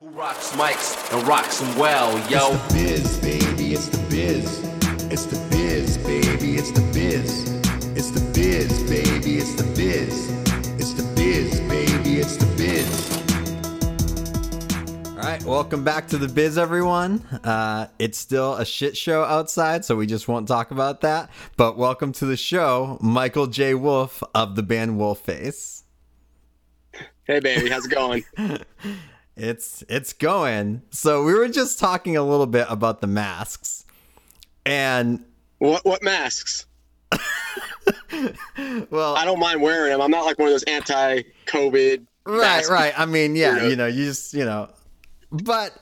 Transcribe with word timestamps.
Who 0.00 0.10
rocks 0.10 0.52
mics 0.52 1.10
and 1.16 1.26
rocks 1.26 1.58
them 1.58 1.78
well, 1.78 2.18
yo? 2.28 2.50
It's 2.52 2.66
the 2.68 2.74
biz, 2.74 3.18
baby. 3.20 3.72
It's 3.72 3.88
the 3.88 3.96
biz. 4.10 4.62
It's 5.10 5.24
the 5.24 5.38
biz, 5.48 5.96
baby. 5.96 6.56
It's 6.56 6.70
the 6.70 6.82
biz. 6.92 7.50
It's 7.96 8.10
the 8.10 8.20
biz, 8.34 8.82
baby. 8.90 9.38
It's 9.38 9.54
the 9.54 9.62
biz. 9.74 10.30
It's 10.78 10.92
the 10.92 11.02
biz, 11.16 11.60
baby. 11.60 12.18
It's 12.18 12.36
the 12.36 12.44
biz. 12.58 13.16
All 15.12 15.16
right, 15.16 15.42
welcome 15.44 15.82
back 15.82 16.08
to 16.08 16.18
the 16.18 16.28
biz, 16.28 16.58
everyone. 16.58 17.20
Uh, 17.42 17.86
it's 17.98 18.18
still 18.18 18.56
a 18.56 18.66
shit 18.66 18.98
show 18.98 19.24
outside, 19.24 19.86
so 19.86 19.96
we 19.96 20.06
just 20.06 20.28
won't 20.28 20.46
talk 20.46 20.72
about 20.72 21.00
that. 21.00 21.30
But 21.56 21.78
welcome 21.78 22.12
to 22.12 22.26
the 22.26 22.36
show, 22.36 22.98
Michael 23.00 23.46
J. 23.46 23.72
Wolf 23.72 24.22
of 24.34 24.56
the 24.56 24.62
band 24.62 24.98
Wolf-Face. 24.98 25.84
Hey 27.24 27.40
baby, 27.40 27.70
how's 27.70 27.86
it 27.86 27.90
going? 27.90 28.26
It's 29.36 29.84
it's 29.88 30.12
going. 30.14 30.82
So 30.90 31.22
we 31.22 31.34
were 31.34 31.48
just 31.48 31.78
talking 31.78 32.16
a 32.16 32.22
little 32.22 32.46
bit 32.46 32.66
about 32.70 33.00
the 33.00 33.06
masks, 33.06 33.84
and 34.64 35.24
what 35.58 35.84
what 35.84 36.02
masks? 36.02 36.64
well, 38.90 39.14
I 39.14 39.24
don't 39.24 39.38
mind 39.38 39.60
wearing 39.60 39.92
them. 39.92 40.00
I'm 40.00 40.10
not 40.10 40.24
like 40.24 40.38
one 40.38 40.48
of 40.48 40.54
those 40.54 40.62
anti-COVID. 40.64 42.06
right, 42.24 42.38
masks. 42.38 42.70
right. 42.70 42.98
I 42.98 43.04
mean, 43.04 43.36
yeah, 43.36 43.66
you 43.66 43.76
know, 43.76 43.86
you 43.86 44.06
just 44.06 44.32
you 44.32 44.44
know, 44.44 44.70
but 45.30 45.72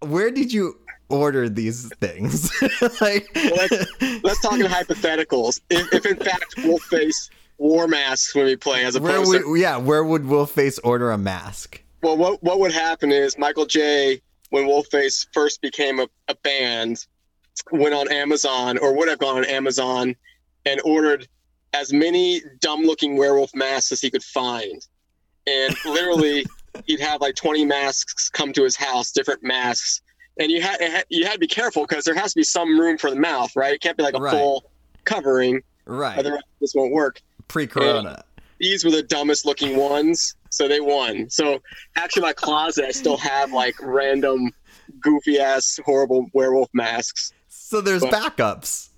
where 0.00 0.30
did 0.30 0.52
you 0.52 0.78
order 1.08 1.48
these 1.48 1.88
things? 2.00 2.50
like, 3.00 3.28
let's, 3.34 4.02
let's 4.22 4.40
talk 4.42 4.54
in 4.54 4.66
hypotheticals. 4.66 5.60
If, 5.70 5.92
if 5.92 6.06
in 6.06 6.16
fact 6.16 6.54
Wolf-Face 6.64 7.30
wore 7.58 7.88
masks 7.88 8.34
when 8.34 8.44
we 8.46 8.56
play, 8.56 8.84
as 8.84 8.98
where 8.98 9.12
opposed 9.16 9.28
would 9.28 9.42
to 9.42 9.54
yeah, 9.56 9.76
where 9.76 10.04
would 10.04 10.26
Wolf-Face 10.26 10.78
order 10.80 11.10
a 11.10 11.18
mask? 11.18 11.82
well, 12.02 12.16
what 12.16 12.42
what 12.42 12.60
would 12.60 12.72
happen 12.72 13.10
is 13.12 13.38
Michael 13.38 13.66
J. 13.66 14.20
When 14.50 14.66
Wolf-Face 14.66 15.26
first 15.32 15.60
became 15.60 15.98
a, 15.98 16.06
a 16.28 16.34
band, 16.36 17.04
went 17.72 17.94
on 17.94 18.10
Amazon 18.12 18.78
or 18.78 18.96
would 18.96 19.08
have 19.08 19.18
gone 19.18 19.38
on 19.38 19.44
Amazon 19.44 20.14
and 20.64 20.80
ordered 20.84 21.26
as 21.72 21.92
many 21.92 22.40
dumb-looking 22.60 23.16
werewolf 23.16 23.50
masks 23.54 23.90
as 23.92 24.00
he 24.00 24.10
could 24.10 24.22
find, 24.22 24.86
and 25.46 25.76
literally 25.84 26.46
he'd 26.84 27.00
have 27.00 27.20
like 27.20 27.34
20 27.34 27.64
masks 27.64 28.30
come 28.30 28.52
to 28.52 28.62
his 28.62 28.76
house, 28.76 29.10
different 29.10 29.42
masks, 29.42 30.00
and 30.38 30.50
you 30.52 30.62
had 30.62 31.04
you 31.08 31.24
had 31.24 31.32
to 31.34 31.38
be 31.40 31.46
careful 31.48 31.84
because 31.86 32.04
there 32.04 32.14
has 32.14 32.32
to 32.34 32.38
be 32.40 32.44
some 32.44 32.78
room 32.78 32.96
for 32.98 33.10
the 33.10 33.16
mouth, 33.16 33.50
right? 33.56 33.74
It 33.74 33.80
can't 33.80 33.96
be 33.96 34.02
like 34.04 34.14
a 34.14 34.20
Right. 34.20 34.30
full 34.32 34.70
covering, 35.04 35.62
Right, 35.86 36.18
otherwise 36.18 36.42
this 36.60 36.72
won't 36.74 36.92
work 36.92 37.20
pre-corona. 37.48 38.24
these 38.58 38.84
were 38.84 38.90
the 38.90 39.02
dumbest 39.02 39.44
looking 39.46 39.76
ones, 39.76 40.34
so 40.50 40.68
they 40.68 40.80
won. 40.80 41.28
So 41.30 41.60
actually, 41.96 42.22
my 42.22 42.32
closet, 42.32 42.84
I 42.84 42.90
still 42.90 43.16
have 43.18 43.52
like 43.52 43.74
random, 43.82 44.50
goofy 45.00 45.38
ass, 45.38 45.78
horrible 45.84 46.26
werewolf 46.32 46.68
masks. 46.72 47.32
So 47.48 47.80
there's 47.80 48.02
but- 48.02 48.12
backups. 48.12 48.90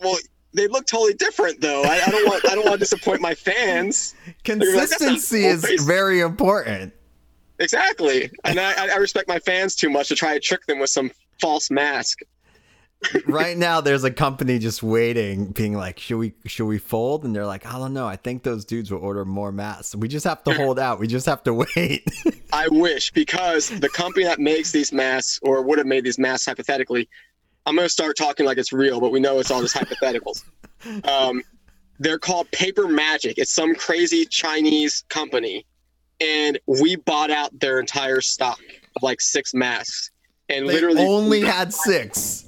Well, 0.00 0.16
they 0.54 0.68
look 0.68 0.86
totally 0.86 1.14
different 1.14 1.60
though. 1.60 1.82
I, 1.82 2.00
I 2.06 2.10
don't 2.10 2.26
want 2.26 2.48
I 2.48 2.54
don't 2.54 2.64
want 2.64 2.74
to 2.74 2.78
disappoint 2.78 3.20
my 3.20 3.34
fans. 3.34 4.14
like, 4.26 4.44
Consistency 4.44 5.44
is 5.44 5.64
very 5.84 6.20
important. 6.20 6.94
Exactly, 7.58 8.30
and 8.44 8.60
I, 8.60 8.94
I 8.94 8.96
respect 8.96 9.26
my 9.28 9.40
fans 9.40 9.74
too 9.74 9.90
much 9.90 10.08
to 10.08 10.14
try 10.14 10.34
to 10.34 10.40
trick 10.40 10.64
them 10.66 10.78
with 10.78 10.90
some 10.90 11.10
false 11.40 11.70
mask. 11.70 12.20
Right 13.26 13.56
now 13.56 13.80
there's 13.80 14.04
a 14.04 14.10
company 14.10 14.58
just 14.58 14.82
waiting 14.82 15.46
being 15.52 15.72
like 15.72 15.98
should 15.98 16.18
we 16.18 16.34
should 16.46 16.66
we 16.66 16.78
fold? 16.78 17.24
And 17.24 17.34
they're 17.34 17.46
like 17.46 17.66
i 17.66 17.78
don't 17.78 17.92
know. 17.92 18.06
I 18.06 18.16
think 18.16 18.42
those 18.42 18.64
dudes 18.64 18.90
will 18.90 19.00
order 19.00 19.24
more 19.24 19.52
masks 19.52 19.94
we 19.94 20.08
just 20.08 20.24
have 20.24 20.42
to 20.44 20.54
hold 20.54 20.78
out. 20.78 20.98
We 20.98 21.06
just 21.06 21.26
have 21.26 21.42
to 21.44 21.54
wait. 21.54 22.06
I 22.52 22.68
wish 22.68 23.10
because 23.12 23.68
the 23.68 23.88
company 23.88 24.24
that 24.24 24.38
makes 24.38 24.72
these 24.72 24.92
masks 24.92 25.38
or 25.42 25.62
would 25.62 25.78
have 25.78 25.86
made 25.86 26.04
these 26.04 26.18
masks 26.18 26.46
hypothetically, 26.46 27.08
I'm 27.66 27.74
going 27.76 27.86
to 27.86 27.90
start 27.92 28.16
talking 28.16 28.46
like 28.46 28.58
it's 28.58 28.72
real, 28.72 29.00
but 29.00 29.12
we 29.12 29.20
know 29.20 29.38
it's 29.38 29.50
all 29.50 29.60
just 29.60 29.76
hypotheticals. 29.76 30.44
Um, 31.04 31.42
they're 31.98 32.18
called 32.18 32.50
Paper 32.50 32.88
Magic. 32.88 33.38
It's 33.38 33.52
some 33.52 33.74
crazy 33.74 34.24
Chinese 34.24 35.04
company, 35.08 35.66
and 36.20 36.58
we 36.66 36.96
bought 36.96 37.30
out 37.30 37.58
their 37.58 37.80
entire 37.80 38.20
stock 38.20 38.60
of 38.96 39.02
like 39.02 39.20
six 39.20 39.52
masks, 39.52 40.10
and 40.48 40.68
they 40.68 40.74
literally 40.74 41.02
only 41.02 41.40
had 41.40 41.74
six 41.74 42.47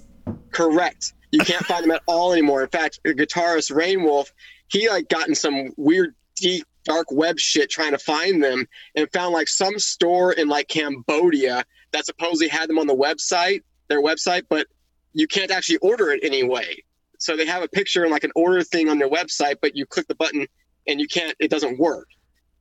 Correct. 0.53 1.13
You 1.31 1.41
can't 1.41 1.65
find 1.65 1.85
them 1.85 1.93
at 1.93 2.03
all 2.07 2.33
anymore. 2.33 2.63
In 2.63 2.69
fact, 2.69 3.01
the 3.05 3.15
guitarist 3.15 3.75
Rain 3.75 4.03
Wolf, 4.03 4.33
he 4.69 4.89
like 4.89 5.09
got 5.09 5.29
in 5.29 5.35
some 5.35 5.71
weird 5.77 6.15
deep 6.37 6.67
dark 6.85 7.07
web 7.11 7.39
shit 7.39 7.71
trying 7.71 7.93
to 7.93 7.99
find 7.99 8.43
them 8.43 8.67
and 8.97 9.11
found 9.13 9.33
like 9.33 9.49
some 9.49 9.79
store 9.79 10.33
in 10.33 10.49
like 10.49 10.69
Cambodia 10.69 11.65
that 11.93 12.07
supposedly 12.07 12.49
had 12.49 12.69
them 12.69 12.79
on 12.79 12.87
the 12.87 12.97
website, 12.97 13.63
their 13.89 14.03
website, 14.03 14.43
but 14.49 14.67
you 15.13 15.27
can't 15.27 15.51
actually 15.51 15.79
order 15.79 16.11
it 16.11 16.21
anyway. 16.23 16.77
So 17.19 17.37
they 17.37 17.47
have 17.47 17.63
a 17.63 17.69
picture 17.69 18.03
and 18.03 18.11
like 18.11 18.25
an 18.25 18.33
order 18.35 18.63
thing 18.63 18.89
on 18.89 18.99
their 18.99 19.11
website, 19.11 19.57
but 19.61 19.77
you 19.77 19.85
click 19.87 20.09
the 20.09 20.15
button 20.15 20.47
and 20.87 21.01
you 21.01 21.07
can't 21.07 21.37
it 21.39 21.51
doesn't 21.51 21.79
work. 21.79 22.09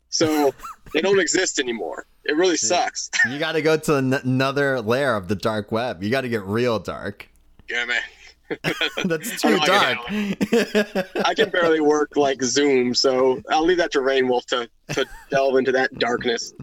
So 0.09 0.53
they 0.93 1.01
don't 1.01 1.19
exist 1.19 1.59
anymore. 1.59 2.05
It 2.25 2.35
really 2.35 2.57
sucks. 2.57 3.09
you 3.29 3.39
got 3.39 3.53
to 3.53 3.61
go 3.61 3.77
to 3.77 3.95
another 3.95 4.81
layer 4.81 5.15
of 5.15 5.27
the 5.27 5.35
dark 5.35 5.71
web 5.71 6.03
you 6.03 6.09
got 6.09 6.21
to 6.21 6.29
get 6.29 6.43
real 6.43 6.79
dark 6.79 7.28
Yeah, 7.69 7.85
man. 7.85 8.01
that's 9.05 9.39
too 9.39 9.51
know, 9.51 9.59
I 9.61 9.67
dark 9.67 11.15
I 11.23 11.35
can 11.35 11.51
barely 11.51 11.81
work 11.81 12.17
like 12.17 12.41
Zoom, 12.41 12.95
so 12.95 13.43
I'll 13.47 13.63
leave 13.63 13.77
that 13.77 13.91
to 13.91 13.99
Rainwolf 13.99 14.45
to, 14.47 14.67
to 14.93 15.05
delve 15.29 15.57
into 15.57 15.71
that 15.73 15.93
darkness. 15.99 16.55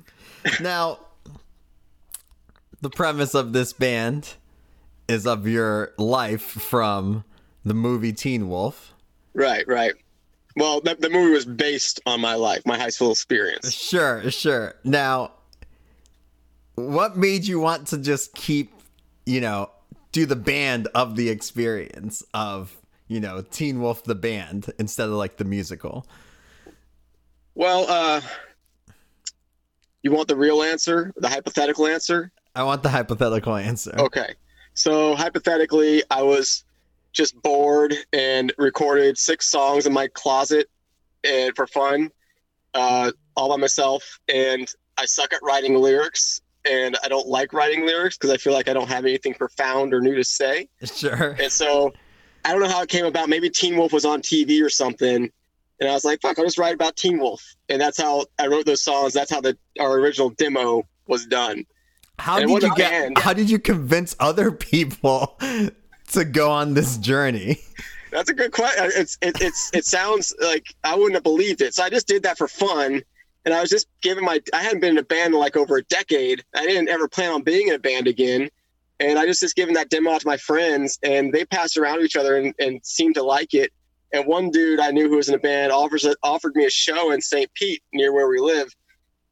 now 0.61 0.99
the 2.81 2.91
premise 2.91 3.37
of 3.37 3.53
this 3.53 3.73
band 3.73 4.35
is 5.07 5.29
of 5.29 5.47
your 5.47 5.93
life 5.97 6.43
from 6.43 7.23
the 7.65 7.75
movie 7.75 8.13
teen 8.13 8.49
wolf 8.49 8.93
Right, 9.37 9.69
right. 9.69 9.93
Well, 10.57 10.81
the, 10.81 10.97
the 10.99 11.11
movie 11.11 11.33
was 11.33 11.45
based 11.45 12.01
on 12.07 12.23
my 12.23 12.35
life, 12.35 12.63
my 12.65 12.79
high 12.79 12.89
school 12.89 13.11
experience. 13.11 13.71
Sure, 13.71 14.31
sure. 14.31 14.75
Now, 14.83 15.33
what 16.77 17.19
made 17.19 17.47
you 17.47 17.61
want 17.61 17.89
to 17.89 17.99
just 17.99 18.35
keep, 18.35 18.73
you 19.27 19.43
know, 19.43 19.71
do 20.17 20.25
the 20.25 20.35
band 20.35 20.89
of 20.95 21.15
the 21.15 21.29
experience 21.29 22.23
of, 22.33 22.75
you 23.07 23.21
know, 23.21 23.43
Teen 23.43 23.83
Wolf 23.83 24.03
the 24.03 24.15
band 24.15 24.73
instead 24.79 25.11
of 25.11 25.15
like 25.15 25.37
the 25.37 25.45
musical? 25.45 26.07
Well, 27.55 27.85
uh, 27.87 28.23
you 30.03 30.11
want 30.11 30.29
the 30.29 30.37
real 30.37 30.63
answer, 30.63 31.13
the 31.19 31.29
hypothetical 31.29 31.87
answer? 31.87 32.33
I 32.55 32.63
want 32.63 32.83
the 32.83 32.89
hypothetical 32.89 33.57
answer. 33.57 33.95
Okay. 33.99 34.33
So, 34.73 35.15
hypothetically, 35.15 36.03
I 36.11 36.23
was 36.23 36.65
just 37.13 37.39
bored 37.43 37.95
and 38.15 38.55
recorded 38.57 39.19
six 39.19 39.47
songs 39.51 39.85
in 39.85 39.93
my 39.93 40.09
closet 40.09 40.71
and 41.25 41.55
for 41.55 41.67
fun, 41.67 42.11
uh, 42.73 43.13
all 43.37 43.51
by 43.51 43.57
myself. 43.57 44.19
And 44.33 44.67
I 44.97 45.05
suck 45.05 45.35
at 45.35 45.41
writing 45.43 45.75
lyrics, 45.75 46.41
and 46.69 46.97
I 47.05 47.09
don't 47.09 47.27
like 47.27 47.53
writing 47.53 47.87
lyrics 47.87 48.17
because 48.17 48.31
I 48.31 48.37
feel 48.37 48.53
like 48.53 48.69
I 48.69 48.73
don't 48.73 48.89
have 48.89 49.05
anything 49.05 49.35
profound 49.35 49.95
or 49.95 50.01
new 50.01 50.15
to 50.15 50.25
say. 50.25 50.69
Sure. 50.85 51.37
And 51.41 51.51
so, 51.53 51.93
I 52.45 52.53
don't 52.53 52.61
know 52.61 52.69
how 52.69 52.83
it 52.83 52.89
came 52.89 53.05
about. 53.07 53.29
Maybe 53.29 53.51
Teen 53.51 53.77
Wolf 53.77 53.93
was 53.93 54.05
on 54.05 54.23
TV 54.23 54.63
or 54.65 54.69
something. 54.71 55.31
And 55.81 55.91
I 55.91 55.93
was 55.93 56.05
like, 56.05 56.21
fuck, 56.23 56.39
I'll 56.39 56.45
just 56.45 56.59
write 56.59 56.75
about 56.75 56.97
Teen 56.97 57.19
Wolf. 57.19 57.43
And 57.69 57.81
that's 57.81 58.01
how 58.01 58.25
I 58.39 58.47
wrote 58.47 58.67
those 58.67 58.83
songs. 58.83 59.13
That's 59.13 59.31
how 59.31 59.41
the 59.41 59.57
our 59.79 59.95
original 59.99 60.31
demo 60.31 60.87
was 61.07 61.27
done. 61.27 61.65
How 62.19 62.39
And 62.39 62.49
did 62.49 62.63
you 62.63 62.75
get 62.77 62.91
band? 62.91 63.19
how 63.19 63.33
did 63.35 63.51
you 63.51 63.59
convince 63.59 64.17
other 64.21 64.51
people 64.51 65.39
to 66.13 66.25
go 66.25 66.51
on 66.51 66.73
this 66.75 66.97
journey? 66.97 67.59
That's 68.11 68.31
a 68.31 68.35
good 68.35 68.53
question. 68.53 68.85
Uh, 68.85 68.91
it's 68.95 69.19
it, 69.21 69.43
it's 69.43 69.71
it 69.75 69.85
sounds 69.85 70.33
like 70.41 70.65
I 70.85 70.95
wouldn't 70.95 71.15
have 71.15 71.25
believed 71.25 71.61
it. 71.61 71.75
So 71.75 71.83
I 71.83 71.91
just 71.91 72.07
did 72.07 72.23
that 72.23 72.39
for 72.39 72.49
fun, 72.49 73.03
and 73.47 73.55
I 73.55 73.61
was 73.61 73.71
just 73.71 73.87
giving 74.03 74.25
my. 74.25 74.41
I 74.53 74.63
hadn't 74.63 74.81
been 74.81 74.91
in 74.91 74.99
a 74.99 75.05
band 75.05 75.33
in 75.33 75.41
like 75.41 75.57
over 75.57 75.79
a 75.79 75.85
decade. 75.85 76.45
I 76.55 76.67
didn't 76.67 76.89
ever 76.89 77.09
plan 77.09 77.33
on 77.33 77.43
being 77.43 77.69
in 77.69 77.75
a 77.75 77.79
band 77.79 78.09
again, 78.09 78.51
and 79.01 79.19
I 79.19 79.25
just 79.25 79.41
just 79.41 79.55
giving 79.55 79.75
that 79.75 79.89
demo 79.89 80.11
out 80.11 80.21
to 80.21 80.27
my 80.27 80.37
friends, 80.37 80.99
and 81.03 81.33
they 81.33 81.47
passed 81.47 81.79
around 81.79 81.99
to 81.99 82.05
each 82.05 82.17
other 82.17 82.37
and, 82.37 82.53
and 82.59 82.85
seemed 82.85 83.15
to 83.15 83.23
like 83.23 83.55
it. 83.55 83.73
And 84.13 84.27
one 84.27 84.51
dude 84.51 84.81
I 84.81 84.91
knew 84.91 85.09
who 85.09 85.17
was 85.17 85.29
in 85.29 85.35
a 85.35 85.39
band 85.39 85.73
offers 85.73 86.07
offered 86.23 86.57
me 86.57 86.67
a 86.67 86.71
show 86.71 87.13
in 87.13 87.21
St. 87.23 87.53
Pete 87.55 87.83
near 87.95 88.13
where 88.13 88.29
we 88.29 88.41
live, 88.41 88.69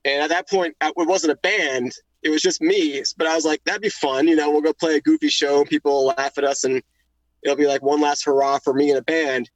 and 0.05 0.23
at 0.23 0.31
that 0.31 0.49
point 0.49 0.77
it 0.81 0.95
wasn't 0.97 1.33
a 1.33 1.37
band. 1.37 1.93
It 2.23 2.31
was 2.31 2.41
just 2.41 2.63
me, 2.63 3.03
but 3.19 3.27
I 3.27 3.35
was 3.35 3.45
like, 3.45 3.63
that'd 3.65 3.83
be 3.83 3.91
fun. 3.91 4.29
You 4.29 4.37
know, 4.37 4.51
we'll 4.51 4.63
go 4.63 4.73
play 4.73 4.95
a 4.95 5.01
goofy 5.01 5.29
show, 5.29 5.61
and 5.61 5.69
people 5.69 5.93
will 5.93 6.15
laugh 6.17 6.39
at 6.39 6.45
us, 6.45 6.63
and 6.63 6.83
it'll 7.43 7.57
be 7.57 7.67
like 7.67 7.83
one 7.83 8.01
last 8.01 8.25
hurrah 8.25 8.61
for 8.61 8.73
me 8.73 8.93
in 8.93 8.97
a 8.97 9.03
band. 9.03 9.51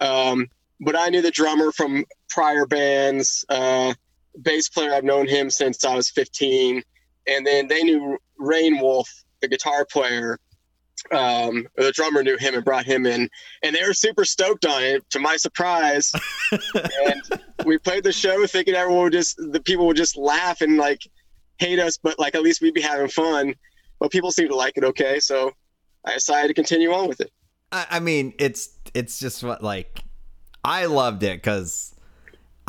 Um, 0.00 0.48
but 0.80 0.98
I 0.98 1.10
knew 1.10 1.22
the 1.22 1.30
drummer 1.30 1.72
from 1.72 2.04
prior 2.28 2.66
bands, 2.66 3.44
uh, 3.48 3.94
bass 4.42 4.68
player. 4.68 4.92
I've 4.92 5.04
known 5.04 5.26
him 5.26 5.50
since 5.50 5.84
I 5.84 5.94
was 5.94 6.10
15, 6.10 6.82
and 7.26 7.46
then 7.46 7.68
they 7.68 7.82
knew 7.82 8.18
Rain 8.38 8.80
Wolf, 8.80 9.08
the 9.40 9.48
guitar 9.48 9.84
player, 9.84 10.38
um, 11.12 11.66
the 11.76 11.92
drummer 11.92 12.22
knew 12.22 12.36
him 12.36 12.54
and 12.54 12.64
brought 12.64 12.84
him 12.84 13.06
in, 13.06 13.28
and 13.62 13.74
they 13.74 13.86
were 13.86 13.94
super 13.94 14.24
stoked 14.24 14.66
on 14.66 14.82
it. 14.82 15.08
To 15.10 15.18
my 15.18 15.36
surprise, 15.36 16.12
and 16.52 17.22
we 17.64 17.78
played 17.78 18.04
the 18.04 18.12
show 18.12 18.46
thinking 18.46 18.74
everyone 18.74 19.04
would 19.04 19.12
just 19.12 19.36
the 19.38 19.60
people 19.60 19.86
would 19.86 19.96
just 19.96 20.16
laugh 20.16 20.60
and 20.60 20.76
like 20.76 21.02
hate 21.58 21.78
us, 21.78 21.96
but 21.96 22.18
like 22.18 22.34
at 22.34 22.42
least 22.42 22.60
we'd 22.60 22.74
be 22.74 22.80
having 22.80 23.08
fun. 23.08 23.54
But 23.98 24.10
people 24.10 24.30
seemed 24.30 24.50
to 24.50 24.56
like 24.56 24.76
it 24.76 24.84
okay, 24.84 25.20
so 25.20 25.52
I 26.04 26.14
decided 26.14 26.48
to 26.48 26.54
continue 26.54 26.92
on 26.92 27.08
with 27.08 27.20
it. 27.20 27.30
I, 27.72 27.86
I 27.90 28.00
mean, 28.00 28.34
it's 28.38 28.70
it's 28.94 29.18
just 29.18 29.42
what 29.42 29.62
like 29.62 30.04
I 30.64 30.86
loved 30.86 31.22
it 31.22 31.38
because 31.38 31.94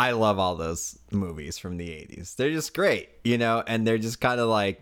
I 0.02 0.14
love 0.14 0.40
all 0.40 0.56
those 0.56 0.98
movies 1.12 1.60
from 1.60 1.78
the 1.78 1.88
'80s. 1.88 2.36
They're 2.36 2.50
just 2.50 2.74
great, 2.74 3.10
you 3.24 3.38
know, 3.38 3.64
and 3.68 3.86
they're 3.86 4.00
just 4.00 4.20
kind 4.20 4.42
of 4.42 4.50
like, 4.50 4.82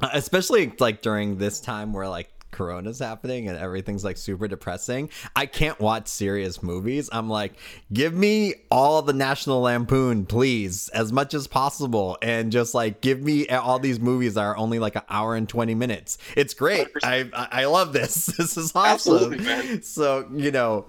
uh, 0.00 0.08
especially 0.14 0.72
like 0.80 1.02
during 1.02 1.36
this 1.36 1.60
time 1.60 1.92
where 1.92 2.08
like 2.08 2.30
corona's 2.50 2.98
happening 2.98 3.48
and 3.48 3.56
everything's 3.56 4.02
like 4.02 4.16
super 4.16 4.48
depressing 4.48 5.08
i 5.36 5.46
can't 5.46 5.78
watch 5.78 6.08
serious 6.08 6.64
movies. 6.64 7.08
I'm 7.12 7.28
like 7.28 7.52
give 7.92 8.12
me 8.12 8.54
all 8.70 9.02
the 9.02 9.12
national 9.12 9.60
lampoon 9.60 10.26
please 10.26 10.88
as 10.88 11.12
much 11.12 11.34
as 11.34 11.46
possible 11.46 12.18
and 12.22 12.50
just 12.50 12.74
like 12.74 13.02
give 13.02 13.22
me 13.22 13.48
all 13.50 13.78
these 13.78 14.00
movies 14.00 14.34
that 14.34 14.42
are 14.42 14.56
only 14.56 14.78
like 14.78 14.96
an 14.96 15.02
hour 15.10 15.36
and 15.36 15.48
20 15.48 15.74
minutes. 15.74 16.18
It's 16.36 16.54
great. 16.54 16.88
I 17.04 17.30
i 17.34 17.48
I 17.62 17.64
love 17.66 17.92
this. 17.92 18.26
This 18.36 18.56
is 18.56 18.72
awesome. 18.74 19.82
So 19.82 20.26
you 20.34 20.50
know 20.50 20.86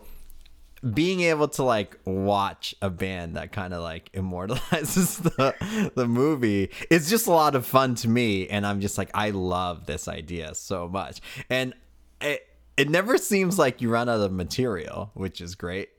being 0.93 1.21
able 1.21 1.47
to 1.47 1.63
like 1.63 1.99
watch 2.05 2.73
a 2.81 2.89
band 2.89 3.35
that 3.35 3.51
kind 3.51 3.73
of 3.73 3.81
like 3.83 4.09
immortalizes 4.13 5.17
the 5.17 5.91
the 5.95 6.07
movie 6.07 6.71
is 6.89 7.09
just 7.09 7.27
a 7.27 7.31
lot 7.31 7.55
of 7.55 7.65
fun 7.65 7.93
to 7.93 8.09
me 8.09 8.47
and 8.47 8.65
i'm 8.65 8.81
just 8.81 8.97
like 8.97 9.09
i 9.13 9.29
love 9.29 9.85
this 9.85 10.07
idea 10.07 10.55
so 10.55 10.87
much 10.87 11.21
and 11.49 11.73
it 12.19 12.47
it 12.77 12.89
never 12.89 13.17
seems 13.17 13.59
like 13.59 13.79
you 13.81 13.89
run 13.89 14.09
out 14.09 14.19
of 14.19 14.31
material 14.31 15.11
which 15.13 15.39
is 15.41 15.55
great 15.55 15.89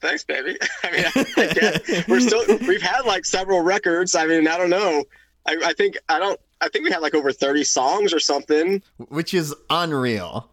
Thanks, 0.00 0.24
baby. 0.24 0.58
I 0.84 0.90
mean, 0.90 1.04
I 1.38 1.54
guess 1.54 2.06
we're 2.08 2.20
still 2.20 2.44
we've 2.68 2.82
had 2.82 3.06
like 3.06 3.24
several 3.24 3.62
records. 3.62 4.14
I 4.14 4.26
mean, 4.26 4.46
I 4.46 4.58
don't 4.58 4.68
know. 4.68 5.04
I, 5.46 5.56
I 5.64 5.72
think 5.72 5.96
I 6.08 6.18
don't. 6.18 6.38
I 6.60 6.68
think 6.68 6.84
we 6.84 6.90
had 6.92 7.00
like 7.00 7.14
over 7.14 7.32
thirty 7.32 7.64
songs 7.64 8.12
or 8.12 8.20
something. 8.20 8.82
which 9.08 9.32
is 9.32 9.54
unreal 9.70 10.50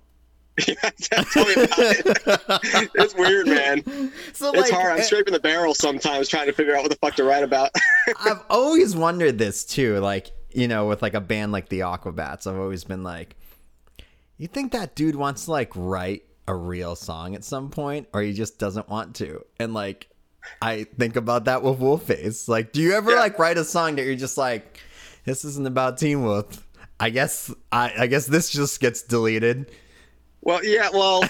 Tell 0.59 1.45
me 1.45 1.53
about 1.53 1.79
it. 1.79 2.91
it's 2.95 3.15
weird, 3.15 3.47
man. 3.47 3.83
so 4.33 4.49
It's 4.53 4.61
like 4.61 4.71
hard. 4.71 4.93
I'm 4.93 4.99
eh, 4.99 5.03
scraping 5.03 5.33
the 5.33 5.39
barrel 5.39 5.73
sometimes 5.73 6.27
trying 6.29 6.45
to 6.45 6.53
figure 6.53 6.75
out 6.75 6.83
what 6.83 6.91
the 6.91 6.97
fuck 6.97 7.15
to 7.15 7.23
write 7.23 7.43
about. 7.43 7.71
I've 8.23 8.43
always 8.49 8.95
wondered 8.95 9.37
this 9.37 9.65
too, 9.65 9.97
like, 9.99 10.31
you 10.51 10.67
know, 10.67 10.85
with 10.87 11.01
like 11.01 11.15
a 11.15 11.21
band 11.21 11.51
like 11.51 11.69
the 11.69 11.79
Aquabats, 11.79 12.45
I've 12.45 12.59
always 12.59 12.83
been 12.83 13.03
like, 13.03 13.35
you 14.37 14.47
think 14.47 14.73
that 14.73 14.95
dude 14.95 15.15
wants 15.15 15.45
to 15.45 15.51
like 15.51 15.71
write 15.75 16.23
a 16.47 16.55
real 16.55 16.95
song 16.95 17.33
at 17.35 17.43
some 17.43 17.69
point, 17.69 18.07
or 18.13 18.21
he 18.21 18.33
just 18.33 18.59
doesn't 18.59 18.89
want 18.89 19.15
to? 19.15 19.43
And 19.59 19.73
like, 19.73 20.07
I 20.61 20.83
think 20.99 21.15
about 21.15 21.45
that 21.45 21.63
with 21.63 21.79
Wolf-Face. 21.79 22.47
Like, 22.47 22.73
do 22.73 22.81
you 22.81 22.93
ever 22.93 23.11
Yeah. 23.11 23.19
like 23.19 23.39
write 23.39 23.57
a 23.57 23.63
song 23.63 23.95
that 23.95 24.03
you're 24.05 24.15
just 24.15 24.37
like, 24.37 24.79
this 25.25 25.45
isn't 25.45 25.65
about 25.65 25.97
Teen 25.97 26.23
Wolf? 26.23 26.67
I 26.99 27.09
guess 27.09 27.51
I, 27.71 27.93
I 27.97 28.07
guess 28.07 28.27
this 28.27 28.49
just 28.49 28.79
gets 28.79 29.01
deleted. 29.01 29.71
Well, 30.43 30.63
yeah. 30.63 30.89
Well, 30.91 31.23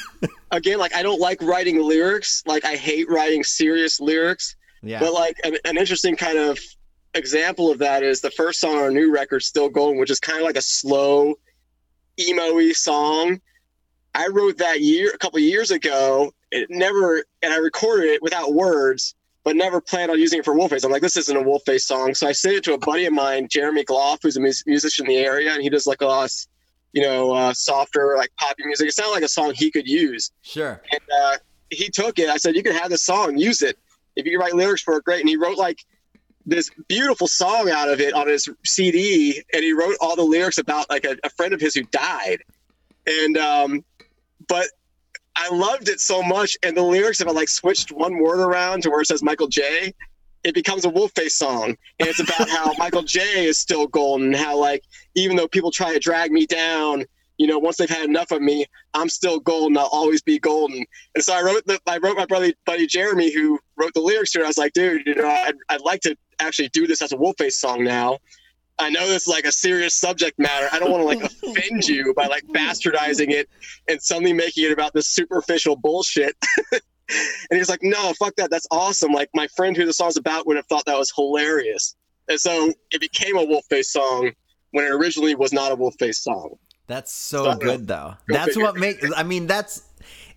again, 0.50 0.78
like 0.78 0.94
I 0.94 1.02
don't 1.02 1.20
like 1.20 1.42
writing 1.42 1.80
lyrics. 1.82 2.42
Like 2.46 2.64
I 2.64 2.76
hate 2.76 3.08
writing 3.08 3.44
serious 3.44 4.00
lyrics. 4.00 4.56
Yeah. 4.82 5.00
But 5.00 5.12
like 5.12 5.36
an, 5.44 5.56
an 5.64 5.76
interesting 5.76 6.16
kind 6.16 6.38
of 6.38 6.58
example 7.14 7.70
of 7.70 7.78
that 7.78 8.02
is 8.02 8.20
the 8.20 8.30
first 8.30 8.60
song 8.60 8.76
on 8.76 8.82
our 8.82 8.90
new 8.90 9.12
record, 9.12 9.42
"Still 9.42 9.68
Golden," 9.68 9.98
which 9.98 10.10
is 10.10 10.20
kind 10.20 10.38
of 10.38 10.44
like 10.44 10.56
a 10.56 10.62
slow, 10.62 11.34
emo-y 12.18 12.72
song. 12.72 13.40
I 14.14 14.28
wrote 14.28 14.58
that 14.58 14.80
year 14.80 15.12
a 15.14 15.18
couple 15.18 15.38
years 15.40 15.70
ago. 15.70 16.32
It 16.50 16.68
never, 16.68 17.24
and 17.42 17.52
I 17.52 17.58
recorded 17.58 18.06
it 18.06 18.22
without 18.22 18.54
words, 18.54 19.14
but 19.44 19.54
never 19.54 19.80
planned 19.80 20.10
on 20.10 20.18
using 20.18 20.40
it 20.40 20.44
for 20.44 20.54
Wolf-Face. 20.54 20.82
I'm 20.82 20.90
like, 20.90 21.02
this 21.02 21.16
isn't 21.16 21.36
a 21.36 21.42
Wolf-Face 21.42 21.86
song, 21.86 22.14
so 22.14 22.26
I 22.26 22.32
sent 22.32 22.56
it 22.56 22.64
to 22.64 22.74
a 22.74 22.78
buddy 22.78 23.06
of 23.06 23.12
mine, 23.12 23.46
Jeremy 23.48 23.84
Gloff, 23.84 24.18
who's 24.22 24.36
a 24.36 24.40
mus- 24.40 24.66
musician 24.66 25.06
in 25.06 25.12
the 25.12 25.18
area, 25.18 25.52
and 25.52 25.62
he 25.62 25.70
does 25.70 25.86
like 25.86 26.00
a 26.00 26.06
lot, 26.06 26.24
of, 26.24 26.32
you 26.92 27.02
know, 27.02 27.32
uh, 27.32 27.52
softer 27.54 28.16
like 28.16 28.30
poppy 28.36 28.64
music. 28.64 28.88
It 28.88 28.92
sounded 28.92 29.12
like 29.12 29.22
a 29.22 29.28
song 29.28 29.52
he 29.54 29.70
could 29.70 29.86
use 29.86 30.30
sure. 30.42 30.82
and 30.92 31.00
uh, 31.22 31.36
he 31.70 31.88
took 31.88 32.18
it. 32.18 32.28
I 32.28 32.36
said, 32.36 32.56
"You 32.56 32.62
can 32.62 32.74
have 32.74 32.90
this 32.90 33.02
song, 33.02 33.38
use 33.38 33.62
it. 33.62 33.78
If 34.16 34.26
you 34.26 34.38
write 34.38 34.54
lyrics 34.54 34.82
for 34.82 34.96
it, 34.96 35.04
great." 35.04 35.20
And 35.20 35.28
he 35.28 35.36
wrote 35.36 35.56
like 35.56 35.84
this 36.46 36.70
beautiful 36.88 37.28
song 37.28 37.70
out 37.70 37.88
of 37.88 38.00
it 38.00 38.12
on 38.14 38.28
his 38.28 38.48
CD, 38.64 39.42
and 39.52 39.62
he 39.62 39.72
wrote 39.72 39.96
all 40.00 40.16
the 40.16 40.22
lyrics 40.22 40.58
about 40.58 40.90
like 40.90 41.04
a, 41.04 41.16
a 41.22 41.30
friend 41.30 41.54
of 41.54 41.60
his 41.60 41.74
who 41.74 41.82
died. 41.84 42.42
And 43.06 43.36
um, 43.36 43.84
but 44.48 44.66
I 45.36 45.48
loved 45.54 45.88
it 45.88 46.00
so 46.00 46.22
much, 46.22 46.56
and 46.62 46.76
the 46.76 46.82
lyrics, 46.82 47.20
I 47.20 47.30
like 47.30 47.48
switched 47.48 47.92
one 47.92 48.18
word 48.18 48.40
around 48.40 48.82
to 48.82 48.90
where 48.90 49.00
it 49.00 49.06
says 49.06 49.22
Michael 49.22 49.48
J. 49.48 49.94
It 50.42 50.54
becomes 50.54 50.84
a 50.84 50.88
Wolf-Face 50.88 51.36
song, 51.36 51.76
and 51.98 52.08
it's 52.08 52.20
about 52.20 52.48
how 52.48 52.72
Michael 52.78 53.02
J 53.02 53.46
is 53.46 53.58
still 53.58 53.86
golden. 53.86 54.32
How 54.32 54.56
like 54.56 54.84
even 55.14 55.36
though 55.36 55.48
people 55.48 55.70
try 55.70 55.92
to 55.92 55.98
drag 55.98 56.32
me 56.32 56.46
down, 56.46 57.04
you 57.40 57.46
know, 57.46 57.58
once 57.58 57.78
they've 57.78 57.88
had 57.88 58.04
enough 58.04 58.32
of 58.32 58.42
me, 58.42 58.66
I'm 58.92 59.08
still 59.08 59.40
golden. 59.40 59.78
I'll 59.78 59.88
always 59.92 60.20
be 60.20 60.38
golden. 60.38 60.84
And 61.14 61.24
so 61.24 61.32
I 61.32 61.40
wrote 61.40 61.64
the, 61.66 61.80
I 61.86 61.96
wrote 61.96 62.16
my 62.16 62.26
brother 62.26 62.52
buddy 62.66 62.86
Jeremy 62.86 63.32
who 63.32 63.58
wrote 63.76 63.94
the 63.94 64.00
lyrics 64.00 64.32
to 64.32 64.40
it. 64.40 64.44
I 64.44 64.46
was 64.46 64.58
like, 64.58 64.74
dude, 64.74 65.06
you 65.06 65.14
know, 65.14 65.26
I'd, 65.26 65.54
I'd 65.70 65.80
like 65.80 66.02
to 66.02 66.14
actually 66.38 66.68
do 66.68 66.86
this 66.86 67.00
as 67.00 67.12
a 67.12 67.16
Wolf-Face 67.16 67.58
song 67.58 67.82
now. 67.82 68.18
I 68.78 68.90
know 68.90 69.06
this 69.06 69.22
is 69.22 69.28
like 69.28 69.44
a 69.44 69.52
serious 69.52 69.94
subject 69.94 70.38
matter. 70.38 70.68
I 70.70 70.78
don't 70.78 70.90
want 70.90 71.02
to 71.02 71.06
like 71.06 71.22
offend 71.22 71.84
you 71.88 72.12
by 72.14 72.26
like 72.26 72.44
bastardizing 72.48 73.30
it 73.30 73.48
and 73.88 74.02
suddenly 74.02 74.34
making 74.34 74.64
it 74.64 74.72
about 74.72 74.92
this 74.92 75.08
superficial 75.08 75.76
bullshit. 75.76 76.36
and 77.50 77.58
he's 77.58 77.68
like, 77.68 77.82
no, 77.82 78.12
fuck 78.18 78.34
that. 78.36 78.50
That's 78.50 78.66
awesome. 78.70 79.12
Like 79.12 79.30
my 79.34 79.46
friend 79.48 79.76
who 79.76 79.84
the 79.86 79.92
song's 79.92 80.16
about 80.16 80.46
would 80.46 80.56
have 80.56 80.66
thought 80.66 80.84
that 80.86 80.98
was 80.98 81.12
hilarious. 81.14 81.96
And 82.28 82.38
so 82.40 82.72
it 82.90 83.00
became 83.00 83.36
a 83.36 83.44
Wolf-Face 83.44 83.92
song 83.92 84.30
when 84.72 84.84
it 84.84 84.92
originally 84.92 85.34
was 85.34 85.52
not 85.52 85.72
a 85.72 85.74
Wolf-Face 85.74 86.22
song. 86.22 86.54
That's 86.86 87.12
so 87.12 87.44
So, 87.44 87.54
good 87.56 87.86
though. 87.86 88.14
go 88.28 88.34
That's 88.34 88.48
figure. 88.54 88.62
what 88.62 88.76
makes 88.76 89.06
I 89.16 89.22
mean 89.22 89.46
that's 89.46 89.82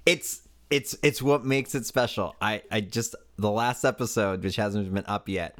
it's 0.05 0.41
it's 0.69 0.95
it's 1.03 1.21
what 1.21 1.45
makes 1.45 1.75
it 1.75 1.85
special. 1.85 2.35
I 2.41 2.61
I 2.71 2.81
just 2.81 3.15
the 3.37 3.49
last 3.51 3.83
episode 3.83 4.43
which 4.43 4.55
hasn't 4.55 4.93
been 4.93 5.05
up 5.07 5.27
yet. 5.29 5.57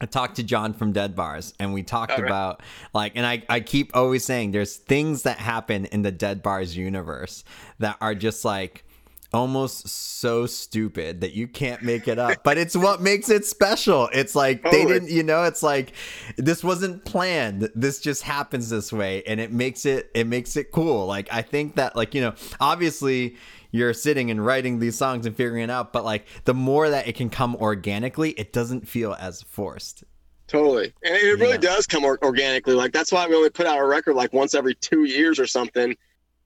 I 0.00 0.06
talked 0.06 0.36
to 0.36 0.44
John 0.44 0.72
from 0.72 0.92
Dead 0.92 1.16
Bars 1.16 1.52
and 1.58 1.74
we 1.74 1.82
talked 1.82 2.12
right. 2.12 2.24
about 2.24 2.62
like 2.94 3.12
and 3.16 3.26
I 3.26 3.42
I 3.48 3.58
keep 3.60 3.96
always 3.96 4.24
saying 4.24 4.52
there's 4.52 4.76
things 4.76 5.22
that 5.22 5.38
happen 5.38 5.86
in 5.86 6.02
the 6.02 6.12
Dead 6.12 6.42
Bars 6.42 6.76
universe 6.76 7.42
that 7.80 7.96
are 8.00 8.14
just 8.14 8.44
like 8.44 8.84
almost 9.32 9.86
so 9.88 10.46
stupid 10.46 11.20
that 11.20 11.34
you 11.34 11.46
can't 11.46 11.82
make 11.82 12.08
it 12.08 12.18
up 12.18 12.42
but 12.44 12.56
it's 12.56 12.74
what 12.74 13.02
makes 13.02 13.28
it 13.28 13.44
special 13.44 14.08
it's 14.14 14.34
like 14.34 14.62
they 14.70 14.86
didn't 14.86 15.10
you 15.10 15.22
know 15.22 15.44
it's 15.44 15.62
like 15.62 15.92
this 16.38 16.64
wasn't 16.64 17.04
planned 17.04 17.68
this 17.74 18.00
just 18.00 18.22
happens 18.22 18.70
this 18.70 18.90
way 18.90 19.22
and 19.24 19.38
it 19.38 19.52
makes 19.52 19.84
it 19.84 20.10
it 20.14 20.26
makes 20.26 20.56
it 20.56 20.72
cool 20.72 21.06
like 21.06 21.28
i 21.30 21.42
think 21.42 21.74
that 21.76 21.94
like 21.94 22.14
you 22.14 22.22
know 22.22 22.32
obviously 22.58 23.36
you're 23.70 23.92
sitting 23.92 24.30
and 24.30 24.44
writing 24.46 24.78
these 24.78 24.96
songs 24.96 25.26
and 25.26 25.36
figuring 25.36 25.62
it 25.62 25.70
out 25.70 25.92
but 25.92 26.04
like 26.06 26.26
the 26.44 26.54
more 26.54 26.88
that 26.88 27.06
it 27.06 27.14
can 27.14 27.28
come 27.28 27.54
organically 27.56 28.30
it 28.30 28.52
doesn't 28.52 28.88
feel 28.88 29.14
as 29.20 29.42
forced 29.42 30.04
Totally. 30.46 30.94
And 31.02 31.14
it 31.14 31.38
really 31.38 31.50
Yeah. 31.50 31.56
does 31.58 31.86
come 31.86 32.04
or- 32.04 32.18
organically. 32.24 32.72
Like 32.72 32.90
that's 32.92 33.12
why 33.12 33.28
we 33.28 33.34
only 33.34 33.50
put 33.50 33.66
out 33.66 33.78
a 33.78 33.84
record 33.84 34.14
like 34.16 34.32
once 34.32 34.54
every 34.54 34.74
two 34.74 35.04
years 35.04 35.38
or 35.38 35.46
something. 35.46 35.94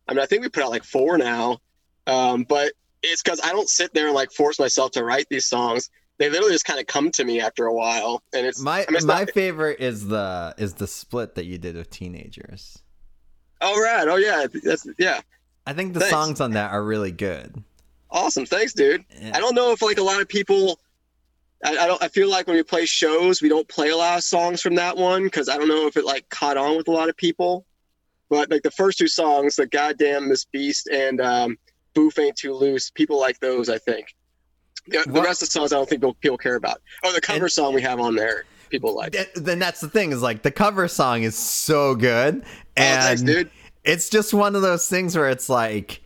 I 0.08 0.12
mean, 0.12 0.18
I 0.20 0.26
think 0.26 0.42
we 0.42 0.48
put 0.48 0.64
out 0.64 0.70
like 0.70 0.82
four 0.82 1.16
now. 1.18 1.60
Um, 2.06 2.44
but 2.44 2.72
it's 3.02 3.22
because 3.22 3.40
I 3.42 3.50
don't 3.50 3.68
sit 3.68 3.94
there 3.94 4.06
and 4.06 4.14
like 4.14 4.32
force 4.32 4.58
myself 4.58 4.92
to 4.92 5.04
write 5.04 5.26
these 5.30 5.46
songs. 5.46 5.90
They 6.18 6.30
literally 6.30 6.52
just 6.52 6.64
kind 6.64 6.78
of 6.78 6.86
come 6.86 7.10
to 7.12 7.24
me 7.24 7.40
after 7.40 7.66
a 7.66 7.74
while. 7.74 8.22
And 8.32 8.46
it's 8.46 8.60
my 8.60 8.78
I 8.78 8.86
mean, 8.90 8.96
it's 8.96 9.04
my 9.04 9.20
not- 9.20 9.30
favorite 9.30 9.80
is 9.80 10.06
the 10.06 10.54
is 10.58 10.74
the 10.74 10.86
split 10.86 11.34
that 11.36 11.46
you 11.46 11.58
did 11.58 11.76
with 11.76 11.90
teenagers 11.90 12.78
oh 13.60 13.80
right. 13.80 14.06
Oh 14.08 14.16
yeah. 14.16 14.46
That's 14.62 14.86
yeah. 14.98 15.20
i 15.66 15.72
think 15.72 15.94
the 15.94 16.00
Thanks. 16.00 16.10
songs 16.10 16.40
on 16.40 16.52
that 16.52 16.72
are 16.72 16.82
really 16.82 17.12
good 17.12 17.62
Awesome. 18.12 18.44
Thanks, 18.44 18.74
dude. 18.74 19.04
Yeah. 19.18 19.32
I 19.34 19.40
don't 19.40 19.54
know 19.54 19.72
if 19.72 19.80
like 19.80 19.96
a 19.96 20.02
lot 20.02 20.20
of 20.20 20.28
people. 20.28 20.78
I, 21.64 21.78
I 21.78 21.86
don't. 21.86 22.02
I 22.02 22.08
feel 22.08 22.28
like 22.28 22.46
when 22.46 22.56
we 22.56 22.62
play 22.62 22.84
shows, 22.84 23.40
we 23.40 23.48
don't 23.48 23.66
play 23.66 23.88
a 23.88 23.96
lot 23.96 24.18
of 24.18 24.24
songs 24.24 24.60
from 24.60 24.74
that 24.74 24.96
one 24.98 25.24
because 25.24 25.48
I 25.48 25.56
don't 25.56 25.68
know 25.68 25.86
if 25.86 25.96
it 25.96 26.04
like 26.04 26.28
caught 26.28 26.58
on 26.58 26.76
with 26.76 26.88
a 26.88 26.90
lot 26.90 27.08
of 27.08 27.16
people. 27.16 27.64
But 28.28 28.50
like 28.50 28.62
the 28.62 28.70
first 28.70 28.98
two 28.98 29.08
songs, 29.08 29.56
the 29.56 29.66
"Goddamn 29.66 30.28
Miss 30.28 30.44
Beast" 30.44 30.88
and 30.88 31.22
um, 31.22 31.58
"Boof 31.94 32.18
Ain't 32.18 32.36
Too 32.36 32.54
Loose," 32.54 32.90
people 32.90 33.18
like 33.18 33.38
those. 33.40 33.68
I 33.68 33.78
think. 33.78 34.14
The, 34.88 35.04
the 35.06 35.22
rest 35.22 35.42
of 35.42 35.48
the 35.48 35.52
songs, 35.52 35.72
I 35.72 35.76
don't 35.76 35.88
think 35.88 36.00
people, 36.00 36.14
people 36.14 36.38
care 36.38 36.56
about. 36.56 36.78
Oh, 37.04 37.12
the 37.12 37.20
cover 37.20 37.44
And- 37.44 37.52
song 37.52 37.72
we 37.72 37.82
have 37.82 38.00
on 38.00 38.16
there, 38.16 38.44
people 38.68 38.96
like. 38.96 39.12
Th- 39.12 39.30
then 39.36 39.60
that's 39.60 39.80
the 39.80 39.88
thing 39.88 40.10
is 40.10 40.22
like 40.22 40.42
the 40.42 40.50
cover 40.50 40.88
song 40.88 41.22
is 41.22 41.36
so 41.36 41.94
good 41.94 42.42
oh, 42.44 42.48
and 42.76 43.02
thanks, 43.02 43.22
dude. 43.22 43.50
it's 43.84 44.08
just 44.10 44.34
one 44.34 44.56
of 44.56 44.62
those 44.62 44.88
things 44.88 45.16
where 45.16 45.28
it's 45.30 45.48
like 45.48 46.00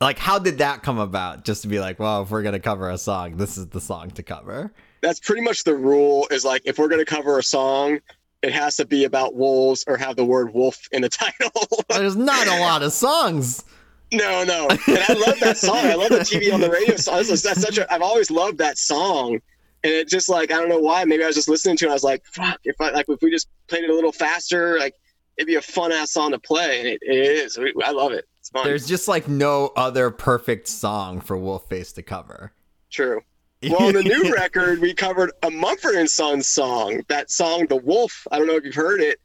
like 0.00 0.16
how 0.18 0.38
did 0.38 0.58
that 0.58 0.84
come 0.84 0.98
about 1.00 1.44
just 1.44 1.62
to 1.62 1.68
be 1.68 1.80
like 1.80 1.98
well 1.98 2.22
if 2.22 2.30
we're 2.30 2.42
gonna 2.42 2.60
cover 2.60 2.88
a 2.90 2.96
song 2.98 3.36
this 3.36 3.58
is 3.58 3.66
the 3.68 3.80
song 3.80 4.10
to 4.12 4.22
cover 4.22 4.72
that's 5.02 5.18
pretty 5.18 5.42
much 5.42 5.64
the 5.64 5.74
rule 5.74 6.28
is 6.30 6.44
like 6.44 6.62
if 6.64 6.78
we're 6.78 6.88
going 6.88 7.04
to 7.04 7.10
cover 7.10 7.38
a 7.38 7.42
song 7.42 7.98
it 8.42 8.52
has 8.52 8.76
to 8.76 8.84
be 8.86 9.04
about 9.04 9.34
wolves 9.34 9.82
or 9.88 9.96
have 9.96 10.14
the 10.16 10.24
word 10.24 10.54
wolf 10.54 10.88
in 10.92 11.02
the 11.02 11.08
title. 11.10 11.50
There's 11.88 12.16
not 12.16 12.46
a 12.46 12.60
lot 12.60 12.82
of 12.82 12.92
songs. 12.92 13.64
No, 14.12 14.44
no. 14.44 14.68
And 14.68 14.98
I 15.08 15.12
love 15.12 15.38
that 15.40 15.56
song. 15.56 15.78
I 15.78 15.94
love 15.94 16.10
the 16.10 16.18
TV 16.18 16.52
on 16.52 16.60
the 16.60 16.70
radio 16.70 16.96
song. 16.96 17.18
This 17.18 17.30
is, 17.30 17.42
that's 17.42 17.60
such 17.60 17.78
a, 17.78 17.92
I've 17.92 18.02
always 18.02 18.30
loved 18.30 18.58
that 18.58 18.78
song. 18.78 19.40
And 19.82 19.92
it 19.92 20.08
just 20.08 20.28
like, 20.28 20.50
I 20.50 20.56
don't 20.56 20.68
know 20.68 20.78
why. 20.80 21.04
Maybe 21.04 21.22
I 21.22 21.26
was 21.26 21.36
just 21.36 21.48
listening 21.48 21.76
to 21.78 21.86
it. 21.86 21.90
I 21.90 21.92
was 21.92 22.04
like, 22.04 22.24
fuck, 22.26 22.60
if 22.64 22.80
I, 22.80 22.90
like, 22.90 23.06
if 23.08 23.22
we 23.22 23.30
just 23.30 23.48
played 23.68 23.84
it 23.84 23.90
a 23.90 23.94
little 23.94 24.12
faster, 24.12 24.78
like, 24.78 24.94
it'd 25.36 25.46
be 25.46 25.54
a 25.54 25.62
fun 25.62 25.92
ass 25.92 26.10
song 26.10 26.32
to 26.32 26.38
play. 26.38 26.80
And 26.80 26.88
it, 26.88 27.00
it 27.02 27.14
is. 27.14 27.58
I 27.58 27.92
love 27.92 28.12
it. 28.12 28.26
It's 28.40 28.50
fun. 28.50 28.64
There's 28.64 28.86
just 28.86 29.08
like 29.08 29.28
no 29.28 29.72
other 29.76 30.10
perfect 30.10 30.68
song 30.68 31.20
for 31.20 31.36
Wolf-Face 31.36 31.92
to 31.92 32.02
cover. 32.02 32.52
True. 32.90 33.22
Well, 33.62 33.88
on 33.88 33.92
the 33.92 34.02
new 34.02 34.32
record, 34.34 34.80
we 34.80 34.94
covered 34.94 35.32
a 35.42 35.50
Mumford 35.50 35.94
and 35.94 36.08
Sons 36.08 36.46
song. 36.46 37.02
That 37.08 37.30
song, 37.30 37.66
"The 37.66 37.76
Wolf." 37.76 38.26
I 38.32 38.38
don't 38.38 38.46
know 38.46 38.56
if 38.56 38.64
you've 38.64 38.74
heard 38.74 39.00
it. 39.00 39.20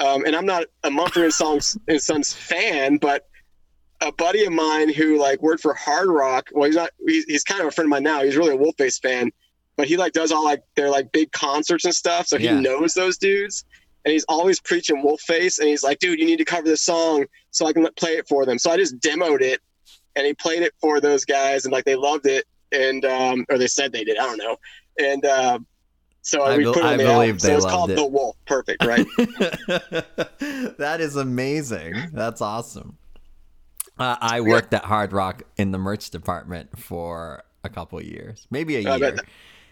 Um, 0.00 0.24
and 0.24 0.34
I'm 0.34 0.46
not 0.46 0.64
a 0.84 0.90
Mumford 0.90 1.24
and 1.24 1.32
Sons 1.32 1.78
and 1.86 2.00
Sons 2.00 2.32
fan, 2.32 2.98
but 2.98 3.28
a 4.00 4.12
buddy 4.12 4.44
of 4.44 4.52
mine 4.52 4.92
who 4.92 5.18
like 5.18 5.42
worked 5.42 5.62
for 5.62 5.74
Hard 5.74 6.08
Rock. 6.08 6.48
Well, 6.52 6.66
he's 6.66 6.76
not. 6.76 6.90
He's, 7.06 7.24
he's 7.24 7.44
kind 7.44 7.60
of 7.60 7.66
a 7.66 7.70
friend 7.70 7.86
of 7.86 7.90
mine 7.90 8.02
now. 8.04 8.22
He's 8.22 8.36
really 8.36 8.52
a 8.52 8.56
Wolf-Face 8.56 8.98
fan, 8.98 9.30
but 9.76 9.88
he 9.88 9.96
like 9.96 10.12
does 10.12 10.30
all 10.32 10.44
like 10.44 10.62
their 10.76 10.88
like 10.90 11.10
big 11.12 11.32
concerts 11.32 11.84
and 11.84 11.94
stuff. 11.94 12.26
So 12.26 12.38
he 12.38 12.44
Yeah. 12.44 12.60
knows 12.60 12.94
those 12.94 13.18
dudes, 13.18 13.64
and 14.04 14.12
he's 14.12 14.24
always 14.28 14.60
preaching 14.60 15.02
Wolf-Face. 15.02 15.58
And 15.58 15.68
he's 15.68 15.82
like, 15.82 15.98
"Dude, 15.98 16.18
you 16.20 16.26
need 16.26 16.36
to 16.38 16.44
cover 16.44 16.62
this 16.66 16.82
song 16.82 17.24
so 17.50 17.66
I 17.66 17.72
can 17.72 17.86
play 17.96 18.12
it 18.12 18.28
for 18.28 18.46
them." 18.46 18.58
So 18.58 18.70
I 18.70 18.76
just 18.76 18.98
demoed 19.00 19.40
it, 19.40 19.60
and 20.16 20.24
he 20.26 20.34
played 20.34 20.62
it 20.62 20.74
for 20.80 21.00
those 21.00 21.24
guys, 21.24 21.64
and 21.64 21.72
like 21.72 21.84
they 21.84 21.96
loved 21.96 22.26
it, 22.26 22.44
and 22.72 23.04
um, 23.04 23.44
or 23.48 23.58
they 23.58 23.66
said 23.66 23.92
they 23.92 24.04
did. 24.04 24.18
I 24.18 24.22
don't 24.24 24.38
know, 24.38 24.56
and. 24.98 25.24
Uh, 25.24 25.58
so 26.20 26.42
I 26.42 26.58
we 26.58 26.64
bel- 26.64 26.74
put 26.74 26.82
it 26.82 26.86
on 26.86 26.92
I 26.94 26.96
the 26.98 27.06
album. 27.10 27.38
So 27.38 27.56
it's 27.56 27.64
called 27.64 27.90
it. 27.90 27.94
The 27.96 28.04
Wolf. 28.04 28.36
Perfect, 28.44 28.84
right? 28.84 29.06
that 30.76 30.98
is 31.00 31.16
amazing. 31.16 31.94
That's 32.12 32.40
awesome. 32.42 32.98
Uh, 33.98 34.16
I 34.20 34.40
worked 34.40 34.72
at 34.74 34.84
Hard 34.84 35.12
Rock 35.12 35.42
in 35.56 35.72
the 35.72 35.78
merch 35.78 36.10
department 36.10 36.78
for 36.78 37.42
a 37.64 37.68
couple 37.68 38.00
years, 38.02 38.46
maybe 38.50 38.76
a 38.76 38.90
I 38.90 38.96
year. 38.96 39.10
that- 39.12 39.24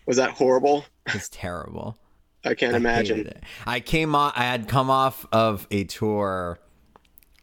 Was 0.06 0.16
that 0.16 0.30
horrible? 0.30 0.84
It's 1.06 1.28
terrible. 1.30 1.98
I 2.44 2.54
can't 2.54 2.74
I 2.74 2.76
imagine. 2.76 3.32
I 3.66 3.80
came 3.80 4.14
off. 4.14 4.32
I 4.36 4.44
had 4.44 4.68
come 4.68 4.88
off 4.90 5.26
of 5.32 5.66
a 5.70 5.84
tour, 5.84 6.60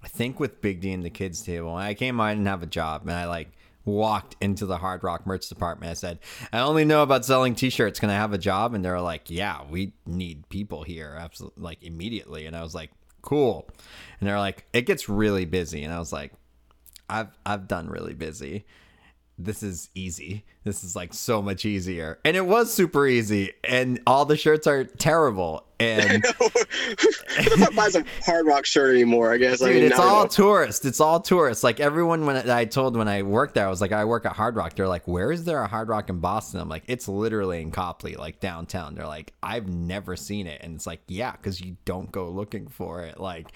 I 0.02 0.08
think 0.08 0.40
with 0.40 0.62
Big 0.62 0.80
D 0.82 0.92
and 0.94 1.04
the 1.04 1.10
kids 1.10 1.42
table. 1.42 1.78
And 1.78 1.86
I 1.86 1.94
came. 1.94 2.20
I 2.22 2.34
didn't 2.34 2.48
have 2.48 2.64
a 2.64 2.68
job, 2.68 3.02
and 3.04 3.12
I 3.12 3.26
like 3.26 3.52
walked 3.86 4.38
into 4.40 4.66
the 4.66 4.78
Hard 4.78 5.04
Rock 5.04 5.28
merch 5.28 5.50
department. 5.50 5.90
I 5.92 5.94
said, 5.96 6.20
"I 6.54 6.60
only 6.60 6.86
know 6.86 7.04
about 7.04 7.26
selling 7.26 7.54
T-shirts. 7.54 8.00
Can 8.00 8.10
I 8.10 8.14
have 8.14 8.32
a 8.32 8.38
job?" 8.38 8.74
And 8.74 8.84
they 8.86 8.90
were 8.90 9.02
like, 9.02 9.30
"Yeah, 9.30 9.62
we 9.70 9.94
need 10.06 10.48
people 10.48 10.84
here, 10.84 11.18
absolutely, 11.20 11.62
like 11.64 11.84
immediately." 11.84 12.46
And 12.46 12.56
I 12.56 12.62
was 12.64 12.74
like, 12.74 12.92
"Cool." 13.22 13.70
And 14.22 14.30
they're 14.30 14.40
like, 14.40 14.66
"It 14.72 14.84
gets 14.86 15.10
really 15.10 15.44
busy," 15.44 15.84
and 15.84 15.94
I 15.94 16.00
was 16.00 16.14
like, 16.14 16.32
"I've 17.14 17.38
I've 17.46 17.68
done 17.68 17.88
really 17.90 18.14
busy." 18.14 18.66
this 19.38 19.64
is 19.64 19.90
easy. 19.96 20.46
This 20.64 20.84
is 20.84 20.96
like 20.96 21.14
so 21.14 21.42
much 21.42 21.66
easier. 21.66 22.20
And 22.24 22.38
it 22.38 22.46
was 22.46 22.72
super 22.72 23.08
easy. 23.08 23.54
And 23.64 24.00
all 24.06 24.26
the 24.26 24.38
shirts 24.38 24.68
are 24.68 24.84
terrible. 24.84 25.66
And 25.80 26.24
Who 26.24 27.72
buys 27.72 27.96
a 27.96 28.06
hard 28.24 28.46
rock 28.46 28.66
shirt 28.66 28.96
anymore? 28.96 29.34
I 29.34 29.38
guess. 29.38 29.62
I 29.62 29.72
mean, 29.72 29.84
it's 29.84 30.00
all 30.00 30.28
tourists. 30.28 30.86
It's 30.86 31.02
all 31.02 31.20
tourists. 31.20 31.64
Like 31.64 31.80
everyone 31.80 32.26
when 32.26 32.50
I 32.50 32.66
told 32.66 32.96
when 32.96 33.08
I 33.08 33.24
worked 33.24 33.56
there, 33.56 33.66
I 33.66 33.70
was 33.70 33.82
like, 33.82 33.92
I 33.92 34.06
work 34.06 34.26
at 34.26 34.34
Hard 34.34 34.56
Rock. 34.56 34.76
They're 34.76 34.88
like, 34.88 35.08
where 35.08 35.32
is 35.32 35.44
there 35.44 35.62
a 35.62 35.68
Hard 35.68 35.90
Rock 35.90 36.10
in 36.10 36.20
Boston? 36.20 36.62
I'm 36.62 36.70
like, 36.70 36.84
it's 36.88 37.08
literally 37.08 37.62
in 37.62 37.72
Copley, 37.72 38.16
like 38.16 38.40
downtown. 38.40 38.96
They're 38.96 39.08
like, 39.08 39.34
I've 39.42 39.68
never 39.68 40.16
seen 40.16 40.48
it. 40.48 40.62
And 40.64 40.76
it's 40.76 40.88
like, 40.88 41.02
yeah, 41.08 41.32
because 41.34 41.60
you 41.60 41.76
don't 41.84 42.12
go 42.12 42.30
looking 42.30 42.68
for 42.68 43.04
it. 43.04 43.20
Like 43.20 43.52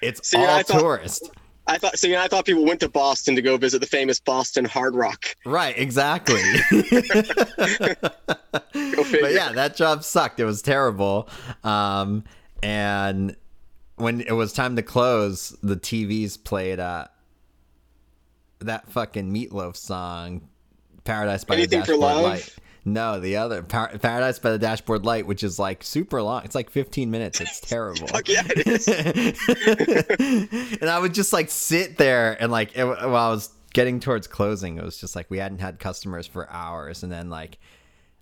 it's 0.00 0.28
See, 0.30 0.36
all 0.36 0.46
I 1.68 1.72
thought-. 1.72 1.76
I 1.76 1.78
thought. 1.78 1.98
See, 1.98 2.16
I 2.16 2.28
thought 2.28 2.44
people 2.46 2.64
went 2.64 2.80
to 2.80 2.88
Boston 2.88 3.36
to 3.36 3.42
go 3.42 3.56
visit 3.56 3.80
the 3.80 3.86
famous 3.86 4.18
Boston 4.18 4.64
Hard 4.64 4.94
Rock. 4.94 5.36
Right, 5.44 5.78
exactly. 5.78 6.42
But 9.20 9.32
yeah, 9.32 9.52
that 9.52 9.76
job 9.76 10.04
sucked. 10.04 10.40
It 10.40 10.44
was 10.44 10.62
terrible. 10.62 11.28
Um, 11.64 12.24
and 12.62 13.36
when 13.96 14.20
it 14.20 14.32
was 14.32 14.52
time 14.52 14.76
to 14.76 14.82
close, 14.82 15.56
the 15.62 15.76
TVs 15.76 16.42
played 16.42 16.80
uh, 16.80 17.06
that 18.60 18.90
fucking 18.90 19.32
Meatloaf 19.32 19.76
song, 19.76 20.48
"Paradise 21.04 21.44
by 21.44 21.54
Anything 21.54 21.80
the 21.80 21.86
Dashboard? 21.86 22.22
Light." 22.22 22.56
No, 22.92 23.20
the 23.20 23.36
other 23.36 23.62
Par- 23.62 23.96
"Paradise 24.00 24.38
by 24.38 24.50
the 24.50 24.58
Dashboard 24.58 25.04
Light," 25.04 25.26
which 25.26 25.42
is 25.42 25.58
like 25.58 25.82
super 25.82 26.22
long. 26.22 26.44
It's 26.44 26.54
like 26.54 26.70
15 26.70 27.10
minutes. 27.10 27.40
It's 27.40 27.60
terrible. 27.68 28.06
Fuck 28.06 28.28
yeah, 28.28 28.42
it 28.46 28.66
is. 28.66 28.88
and 30.80 30.90
I 30.90 30.98
would 30.98 31.14
just 31.14 31.32
like 31.32 31.50
sit 31.50 31.98
there 31.98 32.36
and 32.40 32.50
like 32.50 32.76
it, 32.76 32.84
while 32.84 32.98
I 33.16 33.30
was 33.30 33.50
getting 33.74 34.00
towards 34.00 34.26
closing, 34.26 34.78
it 34.78 34.84
was 34.84 34.98
just 34.98 35.14
like 35.14 35.30
we 35.30 35.38
hadn't 35.38 35.58
had 35.60 35.78
customers 35.78 36.26
for 36.26 36.50
hours, 36.50 37.02
and 37.02 37.12
then 37.12 37.30
like 37.30 37.58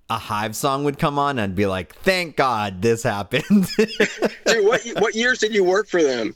a 0.08 0.18
Hive 0.18 0.54
song 0.54 0.84
would 0.84 0.98
come 0.98 1.18
on, 1.18 1.38
and 1.38 1.52
I'd 1.52 1.56
be 1.56 1.66
like, 1.66 1.94
"Thank 1.96 2.36
God 2.36 2.82
this 2.82 3.02
happened." 3.02 3.68
Dude, 3.76 4.64
what 4.64 4.82
what 4.98 5.14
years 5.14 5.38
did 5.38 5.54
you 5.54 5.64
work 5.64 5.88
for 5.88 6.02
them? 6.02 6.34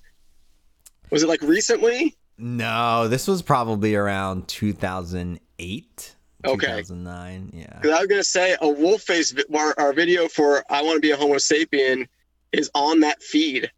Was 1.11 1.23
it 1.23 1.29
like 1.29 1.43
recently? 1.43 2.17
no, 2.39 3.07
this 3.07 3.29
was 3.29 3.43
probably 3.43 3.95
around 3.95 4.49
2008, 4.49 6.17
Okay. 6.45 6.67
2009. 6.67 7.51
Yeah, 7.53 7.67
Because 7.81 7.91
I 7.97 7.99
was 8.01 8.07
gonna 8.09 8.25
say 8.25 8.57
a 8.61 8.69
wolf 8.69 9.03
face. 9.03 9.35
Our, 9.55 9.75
our 9.79 9.93
video 9.93 10.29
for 10.29 10.65
"I 10.71 10.83
Want 10.83 10.97
to 10.97 11.01
Be 11.01 11.11
a 11.11 11.17
Homo 11.17 11.35
Sapien" 11.37 12.07
is 12.53 12.71
on 12.75 13.01
that 13.01 13.23
feed. 13.23 13.71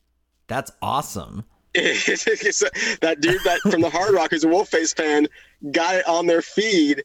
that's 0.48 0.70
awesome. 0.82 1.44
That 1.74 3.16
dude 3.20 3.40
that 3.44 3.60
from 3.70 3.80
the 3.80 3.90
Hard 3.90 4.14
Rock 4.14 4.30
who's 4.30 4.44
a 4.44 4.48
Wolf-Face 4.48 4.92
fan 4.92 5.26
got 5.70 5.94
it 5.94 6.06
on 6.06 6.26
their 6.26 6.42
feed, 6.42 7.02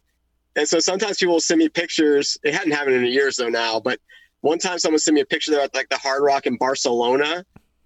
and 0.55 0.67
so 0.67 0.79
sometimes 0.79 1.17
people 1.17 1.33
will 1.35 1.39
send 1.39 1.59
me 1.59 1.69
pictures. 1.69 2.37
It 2.43 2.53
hadn't 2.53 2.71
happened 2.73 2.95
in 2.97 3.05
years 3.05 3.37
though 3.37 3.49
now, 3.49 3.79
but 3.79 3.99
one 4.41 4.59
time 4.59 4.77
someone 4.79 4.99
sent 4.99 5.15
me 5.15 5.21
a 5.21 5.25
picture 5.25 5.51
there 5.51 5.61
at 5.61 5.73
like 5.73 5.89
the 5.89 5.97
Hard 5.97 6.21
Rock 6.23 6.45
in 6.47 6.57
Barcelona, 6.57 7.45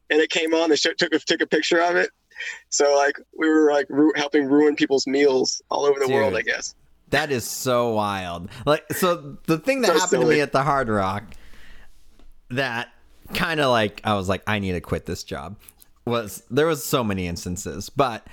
and 0.09 0.19
it 0.19 0.29
came 0.29 0.53
on. 0.53 0.69
They 0.69 0.75
took 0.75 1.01
a, 1.13 1.19
took 1.19 1.41
a 1.41 1.47
picture 1.47 1.81
of 1.81 1.95
it. 1.95 2.09
So 2.69 2.95
like 2.97 3.15
we 3.37 3.47
were 3.47 3.71
like 3.71 3.85
ru- 3.89 4.13
helping 4.15 4.45
ruin 4.45 4.75
people's 4.75 5.05
meals 5.05 5.61
all 5.69 5.85
over 5.85 5.99
the 5.99 6.07
Dude. 6.07 6.15
world, 6.15 6.35
I 6.35 6.41
guess. 6.41 6.73
That 7.11 7.31
is 7.31 7.45
so 7.45 7.93
wild. 7.93 8.49
Like, 8.65 8.91
so 8.93 9.37
the 9.45 9.57
thing 9.57 9.81
that 9.81 9.87
So 9.87 9.99
happened 9.99 10.21
to 10.23 10.27
me 10.27 10.41
at 10.41 10.51
the 10.51 10.63
Hard 10.63 10.89
Rock 10.89 11.23
that 12.49 12.89
kind 13.33 13.59
of 13.59 13.69
like 13.69 14.01
I 14.03 14.15
was 14.15 14.27
like, 14.27 14.43
I 14.47 14.59
need 14.59 14.73
to 14.73 14.81
quit 14.81 15.05
this 15.05 15.23
job. 15.23 15.57
Was 16.05 16.43
there 16.49 16.65
was 16.65 16.83
so 16.83 17.03
many 17.03 17.27
instances, 17.27 17.89
but 17.89 18.25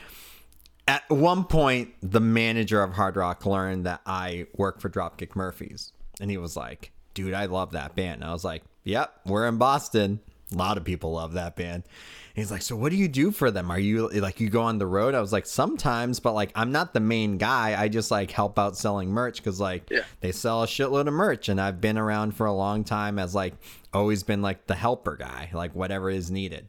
at 0.86 1.08
one 1.10 1.44
point, 1.44 1.90
the 2.02 2.20
manager 2.20 2.82
of 2.82 2.94
Hard 2.94 3.16
Rock 3.16 3.44
learned 3.44 3.84
that 3.84 4.00
I 4.06 4.46
work 4.56 4.80
for 4.80 4.88
Dropkick 4.88 5.36
Murphys, 5.36 5.92
and 6.20 6.30
he 6.30 6.38
was 6.38 6.56
like, 6.56 6.92
"Dude, 7.14 7.34
I 7.34 7.44
love 7.46 7.72
that 7.72 7.94
band." 7.94 8.22
And 8.22 8.30
I 8.30 8.32
was 8.32 8.44
like, 8.44 8.62
"Yep, 8.84 9.12
we're 9.26 9.46
in 9.46 9.58
Boston. 9.58 10.20
A 10.52 10.56
lot 10.56 10.76
of 10.78 10.84
people 10.84 11.12
love 11.12 11.34
that 11.34 11.56
band." 11.56 11.84
And 11.84 12.42
he's 12.44 12.50
like, 12.50 12.62
"So 12.62 12.76
what 12.76 12.90
do 12.90 12.96
you 12.96 13.08
do 13.08 13.30
for 13.30 13.50
them? 13.50 13.70
Are 13.70 13.78
you 13.78 14.08
like 14.08 14.40
you 14.40 14.48
go 14.48 14.62
on 14.62 14.78
the 14.78 14.86
road?" 14.86 15.14
I 15.14 15.20
was 15.20 15.32
like, 15.32 15.46
"Sometimes, 15.46 16.20
but 16.20 16.32
like 16.32 16.52
I'm 16.54 16.72
not 16.72 16.94
the 16.94 17.00
main 17.00 17.36
guy. 17.38 17.80
I 17.80 17.88
just 17.88 18.10
like 18.10 18.30
help 18.30 18.58
out 18.58 18.76
selling 18.76 19.10
merch 19.10 19.36
because 19.38 19.60
like 19.60 19.88
Yeah. 19.90 20.04
they 20.20 20.32
sell 20.32 20.62
a 20.62 20.66
shitload 20.66 21.06
of 21.08 21.14
merch, 21.14 21.48
and 21.48 21.60
I've 21.60 21.80
been 21.80 21.98
around 21.98 22.34
for 22.36 22.46
a 22.46 22.52
long 22.52 22.84
time 22.84 23.18
as 23.18 23.34
like 23.34 23.54
always 23.92 24.22
been 24.22 24.40
like 24.42 24.66
the 24.66 24.74
helper 24.74 25.16
guy, 25.16 25.50
like 25.52 25.74
whatever 25.74 26.08
is 26.10 26.30
needed." 26.30 26.68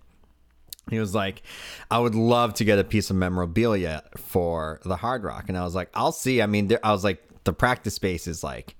He 0.89 0.97
was 0.97 1.13
like, 1.13 1.43
I 1.91 1.99
would 1.99 2.15
love 2.15 2.55
to 2.55 2.63
get 2.65 2.79
a 2.79 2.83
piece 2.83 3.11
of 3.11 3.15
memorabilia 3.15 4.01
for 4.17 4.79
the 4.83 4.95
Hard 4.95 5.23
Rock. 5.23 5.45
And 5.47 5.55
I 5.55 5.63
was 5.63 5.75
like, 5.75 5.91
I'll 5.93 6.11
see. 6.11 6.41
I 6.41 6.47
mean, 6.47 6.67
there, 6.67 6.79
I 6.83 6.91
was 6.91 7.03
like, 7.03 7.23
the 7.43 7.53
practice 7.53 7.93
space 7.93 8.25
is 8.25 8.43
like 8.43 8.75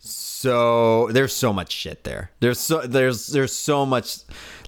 so 0.00 1.08
there's 1.08 1.32
so 1.34 1.52
much 1.52 1.70
shit 1.72 2.04
there. 2.04 2.30
There's 2.40 2.58
so 2.58 2.80
there's 2.80 3.26
there's 3.28 3.52
so 3.52 3.84
much 3.84 4.18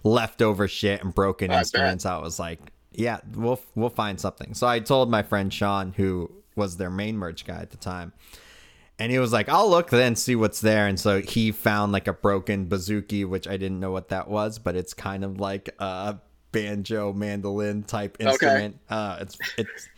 leftover 0.04 0.68
shit 0.68 1.02
and 1.02 1.14
broken 1.14 1.50
I 1.50 1.54
bet. 1.54 1.60
instruments. 1.60 2.06
I 2.06 2.18
was 2.18 2.38
like, 2.38 2.60
yeah, 2.92 3.20
we'll 3.34 3.60
we'll 3.74 3.90
find 3.90 4.20
something. 4.20 4.54
So 4.54 4.66
I 4.66 4.80
told 4.80 5.10
my 5.10 5.22
friend 5.22 5.52
Sean, 5.52 5.92
who 5.96 6.30
was 6.54 6.76
their 6.76 6.90
main 6.90 7.16
merch 7.16 7.46
guy 7.46 7.56
at 7.60 7.70
the 7.70 7.78
time, 7.78 8.12
and 8.98 9.10
he 9.10 9.18
was 9.18 9.32
like, 9.32 9.48
I'll 9.48 9.70
look 9.70 9.88
then 9.88 10.16
see 10.16 10.36
what's 10.36 10.60
there. 10.60 10.86
And 10.86 11.00
so 11.00 11.22
he 11.22 11.50
found 11.50 11.92
like 11.92 12.08
a 12.08 12.12
broken 12.12 12.66
bouzouki, 12.66 13.26
which 13.26 13.48
I 13.48 13.56
didn't 13.56 13.80
know 13.80 13.90
what 13.90 14.10
that 14.10 14.28
was, 14.28 14.58
but 14.58 14.76
it's 14.76 14.92
kind 14.92 15.24
of 15.24 15.40
like 15.40 15.74
a 15.78 16.18
banjo 16.52 17.14
mandolin 17.14 17.82
type 17.82 18.18
instrument. 18.20 18.78
Uh, 18.88 19.18
it's 19.22 19.38
it's 19.56 19.88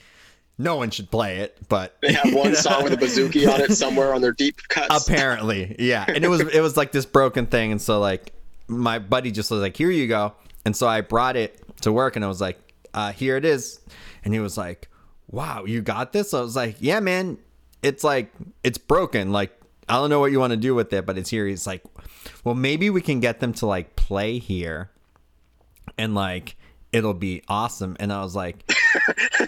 no 0.59 0.77
one 0.77 0.91
should 0.91 1.11
play 1.11 1.39
it, 1.39 1.59
but 1.69 1.97
They 2.01 2.13
have 2.13 2.33
one 2.33 2.55
song 2.67 2.85
with 2.85 2.93
a 2.93 2.97
bouzouki 2.97 3.53
on 3.53 3.61
it 3.61 3.73
somewhere 3.73 4.15
on 4.15 4.21
their 4.21 4.33
deep 4.33 4.61
cuts. 4.69 5.09
apparently 5.09 5.75
yeah. 5.79 6.05
And 6.07 6.25
it 6.25 6.29
was 6.29 6.41
it 6.41 6.61
was 6.61 6.77
like 6.77 6.93
this 6.93 7.07
broken 7.07 7.47
thing 7.47 7.73
and 7.73 7.81
so 7.83 7.99
like 8.01 8.33
my 8.69 8.99
buddy 8.99 9.31
just 9.31 9.51
was 9.51 9.61
like 9.61 9.77
here 9.77 9.91
you 9.91 10.07
go. 10.07 10.33
And 10.65 10.77
so 10.77 10.87
i 10.87 11.01
brought 11.01 11.37
it 11.37 11.61
to 11.83 11.93
work 11.93 12.17
and 12.17 12.25
i 12.25 12.29
was 12.29 12.41
like 12.41 12.59
uh 12.95 13.13
here 13.13 13.37
it 13.37 13.45
is. 13.45 13.81
And 14.25 14.33
he 14.33 14.41
was 14.41 14.57
like 14.57 14.89
wow 15.31 15.65
you 15.65 15.83
got 15.83 16.13
this? 16.13 16.33
I 16.35 16.41
was 16.41 16.55
like 16.57 16.77
yeah 16.81 17.01
man. 17.01 17.39
It's 17.83 18.05
like 18.05 18.33
it's 18.63 18.79
broken. 18.79 19.33
Like 19.33 19.59
i 19.89 19.95
don't 19.95 20.09
know 20.09 20.21
what 20.21 20.33
you 20.33 20.41
want 20.41 20.53
to 20.53 20.57
do 20.57 20.75
with 20.75 20.93
it 20.93 21.05
but 21.05 21.19
it's 21.19 21.31
here. 21.31 21.47
He's 21.47 21.67
like 21.67 21.83
well, 22.45 22.55
maybe 22.55 22.91
we 22.91 23.01
can 23.01 23.21
get 23.21 23.41
them 23.41 23.53
to 23.55 23.67
like 23.67 23.97
play 23.97 24.39
here 24.39 24.91
and 25.99 26.15
like 26.15 26.57
it'll 26.93 27.15
be 27.15 27.43
awesome. 27.49 27.97
And 27.99 28.13
I 28.13 28.23
was 28.23 28.37
like, 28.37 28.71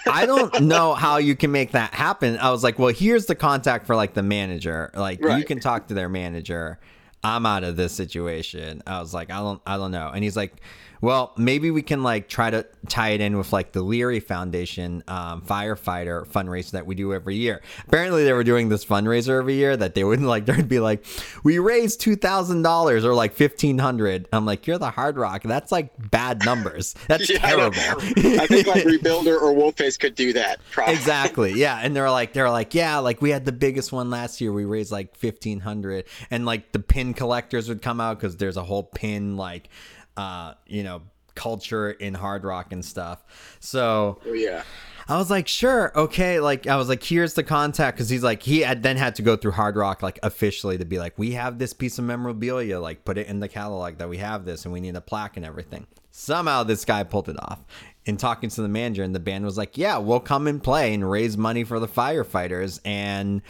I 0.09 0.27
don't 0.27 0.63
know 0.63 0.95
how 0.95 1.17
you 1.19 1.37
can 1.37 1.53
make 1.53 1.73
that 1.73 1.95
happen. 1.95 2.39
I 2.39 2.51
was 2.51 2.63
like, 2.63 2.79
well, 2.79 2.93
here's 2.95 3.27
the 3.27 3.35
contact 3.35 3.87
for 3.87 3.97
like 3.97 4.15
the 4.15 4.23
manager. 4.23 4.91
Like 4.95 5.21
you 5.21 5.45
can 5.45 5.61
talk 5.61 5.89
to 5.89 5.95
their 5.95 6.09
manager. 6.09 6.79
I'm 7.25 7.47
out 7.47 7.65
of 7.65 7.77
this 7.77 7.93
situation. 7.93 8.83
I 8.87 9.01
was 9.01 9.13
like, 9.13 9.31
I 9.31 9.39
don't, 9.39 9.61
I 9.67 9.77
don't 9.77 9.91
know. 9.91 10.11
And 10.15 10.23
he's 10.23 10.37
like, 10.37 10.55
well, 11.01 11.33
maybe 11.37 11.71
we 11.71 11.83
can 11.83 12.03
like 12.03 12.29
try 12.29 12.51
to 12.51 12.67
tie 12.89 13.11
it 13.11 13.21
in 13.21 13.37
with 13.37 13.53
like 13.53 13.73
the 13.73 13.83
Leary 13.83 14.21
Foundation 14.21 15.03
um, 15.09 15.43
firefighter 15.43 16.27
fundraiser 16.27 16.73
that 16.73 16.87
we 16.87 16.95
do 16.95 17.13
every 17.13 17.37
year. 17.37 17.63
Apparently, 17.87 18.25
they 18.25 18.33
were 18.33 18.45
doing 18.45 18.69
this 18.69 18.85
fundraiser 18.85 19.39
every 19.39 19.55
year 19.55 19.77
that 19.77 19.95
they 19.95 20.05
wouldn't 20.05 20.29
like. 20.37 20.47
There'd 20.47 20.69
be 20.69 20.81
like, 20.81 21.05
we 21.45 21.59
raised 21.59 22.01
two 22.01 22.17
thousand 22.17 22.63
dollars 22.63 23.05
or 23.05 23.15
like 23.15 23.35
fifteen 23.35 23.79
hundred. 23.79 24.29
I'm 24.33 24.47
like, 24.47 24.67
you're 24.67 24.79
the 24.79 24.91
Hard 24.91 25.17
Rock. 25.17 25.43
That's 25.43 25.73
like 25.73 25.91
bad 26.11 26.45
numbers. 26.45 26.95
That's 27.09 27.29
Yeah, 27.29 27.39
I 27.43 27.51
terrible. 27.51 27.79
I 27.81 28.47
think 28.47 28.67
like 28.67 28.85
Rebuilder 28.87 29.41
or 29.41 29.53
Wolf-Face 29.53 29.97
could 29.97 30.15
do 30.15 30.33
that. 30.33 30.61
Probably. 30.71 30.95
exactly 30.95 31.53
yeah 31.55 31.81
and 31.83 31.95
they're 31.95 32.11
like 32.11 32.33
they're 32.33 32.51
like 32.51 32.75
yeah 32.75 32.99
like 32.99 33.21
we 33.23 33.31
had 33.31 33.45
the 33.45 33.53
biggest 33.53 33.93
one 33.93 34.11
last 34.11 34.41
year 34.41 34.53
we 34.53 34.65
raised 34.65 34.93
like 34.93 35.15
1500 35.21 36.05
and 36.31 36.45
like 36.47 36.73
the 36.73 36.79
pin 36.79 37.15
collectors 37.15 37.69
would 37.69 37.83
come 37.83 38.01
out 38.01 38.19
because 38.19 38.37
there's 38.37 38.57
a 38.57 38.63
whole 38.65 38.83
pin 38.83 39.37
like 39.37 39.69
uh 40.17 40.55
you 40.67 40.83
know 40.83 41.03
culture 41.35 41.91
in 41.91 42.15
hard 42.15 42.45
rock 42.45 42.73
and 42.73 42.85
stuff 42.85 43.23
so 43.61 44.19
Oh, 44.27 44.33
yeah. 44.33 44.63
I 45.09 45.19
was 45.19 45.31
like, 45.31 45.47
sure, 45.47 45.97
okay. 45.97 46.41
Like, 46.41 46.67
I 46.67 46.75
was 46.75 46.89
like, 46.89 47.03
here's 47.03 47.35
the 47.35 47.45
contact 47.45 47.97
because 47.97 48.09
he's 48.09 48.25
like, 48.25 48.43
he 48.43 48.61
had 48.61 48.83
then 48.83 48.97
had 48.97 49.15
to 49.17 49.23
go 49.23 49.37
through 49.37 49.53
Hard 49.53 49.77
Rock 49.77 50.03
like 50.03 50.19
officially 50.25 50.79
to 50.79 50.85
be 50.85 50.99
like, 50.99 51.17
we 51.17 51.33
have 51.33 51.59
this 51.61 51.73
piece 51.73 51.99
of 51.99 52.05
memorabilia, 52.05 52.81
like 52.81 53.05
put 53.05 53.17
it 53.17 53.29
in 53.29 53.39
the 53.39 53.49
catalog 53.49 53.99
that 53.99 54.09
we 54.09 54.17
have 54.17 54.45
this, 54.45 54.65
and 54.65 54.75
we 54.75 54.81
need 54.81 54.97
a 54.97 55.01
plaque 55.01 55.37
and 55.37 55.47
everything. 55.47 55.87
Somehow 56.11 56.65
this 56.65 56.85
guy 56.85 57.05
pulled 57.05 57.29
it 57.29 57.37
off. 57.39 57.65
In 58.05 58.17
talking 58.17 58.51
to 58.51 58.63
the 58.63 58.69
manager, 58.69 59.03
and 59.05 59.15
the 59.15 59.21
band 59.21 59.45
was 59.45 59.57
like, 59.59 59.77
yeah, 59.77 59.99
we'll 59.99 60.21
come 60.21 60.47
and 60.47 60.63
play 60.63 60.95
and 60.95 61.09
raise 61.09 61.37
money 61.37 61.63
for 61.63 61.79
the 61.79 61.89
firefighters, 61.89 62.81
and 62.85 63.43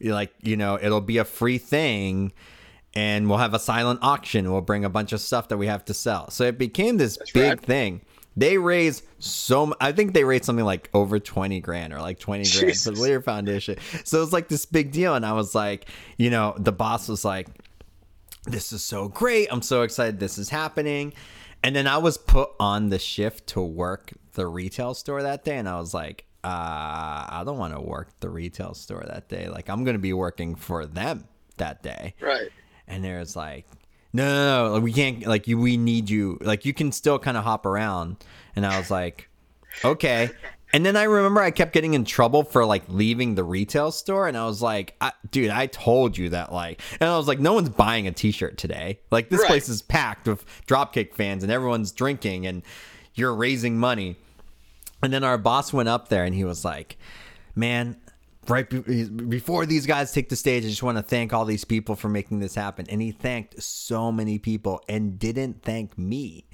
like, 0.00 0.32
you 0.42 0.56
know, 0.56 0.78
it'll 0.80 1.00
be 1.00 1.18
a 1.18 1.24
free 1.24 1.58
thing. 1.58 2.32
And 2.96 3.28
we'll 3.28 3.38
have 3.38 3.52
a 3.54 3.58
silent 3.58 4.00
auction. 4.02 4.50
We'll 4.50 4.62
bring 4.62 4.84
a 4.84 4.88
bunch 4.88 5.12
of 5.12 5.20
stuff 5.20 5.48
that 5.48 5.58
we 5.58 5.66
have 5.66 5.84
to 5.84 5.94
sell. 5.94 6.30
So 6.30 6.44
it 6.44 6.56
became 6.56 6.96
this 6.96 7.18
big 7.34 7.50
rad. 7.50 7.60
thing. 7.60 8.00
They 8.38 8.58
raised 8.58 9.04
so. 9.18 9.74
I 9.80 9.92
think 9.92 10.12
they 10.12 10.24
raised 10.24 10.44
something 10.44 10.64
like 10.64 10.90
over 10.92 11.18
twenty 11.18 11.60
grand 11.60 11.92
or 11.92 12.00
like 12.00 12.18
twenty 12.18 12.44
grand 12.44 12.54
for 12.54 12.66
the 12.66 12.72
Jesus. 12.72 12.98
Leary 12.98 13.22
Foundation. 13.22 13.76
So 14.04 14.18
it 14.18 14.20
was 14.20 14.32
like 14.32 14.48
this 14.48 14.66
big 14.66 14.92
deal, 14.92 15.14
and 15.14 15.24
I 15.24 15.32
was 15.32 15.54
like, 15.54 15.88
you 16.18 16.28
know, 16.30 16.54
the 16.58 16.72
boss 16.72 17.08
was 17.08 17.24
like, 17.24 17.48
"This 18.44 18.72
is 18.72 18.84
so 18.84 19.08
great! 19.08 19.48
I'm 19.50 19.62
so 19.62 19.82
excited! 19.82 20.20
This 20.20 20.36
is 20.36 20.50
happening." 20.50 21.14
And 21.62 21.74
then 21.74 21.86
I 21.86 21.96
was 21.98 22.18
put 22.18 22.50
on 22.60 22.90
the 22.90 22.98
shift 22.98 23.46
to 23.48 23.62
work 23.62 24.12
the 24.34 24.46
retail 24.46 24.92
store 24.92 25.22
that 25.22 25.44
day, 25.44 25.56
and 25.56 25.66
I 25.66 25.80
was 25.80 25.94
like, 25.94 26.26
uh, 26.44 26.48
"I 26.48 27.42
don't 27.46 27.58
want 27.58 27.72
to 27.74 27.80
work 27.80 28.20
the 28.20 28.28
retail 28.28 28.74
store 28.74 29.04
that 29.06 29.30
day. 29.30 29.48
Like, 29.48 29.70
I'm 29.70 29.82
going 29.84 29.96
to 29.96 30.02
be 30.02 30.12
working 30.12 30.54
for 30.54 30.84
them 30.84 31.26
that 31.56 31.82
day." 31.82 32.14
Right. 32.20 32.50
And 32.88 33.04
there's 33.04 33.36
like 33.36 33.66
no 34.12 34.24
no 34.24 34.68
no 34.68 34.74
like, 34.74 34.82
we 34.82 34.92
can't 34.92 35.26
like 35.26 35.46
you 35.48 35.58
we 35.58 35.76
need 35.76 36.08
you. 36.08 36.38
Like 36.40 36.64
you 36.64 36.72
can 36.72 36.92
still 36.92 37.18
kind 37.18 37.36
of 37.36 37.44
hop 37.44 37.66
around. 37.66 38.16
And 38.54 38.64
i 38.64 38.78
was 38.78 38.90
like 38.90 39.28
okay. 39.84 40.30
And 40.72 40.84
then 40.84 40.96
i 40.96 41.04
remember 41.04 41.40
i 41.40 41.50
kept 41.50 41.72
getting 41.72 41.94
in 41.94 42.04
trouble 42.04 42.42
for 42.42 42.64
like 42.64 42.82
leaving 42.88 43.34
the 43.34 43.44
retail 43.44 43.90
store 43.92 44.26
and 44.28 44.36
i 44.36 44.44
was 44.46 44.60
like 44.60 44.94
I, 45.00 45.12
dude 45.30 45.50
i 45.50 45.66
told 45.66 46.18
you 46.18 46.30
that 46.30 46.52
like 46.52 46.80
and 47.00 47.08
i 47.08 47.16
was 47.16 47.28
like 47.28 47.38
no 47.38 47.52
one's 47.54 47.68
buying 47.68 48.06
a 48.06 48.12
t-shirt 48.12 48.58
today. 48.58 49.00
Like 49.10 49.28
this 49.30 49.40
Right. 49.40 49.48
place 49.48 49.68
is 49.68 49.80
packed 49.82 50.26
with 50.26 50.44
dropkick 50.66 51.14
fans 51.14 51.42
and 51.42 51.52
everyone's 51.52 51.92
drinking 51.92 52.46
and 52.46 52.62
you're 53.14 53.34
raising 53.34 53.78
money. 53.78 54.16
And 55.02 55.12
then 55.12 55.24
our 55.24 55.38
boss 55.38 55.72
went 55.72 55.88
up 55.88 56.08
there 56.08 56.24
and 56.24 56.34
he 56.34 56.44
was 56.44 56.64
like, 56.64 56.96
"Man, 57.54 57.96
right 58.48 58.68
be- 58.68 59.04
before 59.08 59.66
these 59.66 59.86
guys 59.86 60.12
take 60.12 60.28
the 60.28 60.36
stage, 60.36 60.64
I 60.64 60.68
just 60.68 60.82
want 60.82 60.98
to 60.98 61.02
thank 61.02 61.32
all 61.32 61.44
these 61.44 61.64
people 61.64 61.96
for 61.96 62.08
making 62.08 62.40
this 62.40 62.54
happen." 62.54 62.86
And 62.88 63.00
he 63.02 63.12
thanked 63.12 63.62
so 63.62 64.10
many 64.12 64.38
people 64.38 64.82
and 64.88 65.18
didn't 65.18 65.62
thank 65.62 65.96
me. 65.98 66.44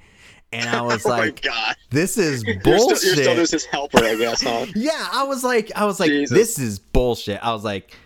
And 0.53 0.69
I 0.69 0.79
oh 0.81 0.85
was 0.85 1.07
Oh 1.07 1.11
like, 1.11 1.45
my 1.45 1.51
god. 1.51 1.77
"This 1.91 2.19
is 2.19 2.43
You're 2.47 2.61
bullshit." 2.61 2.99
still, 2.99 3.15
you're 3.15 3.25
still 3.25 3.35
just 3.37 3.53
his 3.53 3.65
helper, 3.65 4.05
I 4.05 4.15
guess, 4.17 4.43
huh? 4.43 4.67
yeah, 4.75 5.09
I 5.13 5.25
was 5.25 5.43
like, 5.45 5.71
I 5.75 5.85
was 5.85 5.99
like, 6.01 6.11
Jesus. 6.11 6.37
this 6.37 6.59
is 6.59 6.79
bullshit. 6.79 7.41
I 7.43 7.53
was 7.53 7.65
like, 7.65 7.97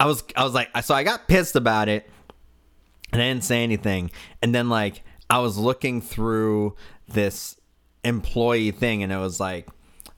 I 0.00 0.06
was, 0.06 0.24
I 0.36 0.44
was 0.44 0.54
like, 0.54 0.68
so 0.82 0.94
I 0.94 1.04
got 1.04 1.28
pissed 1.28 1.54
about 1.56 1.88
it, 1.88 2.08
and 3.12 3.22
I 3.22 3.26
didn't 3.28 3.44
say 3.44 3.62
anything. 3.62 4.10
And 4.42 4.54
then 4.54 4.68
like, 4.68 5.02
I 5.30 5.38
was 5.38 5.56
looking 5.56 6.00
through 6.00 6.74
this 7.08 7.56
employee 8.02 8.72
thing, 8.72 9.02
and 9.02 9.12
it 9.12 9.16
was 9.18 9.38
like, 9.38 9.68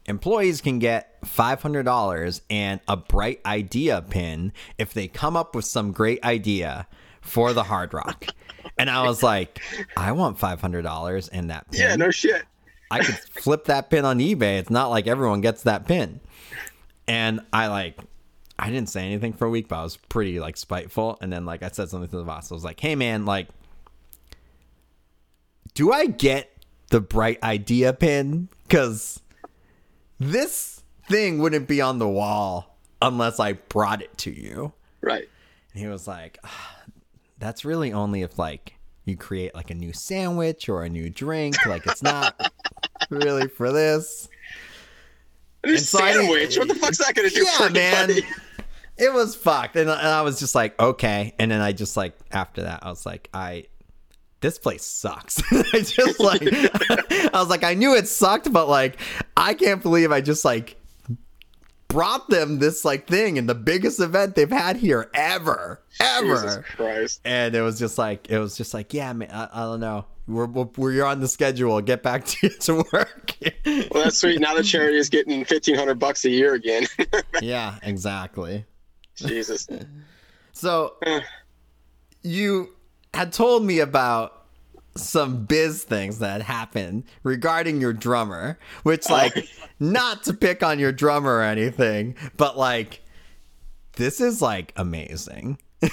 employees 0.07 0.61
can 0.61 0.79
get 0.79 1.19
five 1.25 1.62
hundred 1.62 1.85
dollars 1.85 2.42
and 2.49 2.81
a 2.88 2.97
bright 2.97 3.40
idea 3.45 4.03
pin 4.03 4.53
if 4.79 4.95
they 4.95 5.09
come 5.09 5.37
up 5.37 5.55
with 5.55 5.64
some 5.64 5.92
great 5.92 6.23
idea 6.25 6.87
for 7.21 7.53
the 7.53 7.64
Hard 7.64 7.92
Rock. 7.92 8.27
And 8.79 8.90
I 8.90 9.03
was 9.03 9.23
like, 9.23 9.61
I 9.97 10.12
want 10.12 10.38
five 10.38 10.61
hundred 10.61 10.83
dollars 10.83 11.29
and 11.29 11.51
that 11.51 11.71
pin. 11.71 11.81
Yeah, 11.81 11.97
no 11.97 12.11
shit. 12.11 12.45
I 12.90 13.01
could 13.03 13.16
flip 13.16 13.64
that 13.64 13.90
pin 13.90 14.05
on 14.05 14.19
eBay. 14.19 14.59
It's 14.59 14.71
not 14.71 14.88
like 14.88 15.07
everyone 15.07 15.40
gets 15.40 15.62
that 15.64 15.87
pin. 15.87 16.21
And 17.09 17.40
I 17.53 17.69
like 17.69 17.99
I 18.59 18.71
didn't 18.71 18.88
say 18.88 19.05
anything 19.05 19.33
for 19.33 19.47
a 19.47 19.51
week, 19.51 19.69
but 19.69 19.77
I 19.77 19.83
was 19.83 19.97
pretty 19.97 20.40
like 20.40 20.57
spiteful. 20.57 21.19
And 21.21 21.33
then 21.33 21.45
like 21.45 21.62
I 21.62 21.69
said 21.69 21.88
something 21.88 22.09
to 22.09 22.16
the 22.16 22.25
boss. 22.25 22.51
I 22.51 22.55
was 22.55 22.64
like, 22.64 22.81
hey 22.81 22.95
man, 22.95 23.25
like 23.25 23.49
do 25.75 25.92
I 25.92 26.07
get 26.07 26.51
the 26.88 27.01
bright 27.01 27.42
idea 27.42 27.92
pin? 27.92 28.49
Cause 28.69 29.21
this 30.18 30.83
thing 31.09 31.38
wouldn't 31.38 31.68
be 31.68 31.81
on 31.81 31.98
the 31.98 32.09
wall 32.09 32.76
unless 33.02 33.38
I 33.40 33.52
brought 33.55 34.02
it 34.02 34.16
to 34.18 34.31
you. 34.31 34.72
Right. 35.00 35.29
And 35.72 35.83
he 35.83 35.87
was 35.88 36.09
like, 36.09 36.38
"Ah, 36.44 36.76
"That's 37.38 37.64
really 37.64 37.92
only 37.92 38.22
if 38.22 38.38
like 38.38 38.74
you 39.05 39.16
create 39.16 39.55
like 39.55 39.70
a 39.70 39.74
new 39.74 39.92
sandwich 39.92 40.68
or 40.68 40.83
a 40.85 40.88
new 40.88 41.11
drink. 41.11 41.64
Like 41.66 41.87
it's 41.87 42.02
not 42.02 42.40
really 43.11 43.48
for 43.48 43.72
this." 43.72 44.29
A 45.64 45.68
new 45.68 45.79
so 45.79 45.98
I 46.02 46.12
sandwich. 46.12 46.59
What 46.59 46.68
the 46.68 46.74
fuck's 46.81 46.98
that 46.98 47.14
gonna 47.14 47.31
do 47.31 47.44
Yeah, 47.44 47.66
for 47.66 47.70
man. 47.72 48.11
anybody? 48.11 48.26
It 48.98 49.12
was 49.12 49.37
fucked, 49.37 49.76
and, 49.76 49.90
and 49.90 50.00
I 50.09 50.22
was 50.22 50.38
just 50.40 50.55
like, 50.55 50.81
"Okay." 50.81 51.35
And 51.38 51.50
then 51.50 51.61
I 51.61 51.72
just 51.72 51.96
like 51.96 52.16
after 52.33 52.62
that, 52.62 52.81
I 52.83 52.88
was 52.88 53.05
like, 53.05 53.29
"I." 53.35 53.66
This 54.46 54.61
place 54.61 54.85
sucks. 54.85 55.42
I 55.50 55.80
just 55.80 56.20
like, 56.20 56.40
I 56.40 57.30
was 57.32 57.48
like, 57.48 57.64
I 57.64 57.74
knew 57.74 57.96
it 57.96 58.06
sucked, 58.06 58.52
but 58.52 58.68
like, 58.68 58.96
I 59.37 59.54
can't 59.54 59.82
believe 59.82 60.12
I 60.12 60.20
just 60.20 60.44
like 60.44 60.80
brought 61.88 62.30
them 62.30 62.61
this 62.61 62.85
like 62.85 63.09
thing 63.09 63.38
in 63.38 63.46
the 63.46 63.56
biggest 63.56 63.98
event 63.98 64.37
they've 64.37 64.48
had 64.48 64.76
here 64.76 65.11
ever, 65.14 65.82
ever. 66.00 66.35
Jesus 66.37 66.59
Christ. 66.76 67.20
and 67.24 67.56
it 67.56 67.61
was 67.61 67.76
just 67.80 67.98
like 67.98 68.30
it 68.30 68.38
was 68.38 68.56
just 68.56 68.72
like 68.72 68.94
yeah 68.94 69.12
man 69.12 69.30
i, 69.32 69.48
I 69.52 69.61
don't 69.62 69.80
know 69.80 70.04
we're, 70.28 70.46
we're 70.46 70.68
we're 70.76 71.04
on 71.04 71.18
the 71.18 71.26
schedule 71.26 71.80
get 71.80 72.04
back 72.04 72.24
to 72.26 72.48
to 72.61 72.85
work 72.92 73.32
Well, 73.66 74.04
that's 74.04 74.18
sweet. 74.18 74.40
Now 74.40 74.54
the 74.54 74.62
charity 74.62 74.98
is 74.98 75.09
getting 75.09 75.44
fifteen 75.44 75.74
hundred 75.74 75.98
bucks 75.98 76.24
a 76.24 76.30
year 76.30 76.54
again. 76.54 76.87
yeah 77.42 77.80
exactly 77.82 78.64
Jesus. 79.16 79.66
so 80.52 80.94
you 82.22 82.76
had 83.12 83.32
told 83.32 83.64
me 83.64 83.80
about 83.80 84.36
some 84.96 85.44
biz 85.44 85.85
things 85.85 86.18
that 86.18 86.42
happened 86.42 87.04
regarding 87.22 87.80
your 87.80 87.92
drummer 87.92 88.59
which 88.82 89.09
like 89.09 89.48
not 89.80 90.22
to 90.22 90.32
pick 90.32 90.62
on 90.62 90.78
your 90.78 90.92
drummer 90.92 91.37
or 91.37 91.42
anything 91.42 92.14
but 92.37 92.56
like 92.56 93.02
this 93.96 94.20
is 94.20 94.42
like 94.42 94.72
amazing 94.76 95.59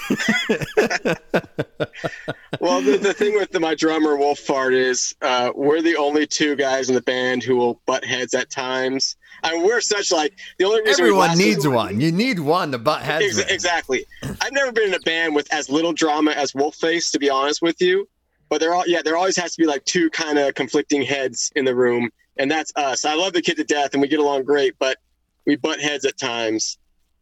Well, 2.60 2.82
the, 2.82 2.98
the 2.98 3.14
thing 3.14 3.34
with 3.36 3.52
the, 3.52 3.60
my 3.60 3.76
drummer 3.76 4.16
Wolf 4.16 4.40
Fart 4.40 4.74
is 4.74 5.14
uh, 5.22 5.52
we're 5.56 5.82
the 5.82 5.98
only 5.98 6.26
two 6.26 6.56
guys 6.56 6.88
in 6.88 6.96
the 6.96 7.02
band 7.02 7.44
who 7.44 7.56
will 7.56 7.82
butt 7.86 8.06
heads 8.06 8.34
at 8.34 8.50
times. 8.50 9.18
I 9.44 9.54
mean, 9.54 9.66
we're 9.66 9.82
such 9.82 10.12
like 10.12 10.34
the 10.58 10.66
only 10.66 10.82
reason 10.82 11.04
everyone 11.04 11.38
needs 11.38 11.68
one 11.68 12.00
you 12.00 12.12
need 12.12 12.40
one 12.40 12.72
to 12.72 12.78
butt 12.78 13.02
heads 13.02 13.40
Ex- 13.40 13.52
exactly. 13.52 14.06
I've 14.24 14.54
never 14.54 14.72
been 14.72 14.90
in 14.90 14.94
a 14.94 15.00
band 15.00 15.36
with 15.36 15.52
as 15.54 15.70
little 15.70 15.92
drama 15.92 16.32
as 16.32 16.56
Wolf-Face, 16.56 17.12
to 17.12 17.20
be 17.20 17.30
honest 17.30 17.62
with 17.62 17.82
you. 17.82 18.08
But 18.54 18.60
there 18.60 18.76
all 18.76 18.84
yeah, 18.86 19.02
there 19.04 19.18
always 19.18 19.36
has 19.38 19.56
to 19.56 19.62
be 19.64 19.66
like 19.66 19.84
two 19.84 20.12
kind 20.12 20.38
of 20.38 20.54
conflicting 20.54 21.02
heads 21.02 21.52
in 21.56 21.66
the 21.66 21.74
room, 21.74 22.12
and 22.38 22.52
that's 22.52 22.72
us. 22.76 23.04
I 23.04 23.16
love 23.16 23.34
the 23.34 23.42
kid 23.42 23.58
to 23.58 23.64
death, 23.64 23.94
and 23.94 24.02
we 24.02 24.08
get 24.08 24.20
along 24.20 24.44
great, 24.44 24.76
but 24.78 25.00
we 25.48 25.56
butt 25.56 25.80
heads 25.80 26.06
at 26.06 26.20
times. 26.20 26.78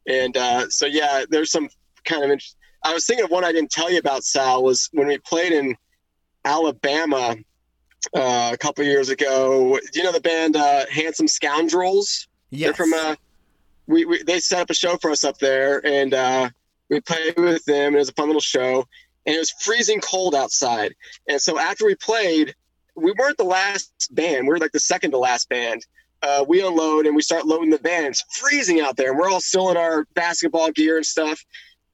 And 0.06 0.36
uh, 0.36 0.68
so 0.68 0.88
yeah, 0.88 1.24
there's 1.30 1.50
some 1.50 1.70
kind 2.04 2.26
of. 2.26 2.32
Int- 2.32 2.56
I 2.84 2.94
was 2.94 3.06
thinking 3.06 3.24
of 3.24 3.32
one 3.32 3.46
I 3.46 3.54
didn't 3.54 3.72
tell 3.72 3.90
you 3.90 3.98
about. 3.98 4.26
Sal 4.26 4.62
was 4.62 4.90
when 4.92 5.08
we 5.08 5.20
played 5.20 5.54
in 5.54 5.78
Alabama 6.44 7.38
uh, 8.14 8.50
a 8.52 8.58
couple 8.58 8.84
years 8.84 9.08
ago. 9.08 9.80
Do 9.94 10.00
you 10.00 10.04
know 10.04 10.12
the 10.12 10.20
band 10.20 10.58
uh, 10.58 10.86
Handsome 10.92 11.30
Scoundrels? 11.30 12.28
yes. 12.50 12.68
They're 12.68 12.74
from 12.74 12.94
uh, 12.94 13.16
we, 13.88 14.04
we 14.04 14.22
they 14.24 14.42
set 14.42 14.60
up 14.60 14.70
a 14.70 14.74
show 14.74 14.98
for 14.98 15.10
us 15.10 15.24
up 15.24 15.38
there, 15.38 15.80
and 15.88 16.14
uh, 16.14 16.50
we 16.90 17.00
played 17.00 17.38
with 17.38 17.64
them. 17.64 17.96
It 17.96 18.00
was 18.00 18.10
a 18.10 18.14
fun 18.16 18.28
little 18.28 18.42
show. 18.42 18.86
And 19.26 19.36
it 19.36 19.40
was 19.40 19.52
freezing 19.62 20.00
cold 20.02 20.34
outside. 20.36 20.94
And 21.28 21.42
so 21.42 21.60
after 21.60 21.86
we 21.86 21.96
played, 21.96 22.56
we 22.96 23.12
weren't 23.18 23.38
the 23.38 23.44
last 23.44 23.92
band. 24.12 24.44
We 24.48 24.50
were 24.50 24.58
like 24.60 24.72
the 24.72 24.80
second 24.80 25.12
to 25.12 25.18
last 25.18 25.48
band. 25.50 25.86
Uh, 26.24 26.46
we 26.48 26.66
unload 26.66 27.06
and 27.06 27.16
we 27.16 27.22
start 27.22 27.46
loading 27.46 27.70
the 27.72 27.78
van. 27.80 28.06
It's 28.06 28.24
freezing 28.38 28.80
out 28.80 28.96
there, 28.96 29.10
and 29.12 29.20
we're 29.20 29.30
all 29.30 29.42
still 29.42 29.72
in 29.72 29.78
our 29.78 30.06
basketball 30.14 30.72
gear 30.72 30.98
and 30.98 31.06
stuff. 31.06 31.44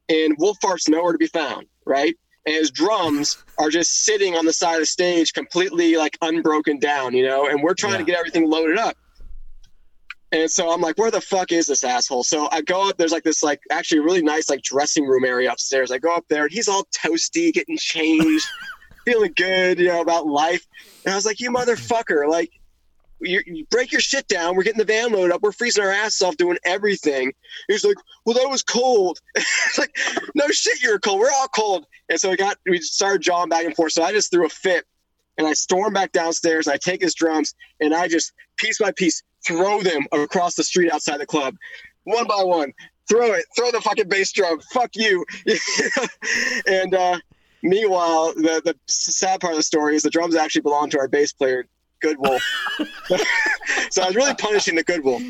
And 0.10 0.36
Wolf 0.38 0.58
Fart's 0.62 0.88
nowhere 0.90 1.12
to 1.13 1.18
be 1.18 1.28
found, 1.28 1.68
right? 1.86 2.16
And 2.46 2.56
his 2.56 2.72
drums 2.72 3.44
are 3.58 3.70
just 3.70 4.04
sitting 4.06 4.36
on 4.36 4.46
the 4.46 4.54
side 4.54 4.76
of 4.76 4.80
the 4.82 4.86
stage, 4.86 5.34
completely 5.34 5.96
like 5.98 6.18
unbroken 6.22 6.80
down, 6.80 7.13
you 7.13 7.26
know. 7.26 7.48
And 7.48 7.62
we're 7.62 7.74
trying 7.74 7.94
Yeah. 7.94 7.98
to 8.00 8.04
get 8.06 8.18
everything 8.18 8.50
loaded 8.50 8.78
up. 8.78 8.98
And 10.32 10.52
so 10.52 10.72
I'm 10.72 10.82
like, 10.82 10.98
where 10.98 11.12
the 11.12 11.22
fuck 11.22 11.52
is 11.52 11.68
this 11.68 11.84
asshole? 11.84 12.24
So 12.24 12.50
I 12.52 12.62
go 12.62 12.90
up, 12.90 12.98
there's 12.98 13.13
like 13.13 13.24
this, 13.24 13.44
like, 13.44 13.62
actually 13.72 14.02
really 14.02 14.22
nice, 14.22 14.50
like, 14.50 14.62
dressing 14.62 15.06
room 15.06 15.24
area 15.24 15.52
upstairs. 15.52 15.92
I 15.92 16.00
go 16.00 16.13
up 16.13 16.26
there 16.28 16.44
and 16.44 16.52
he's 16.52 16.68
all 16.68 16.86
toasty, 16.94 17.54
getting 17.54 17.78
changed, 17.78 18.46
feeling 19.06 19.34
good, 19.36 19.80
you 19.80 19.88
know, 19.88 20.02
about 20.02 20.28
life. 20.28 20.66
And 21.06 21.13
I 21.13 21.16
was 21.16 21.26
like, 21.26 21.40
you 21.40 21.50
motherfucker, 21.50 22.30
like, 22.30 22.52
you, 23.22 23.42
you 23.46 23.66
break 23.72 23.92
your 23.92 24.02
shit 24.02 24.28
down. 24.28 24.56
We're 24.56 24.63
getting 24.63 24.80
the 24.80 24.86
van 24.86 25.12
loaded 25.12 25.34
up. 25.34 25.42
We're 25.42 25.52
freezing 25.52 25.84
our 25.84 25.92
ass 25.92 26.22
off 26.22 26.38
doing 26.38 26.58
everything. 26.66 27.34
He's 27.68 27.84
like, 27.84 27.98
well, 28.26 28.36
that 28.36 28.50
was 28.50 28.63
cold. 28.63 29.20
it's 29.36 29.78
like, 29.78 29.96
no 30.36 30.48
shit, 30.50 30.84
you're 30.84 31.00
cold. 31.00 31.20
We're 31.20 31.32
all 31.32 31.48
cold. 31.48 31.86
And 32.10 32.20
so 32.20 32.30
we 32.30 32.36
got, 32.36 32.58
we 32.66 32.80
started 32.80 33.22
jawing 33.22 33.50
back 33.50 33.66
and 33.66 33.76
forth. 33.76 33.94
So 33.94 34.04
I 34.04 34.12
just 34.12 34.30
threw 34.30 34.46
a 34.46 34.50
fit 34.50 34.86
and 35.38 35.48
I 35.48 35.54
storm 35.54 35.94
back 35.94 36.12
downstairs 36.12 36.68
and 36.68 36.74
I 36.74 36.78
take 36.78 37.02
his 37.02 37.16
drums 37.16 37.56
and 37.80 37.94
I 37.94 38.08
just 38.08 38.34
piece 38.58 38.80
by 38.80 38.92
piece 38.92 39.24
throw 39.48 39.82
them 39.82 40.08
across 40.12 40.56
the 40.56 40.64
street 40.64 40.92
outside 40.92 41.18
the 41.18 41.26
club, 41.26 41.56
one 42.04 42.28
by 42.28 42.44
one. 42.44 42.74
Throw 43.10 43.34
it, 43.34 43.46
throw 43.56 43.72
the 43.72 43.80
fucking 43.80 44.10
bass 44.10 44.34
drum. 44.34 44.60
Fuck 44.74 44.96
you. 44.96 45.26
and 46.68 46.94
uh, 46.94 47.18
meanwhile, 47.64 48.34
the 48.34 48.62
the 48.64 48.76
sad 48.88 49.40
part 49.40 49.54
of 49.54 49.60
the 49.60 49.64
story 49.64 49.96
is 49.96 50.04
the 50.04 50.10
drums 50.10 50.36
actually 50.36 50.62
belong 50.62 50.90
to 50.90 51.00
our 51.00 51.08
bass 51.08 51.32
player, 51.32 51.66
Good 52.02 52.18
Wolf. 52.20 52.44
so 53.90 54.02
I 54.02 54.08
was 54.08 54.16
really 54.16 54.36
punishing 54.36 54.76
the 54.76 54.84
Good 54.84 55.06
Wolf. 55.06 55.24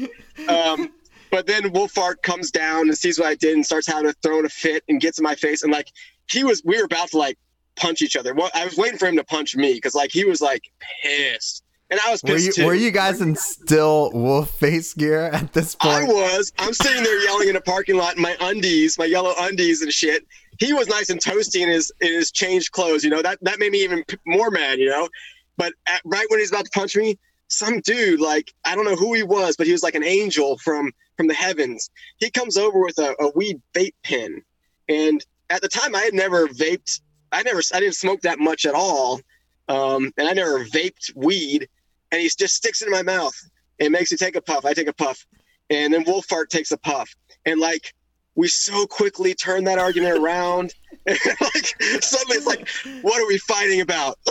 Um, 0.49 0.91
but 1.29 1.45
then 1.45 1.63
Wolfart 1.73 2.21
comes 2.23 2.51
down 2.51 2.87
and 2.87 2.97
sees 2.97 3.19
what 3.19 3.27
I 3.27 3.35
did 3.35 3.53
and 3.53 3.65
starts 3.65 3.85
having 3.85 4.09
a 4.09 4.13
throwing 4.23 4.45
a 4.45 4.49
fit 4.49 4.83
and 4.87 4.99
gets 4.99 5.19
in 5.19 5.23
my 5.23 5.35
face 5.35 5.61
and 5.61 5.71
like 5.71 5.91
he 6.29 6.43
was 6.43 6.63
we 6.65 6.77
were 6.77 6.85
about 6.85 7.09
to 7.09 7.17
like 7.17 7.37
punch 7.75 8.01
each 8.01 8.15
other. 8.15 8.33
Well, 8.33 8.49
I 8.53 8.65
was 8.65 8.75
waiting 8.75 8.97
for 8.97 9.07
him 9.07 9.15
to 9.17 9.23
punch 9.23 9.55
me 9.55 9.73
because 9.73 9.95
like 9.95 10.11
he 10.11 10.25
was 10.25 10.41
like 10.41 10.63
pissed. 11.01 11.63
And 11.89 11.99
I 12.05 12.11
was 12.11 12.21
Were 12.23 12.37
you 12.37 12.51
too. 12.51 12.65
were 12.65 12.75
you 12.75 12.91
guys 12.91 13.21
in 13.21 13.35
still 13.35 14.11
wolf 14.11 14.51
face 14.51 14.93
gear 14.93 15.25
at 15.27 15.53
this 15.53 15.75
point? 15.75 15.93
I 15.93 16.03
was. 16.03 16.51
I'm 16.59 16.73
sitting 16.73 17.03
there 17.03 17.23
yelling 17.23 17.47
in 17.47 17.55
a 17.55 17.61
parking 17.61 17.95
lot 17.95 18.17
in 18.17 18.21
my 18.21 18.35
undies, 18.41 18.97
my 18.97 19.05
yellow 19.05 19.33
undies 19.39 19.81
and 19.81 19.91
shit. 19.91 20.25
He 20.59 20.73
was 20.73 20.87
nice 20.87 21.09
and 21.09 21.21
toasty 21.21 21.61
in 21.61 21.69
his 21.69 21.91
in 22.01 22.11
his 22.11 22.31
changed 22.31 22.71
clothes. 22.71 23.03
You 23.03 23.09
know 23.09 23.21
that 23.21 23.39
that 23.41 23.59
made 23.59 23.71
me 23.71 23.83
even 23.83 24.03
more 24.25 24.51
mad. 24.51 24.79
You 24.79 24.89
know, 24.89 25.07
but 25.55 25.73
at, 25.87 26.01
right 26.03 26.25
when 26.29 26.39
he's 26.39 26.51
about 26.51 26.65
to 26.65 26.71
punch 26.71 26.95
me, 26.97 27.17
some 27.47 27.79
dude 27.81 28.19
like 28.19 28.53
I 28.65 28.75
don't 28.75 28.85
know 28.85 28.95
who 28.95 29.13
he 29.13 29.23
was, 29.23 29.55
but 29.55 29.65
he 29.65 29.71
was 29.71 29.83
like 29.83 29.95
an 29.95 30.03
angel 30.03 30.57
from 30.57 30.91
from 31.15 31.27
the 31.27 31.33
heavens. 31.33 31.89
He 32.17 32.29
comes 32.29 32.57
over 32.57 32.79
with 32.79 32.97
a, 32.99 33.15
a 33.19 33.31
weed 33.35 33.61
vape 33.73 33.95
pen, 34.03 34.41
and 34.89 35.25
at 35.49 35.61
the 35.61 35.69
time 35.69 35.95
I 35.95 36.01
had 36.01 36.13
never 36.13 36.47
vaped. 36.47 37.01
I 37.31 37.43
never 37.43 37.61
I 37.73 37.79
didn't 37.79 37.95
smoke 37.95 38.21
that 38.21 38.39
much 38.39 38.65
at 38.65 38.73
all, 38.73 39.21
um, 39.67 40.11
and 40.17 40.27
I 40.27 40.33
never 40.33 40.65
vaped 40.65 41.15
weed. 41.15 41.69
And 42.11 42.21
he 42.21 42.29
just 42.29 42.55
sticks 42.55 42.81
it 42.81 42.85
in 42.85 42.91
my 42.91 43.03
mouth 43.03 43.33
and 43.79 43.91
makes 43.91 44.11
me 44.11 44.17
take 44.17 44.35
a 44.35 44.41
puff. 44.41 44.65
I 44.65 44.73
take 44.73 44.87
a 44.87 44.93
puff, 44.93 45.25
and 45.69 45.93
then 45.93 46.05
Wolfart 46.05 46.49
takes 46.49 46.71
a 46.71 46.77
puff, 46.77 47.13
and 47.45 47.59
like 47.59 47.93
we 48.35 48.47
so 48.47 48.85
quickly 48.85 49.33
turn 49.33 49.63
that 49.65 49.79
argument 49.79 50.17
around. 50.17 50.73
And 51.05 51.17
like 51.41 51.81
suddenly 52.03 52.37
it's 52.37 52.45
like, 52.45 52.69
what 53.01 53.21
are 53.21 53.27
we 53.27 53.37
fighting 53.39 53.81
about? 53.81 54.17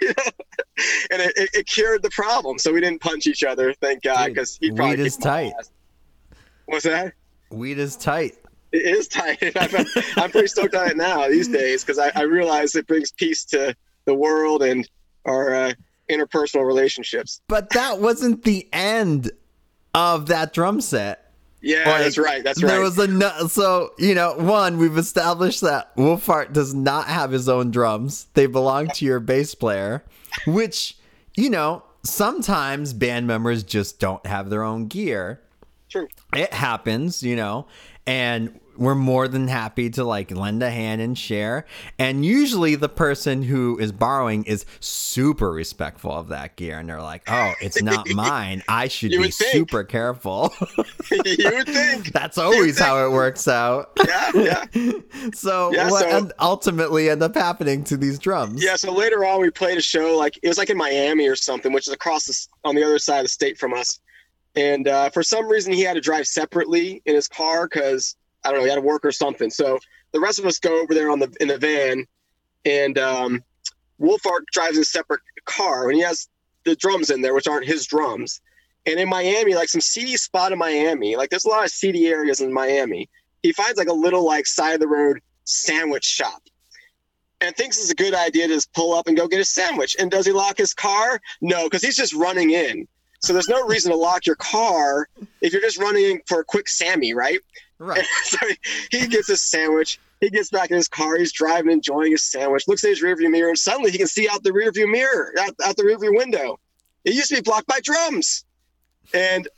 You 0.00 0.08
know? 0.08 0.30
And 1.10 1.22
it, 1.22 1.32
it, 1.36 1.50
it 1.52 1.66
cured 1.66 2.02
the 2.02 2.10
problem, 2.10 2.58
so 2.58 2.72
we 2.72 2.80
didn't 2.80 3.00
punch 3.00 3.26
each 3.26 3.44
other, 3.44 3.74
thank 3.74 4.02
God, 4.02 4.28
because 4.28 4.56
he 4.60 4.70
probably 4.70 4.96
weed 4.96 5.06
is 5.06 5.16
tight. 5.16 5.52
What's 6.66 6.84
that? 6.84 7.12
Weed 7.50 7.78
is 7.78 7.96
tight. 7.96 8.34
It 8.72 8.82
is 8.82 9.06
tight. 9.06 9.38
I'm, 9.56 9.86
I'm 10.16 10.30
pretty 10.30 10.48
stoked 10.48 10.74
on 10.74 10.88
it 10.88 10.96
now 10.96 11.28
these 11.28 11.48
days 11.48 11.84
because 11.84 11.98
I, 11.98 12.10
I 12.14 12.22
realize 12.22 12.74
it 12.74 12.86
brings 12.86 13.12
peace 13.12 13.44
to 13.46 13.76
the 14.06 14.14
world 14.14 14.62
and 14.62 14.88
our 15.26 15.54
uh, 15.54 15.72
interpersonal 16.12 16.66
relationships. 16.66 17.40
But 17.48 17.70
that 17.70 18.00
wasn't 18.00 18.44
the 18.44 18.68
end 18.72 19.30
of 19.94 20.26
that 20.26 20.52
drum 20.52 20.80
set. 20.80 21.18
Yeah, 21.60 21.88
Like, 21.88 22.02
that's 22.02 22.18
right. 22.18 22.42
That's 22.42 22.60
right. 22.62 22.70
There 22.70 22.80
was 22.80 22.98
a 22.98 23.06
no- 23.06 23.46
so 23.46 23.92
you 23.98 24.14
know 24.16 24.34
one 24.34 24.78
we've 24.78 24.98
established 24.98 25.60
that 25.60 25.96
Wolfart 25.96 26.52
does 26.52 26.74
not 26.74 27.06
have 27.06 27.30
his 27.30 27.48
own 27.48 27.70
drums. 27.70 28.26
They 28.34 28.46
belong 28.46 28.88
to 28.88 29.04
your 29.04 29.20
bass 29.20 29.54
player, 29.54 30.02
which 30.46 30.96
you 31.36 31.50
know 31.50 31.84
sometimes 32.04 32.92
band 32.92 33.28
members 33.28 33.62
just 33.62 34.00
don't 34.00 34.24
have 34.26 34.50
their 34.50 34.64
own 34.64 34.86
gear. 34.88 35.40
True. 35.88 36.08
It 36.34 36.52
happens, 36.52 37.22
you 37.22 37.36
know, 37.36 37.66
and 38.06 38.58
we're 38.76 38.94
more 38.94 39.28
than 39.28 39.48
happy 39.48 39.90
to 39.90 40.04
like 40.04 40.30
lend 40.30 40.62
a 40.62 40.70
hand 40.70 41.00
and 41.00 41.16
share. 41.16 41.66
And 41.98 42.24
usually 42.24 42.74
the 42.74 42.88
person 42.88 43.42
who 43.42 43.78
is 43.78 43.92
borrowing 43.92 44.44
is 44.44 44.64
super 44.80 45.50
respectful 45.52 46.12
of 46.12 46.28
that 46.28 46.56
gear 46.56 46.78
and 46.78 46.88
they're 46.88 47.02
like, 47.02 47.22
"Oh, 47.28 47.52
it's 47.60 47.82
not 47.82 48.08
mine. 48.14 48.62
I 48.68 48.88
should 48.88 49.10
be 49.10 49.30
think. 49.30 49.52
super 49.52 49.84
careful." 49.84 50.52
you 51.10 51.50
would 51.52 51.66
think. 51.66 52.12
That's 52.12 52.38
always 52.38 52.78
how 52.78 53.04
it 53.06 53.10
works 53.12 53.46
out. 53.48 53.90
Yeah, 54.06 54.30
yeah. 54.34 54.64
So 55.34 55.72
Yeah, 55.72 55.90
what 55.90 56.08
so- 56.10 56.30
ultimately 56.40 57.10
end 57.10 57.22
up 57.22 57.34
happening 57.34 57.84
to 57.84 57.96
these 57.96 58.18
drums? 58.18 58.62
Yeah, 58.62 58.76
so 58.76 58.92
later 58.92 59.24
on 59.24 59.40
we 59.40 59.50
played 59.50 59.78
a 59.78 59.82
show 59.82 60.16
like 60.16 60.38
it 60.42 60.48
was 60.48 60.58
like 60.58 60.70
in 60.70 60.76
Miami 60.76 61.28
or 61.28 61.36
something, 61.36 61.72
which 61.72 61.86
is 61.88 61.94
across 61.94 62.24
the, 62.26 62.46
on 62.68 62.74
the 62.74 62.82
other 62.84 62.98
side 62.98 63.18
of 63.20 63.24
the 63.24 63.28
state 63.30 63.58
from 63.58 63.74
us. 63.74 64.00
And 64.54 64.86
uh, 64.86 65.08
for 65.10 65.22
some 65.22 65.46
reason 65.48 65.72
he 65.72 65.80
had 65.82 65.94
to 65.94 66.00
drive 66.00 66.26
separately 66.26 67.00
in 67.06 67.14
his 67.14 67.26
car 67.28 67.66
because 67.66 68.16
I 68.44 68.50
don't 68.50 68.58
know 68.58 68.64
he 68.64 68.70
had 68.70 68.76
to 68.76 68.82
work 68.82 69.04
or 69.04 69.12
something. 69.12 69.50
So 69.50 69.78
the 70.12 70.20
rest 70.20 70.38
of 70.38 70.46
us 70.46 70.58
go 70.58 70.82
over 70.82 70.94
there 70.94 71.10
on 71.10 71.18
the 71.18 71.34
in 71.40 71.48
the 71.48 71.58
van, 71.58 72.06
and 72.64 72.98
um, 72.98 73.44
Wolfart 74.00 74.46
drives 74.52 74.76
in 74.76 74.82
a 74.82 74.86
separate 74.86 75.20
car 75.44 75.88
and 75.88 75.96
he 75.96 76.02
has 76.02 76.28
the 76.64 76.76
drums 76.76 77.10
in 77.10 77.22
there, 77.22 77.34
which 77.34 77.48
aren't 77.48 77.66
his 77.66 77.86
drums. 77.86 78.40
And 78.86 78.98
in 78.98 79.08
Miami, 79.08 79.54
like 79.54 79.68
some 79.68 79.80
seedy 79.80 80.16
spot 80.16 80.52
in 80.52 80.58
Miami, 80.58 81.16
like 81.16 81.30
there's 81.30 81.44
a 81.44 81.48
lot 81.48 81.64
of 81.64 81.70
seedy 81.70 82.08
areas 82.08 82.40
in 82.40 82.52
Miami. 82.52 83.08
He 83.42 83.52
finds 83.52 83.78
like 83.78 83.88
a 83.88 83.92
little 83.92 84.24
like 84.24 84.46
side 84.46 84.74
of 84.74 84.80
the 84.80 84.88
road 84.88 85.20
sandwich 85.44 86.04
shop 86.04 86.42
and 87.40 87.54
thinks 87.56 87.78
it's 87.78 87.90
a 87.90 87.94
good 87.94 88.14
idea 88.14 88.46
to 88.48 88.54
just 88.54 88.72
pull 88.72 88.94
up 88.94 89.06
and 89.06 89.16
go 89.16 89.28
get 89.28 89.40
a 89.40 89.44
sandwich. 89.44 89.96
And 89.98 90.10
does 90.10 90.26
he 90.26 90.32
lock 90.32 90.58
his 90.58 90.74
car? 90.74 91.20
No, 91.40 91.64
because 91.64 91.82
he's 91.82 91.96
just 91.96 92.14
running 92.14 92.50
in. 92.50 92.86
So 93.20 93.32
there's 93.32 93.48
no 93.48 93.66
reason 93.66 93.92
to 93.92 93.96
lock 93.96 94.26
your 94.26 94.36
car 94.36 95.08
if 95.40 95.52
you're 95.52 95.62
just 95.62 95.78
running 95.78 96.04
in 96.04 96.20
for 96.26 96.40
a 96.40 96.44
quick 96.44 96.68
Sammy, 96.68 97.14
right? 97.14 97.38
Right. 97.82 98.04
so 98.24 98.38
he, 98.90 98.98
he 99.00 99.06
gets 99.08 99.28
his 99.28 99.42
sandwich. 99.42 99.98
He 100.20 100.30
gets 100.30 100.50
back 100.50 100.70
in 100.70 100.76
his 100.76 100.86
car. 100.88 101.16
He's 101.16 101.32
driving, 101.32 101.72
enjoying 101.72 102.12
his 102.12 102.22
sandwich. 102.22 102.68
Looks 102.68 102.84
at 102.84 102.90
his 102.90 103.02
rearview 103.02 103.30
mirror, 103.30 103.48
and 103.48 103.58
suddenly 103.58 103.90
he 103.90 103.98
can 103.98 104.06
see 104.06 104.28
out 104.28 104.42
the 104.44 104.50
rearview 104.50 104.88
mirror, 104.90 105.32
out, 105.40 105.54
out 105.64 105.76
the 105.76 105.82
rearview 105.82 106.16
window. 106.16 106.58
It 107.04 107.14
used 107.14 107.28
to 107.30 107.34
be 107.36 107.40
blocked 107.40 107.66
by 107.66 107.80
drums, 107.82 108.44
and 109.12 109.48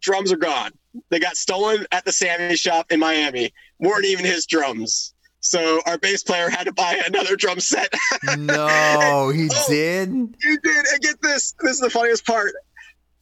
drums 0.00 0.30
are 0.32 0.36
gone. 0.36 0.70
They 1.10 1.18
got 1.18 1.36
stolen 1.36 1.84
at 1.90 2.04
the 2.04 2.12
Sammy 2.12 2.56
shop 2.56 2.92
in 2.92 3.00
Miami. 3.00 3.52
weren't 3.80 4.04
even 4.04 4.24
his 4.24 4.46
drums. 4.46 5.12
So 5.40 5.80
our 5.86 5.98
bass 5.98 6.22
player 6.22 6.48
had 6.48 6.64
to 6.64 6.72
buy 6.72 7.00
another 7.06 7.36
drum 7.36 7.58
set. 7.60 7.92
No, 8.38 9.30
he 9.30 9.48
Oh. 9.52 9.64
did. 9.68 10.08
you 10.10 10.58
did. 10.62 10.86
And 10.92 11.00
get 11.02 11.20
this. 11.22 11.54
This 11.60 11.72
is 11.72 11.80
the 11.80 11.90
funniest 11.90 12.24
part. 12.26 12.52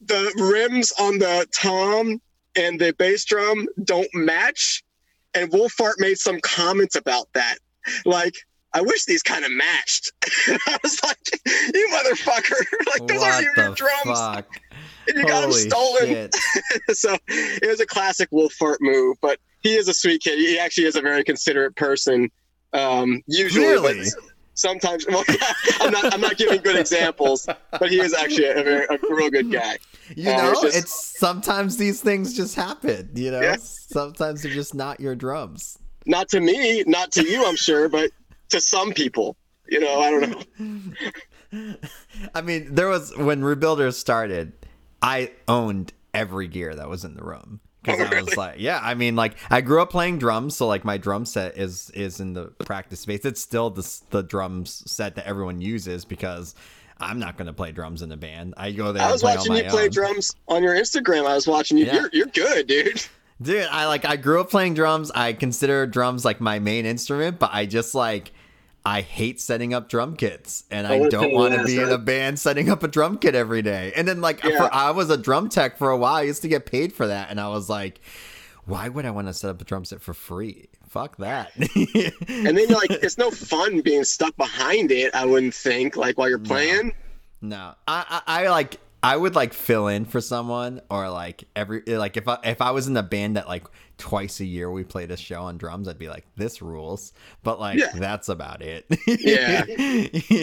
The 0.05 0.31
rims 0.37 0.91
on 0.99 1.17
the 1.19 1.47
tom 1.51 2.21
and 2.55 2.79
the 2.79 2.93
bass 2.97 3.25
drum 3.25 3.67
don't 3.83 4.07
match. 4.13 4.83
And 5.33 5.51
Wolfart 5.51 5.95
made 5.99 6.17
some 6.17 6.39
comments 6.41 6.95
about 6.95 7.27
that. 7.33 7.57
Like, 8.05 8.35
I 8.73 8.81
wish 8.81 9.05
these 9.05 9.21
kind 9.21 9.43
of 9.45 9.51
matched. 9.51 10.11
I 10.47 10.77
was 10.83 10.99
like, 11.03 11.17
you 11.73 11.89
motherfucker. 11.93 12.63
like, 12.99 13.07
those 13.07 13.21
aren't 13.23 13.41
even 13.43 13.53
your 13.57 13.75
drums. 13.75 14.03
fuck? 14.05 14.47
And 15.07 15.17
you 15.19 15.25
got 15.27 15.41
them 15.41 15.51
stolen. 15.51 16.29
so 16.89 17.15
it 17.27 17.67
was 17.67 17.79
a 17.79 17.85
classic 17.85 18.29
Wolfart 18.31 18.77
move, 18.81 19.17
but 19.21 19.39
he 19.61 19.75
is 19.75 19.87
a 19.87 19.93
sweet 19.93 20.21
kid. 20.21 20.39
He 20.39 20.57
actually 20.59 20.85
is 20.87 20.95
a 20.95 21.01
very 21.01 21.23
considerate 21.23 21.75
person. 21.75 22.29
Um, 22.73 23.21
usually, 23.27 23.65
Really? 23.65 24.09
but 24.13 24.23
sometimes 24.55 25.05
well, 25.09 25.23
I'm 25.79 25.91
not. 25.91 26.13
I'm 26.13 26.21
not 26.21 26.37
giving 26.37 26.61
good 26.61 26.75
examples, 26.75 27.47
but 27.71 27.89
he 27.89 27.99
is 28.01 28.13
actually 28.13 28.47
a 28.47 28.63
very 28.63 28.85
a 28.89 28.97
real 29.09 29.29
good 29.29 29.51
guy. 29.51 29.77
You 30.15 30.25
know, 30.25 30.53
it's 30.63 30.75
it's, 30.77 31.19
sometimes 31.19 31.77
these 31.77 32.01
things 32.01 32.35
just 32.35 32.55
happen. 32.55 33.09
You 33.13 33.31
know, 33.31 33.41
Yeah. 33.41 33.57
sometimes 33.59 34.41
they're 34.41 34.51
just 34.51 34.73
not 34.73 34.99
your 34.99 35.15
drums. 35.15 35.77
Not 36.07 36.29
to 36.29 36.39
me, 36.39 36.83
not 36.85 37.11
to 37.13 37.27
you, 37.27 37.45
I'm 37.45 37.55
sure, 37.55 37.89
but 37.89 38.11
to 38.49 38.59
some 38.59 38.93
people. 38.93 39.35
You 39.67 39.79
know, 39.79 39.99
I 39.99 40.09
don't 40.11 40.29
know. 40.59 41.75
I 42.35 42.41
mean, 42.41 42.73
there 42.75 42.87
was 42.87 43.15
when 43.17 43.41
Rebuilders 43.41 43.93
started, 43.95 44.53
I 45.01 45.31
owned 45.47 45.93
every 46.13 46.47
gear 46.47 46.75
that 46.75 46.87
was 46.89 47.03
in 47.03 47.15
the 47.15 47.23
room 47.23 47.59
Oh, 47.87 47.91
because 47.97 48.11
Oh, 48.11 48.15
I 48.17 48.21
was 48.21 48.37
like, 48.37 48.55
yeah, 48.59 48.79
I 48.81 48.93
mean, 48.95 49.15
like 49.15 49.35
I 49.49 49.61
grew 49.61 49.81
up 49.81 49.89
playing 49.89 50.19
drums, 50.19 50.55
so 50.55 50.67
like 50.67 50.83
my 50.85 50.97
drum 50.97 51.25
set 51.25 51.57
is 51.57 51.89
is 51.91 52.19
in 52.19 52.33
the 52.33 52.45
practice 52.65 52.99
space. 53.01 53.25
It's 53.25 53.41
still 53.41 53.69
the 53.69 53.99
the 54.09 54.23
drums 54.23 54.83
set 54.91 55.15
that 55.15 55.25
everyone 55.25 55.61
uses 55.61 56.05
because 56.05 56.55
I'm 56.99 57.19
not 57.19 57.37
going 57.37 57.47
to 57.47 57.53
play 57.53 57.71
drums 57.71 58.01
in 58.01 58.11
a 58.11 58.17
band. 58.17 58.53
I 58.57 58.71
go 58.71 58.91
there. 58.91 59.03
I 59.03 59.07
and 59.07 59.13
was 59.13 59.23
watching 59.23 59.53
you 59.53 59.63
play 59.65 59.85
own. 59.85 59.89
drums 59.89 60.33
on 60.47 60.63
your 60.63 60.75
Instagram. 60.75 61.25
I 61.27 61.35
was 61.35 61.47
watching 61.47 61.77
you. 61.77 61.85
Yeah. 61.85 61.93
You're 61.95 62.09
you're 62.13 62.27
good, 62.27 62.67
dude. 62.67 63.03
Dude, 63.41 63.67
I 63.69 63.87
like 63.87 64.05
I 64.05 64.15
grew 64.15 64.39
up 64.39 64.49
playing 64.49 64.75
drums. 64.75 65.11
I 65.11 65.33
consider 65.33 65.85
drums 65.87 66.23
like 66.23 66.39
my 66.39 66.59
main 66.59 66.85
instrument, 66.85 67.37
but 67.37 67.49
I 67.53 67.65
just 67.65 67.93
like 67.93 68.31
I 68.85 69.01
hate 69.01 69.41
setting 69.41 69.73
up 69.73 69.89
drum 69.89 70.15
kits, 70.15 70.63
and 70.69 70.85
I 70.85 70.95
a 70.95 71.09
don't 71.09 71.33
want 71.33 71.55
to 71.55 71.63
be 71.63 71.77
in 71.77 71.89
a 71.89 71.97
band 71.97 72.39
setting 72.39 72.69
up 72.69 72.83
a 72.83 72.87
drum 72.87 73.17
kit 73.17 73.33
every 73.33 73.61
day. 73.63 73.91
And 73.95 74.07
then 74.07 74.21
like 74.21 74.43
Yeah. 74.43 74.57
for, 74.57 74.73
I 74.73 74.91
was 74.91 75.09
a 75.09 75.17
drum 75.17 75.49
tech 75.49 75.77
for 75.77 75.89
a 75.89 75.97
while. 75.97 76.15
I 76.15 76.21
used 76.21 76.43
to 76.43 76.47
get 76.47 76.65
paid 76.65 76.93
for 76.93 77.07
that, 77.07 77.29
and 77.31 77.39
I 77.39 77.47
was 77.47 77.67
like, 77.69 77.99
why 78.65 78.87
would 78.89 79.05
I 79.05 79.11
want 79.11 79.27
to 79.27 79.33
set 79.33 79.49
up 79.49 79.59
a 79.61 79.63
drum 79.63 79.85
set 79.85 80.01
for 80.01 80.13
free? 80.13 80.69
Fuck 80.87 81.17
that. 81.17 81.51
And 81.55 82.57
then 82.57 82.69
like 82.69 82.89
it's 83.03 83.17
no 83.17 83.31
fun 83.31 83.81
being 83.81 84.03
stuck 84.03 84.35
behind 84.37 84.91
it. 84.91 85.13
I 85.15 85.25
wouldn't 85.25 85.53
think 85.53 85.95
like 85.97 86.17
while 86.17 86.29
you're 86.29 86.39
playing. 86.39 86.93
No, 87.41 87.73
I, 87.87 88.21
I, 88.27 88.43
I 88.45 88.49
like 88.49 88.77
I 89.05 89.15
would 89.17 89.35
like 89.35 89.53
fill 89.53 89.87
in 89.87 90.05
for 90.05 90.19
someone 90.21 90.81
or 90.89 91.09
like 91.09 91.43
every 91.55 91.81
like 91.85 92.17
if 92.17 92.27
I 92.27 92.37
if 92.43 92.61
I 92.61 92.71
was 92.71 92.87
in 92.87 92.97
a 92.97 93.03
band 93.03 93.37
that 93.37 93.47
like 93.47 93.65
twice 93.97 94.39
a 94.39 94.45
year 94.45 94.69
we 94.71 94.83
played 94.83 95.11
a 95.11 95.17
show 95.17 95.43
on 95.43 95.57
drums, 95.57 95.87
I'd 95.87 95.99
be 95.99 96.09
like 96.09 96.25
this 96.35 96.61
rules, 96.61 97.13
but 97.43 97.59
like 97.59 97.77
Yeah. 97.79 97.91
that's 97.95 98.29
about 98.29 98.61
it. 98.61 98.85
Yeah. 99.07 99.63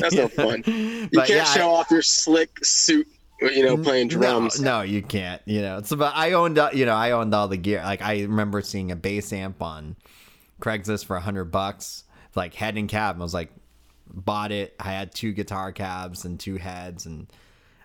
That's 0.01 0.15
no 0.15 0.29
fun. 0.29 0.63
You 0.67 1.09
But 1.13 1.27
can't 1.27 1.31
yeah, 1.31 1.45
show 1.45 1.71
I- 1.73 1.75
off 1.81 1.91
your 1.91 2.03
slick 2.03 2.65
suit, 2.65 3.07
you 3.41 3.65
know, 3.65 3.77
playing 3.77 4.09
drums. 4.09 4.61
No, 4.61 4.79
no, 4.79 4.83
you 4.83 5.03
can't. 5.03 5.43
You 5.45 5.61
know, 5.63 5.79
it's 5.79 5.91
about 5.93 6.15
I 6.17 6.33
owned 6.33 6.59
you 6.73 6.87
know 6.87 6.95
I 6.95 7.11
owned 7.11 7.35
all 7.35 7.49
the 7.49 7.57
gear. 7.57 7.83
Like 7.85 8.01
I 8.03 8.23
remember 8.23 8.63
seeing 8.63 8.91
a 8.93 8.97
bass 8.97 9.33
amp 9.33 9.61
on 9.61 9.97
Craigslist 10.61 11.05
for 11.07 11.17
a 11.17 11.21
hundred 11.21 11.47
bucks, 11.47 12.05
like 12.37 12.55
head 12.55 12.77
and 12.77 12.89
cab. 12.89 13.17
I 13.19 13.23
was 13.23 13.35
like, 13.35 13.51
bought 14.09 14.53
it. 14.53 14.75
I 14.79 14.93
had 14.93 15.13
two 15.15 15.33
guitar 15.33 15.73
cabs 15.73 16.25
and 16.25 16.39
two 16.39 16.57
heads, 16.57 17.07
and 17.07 17.27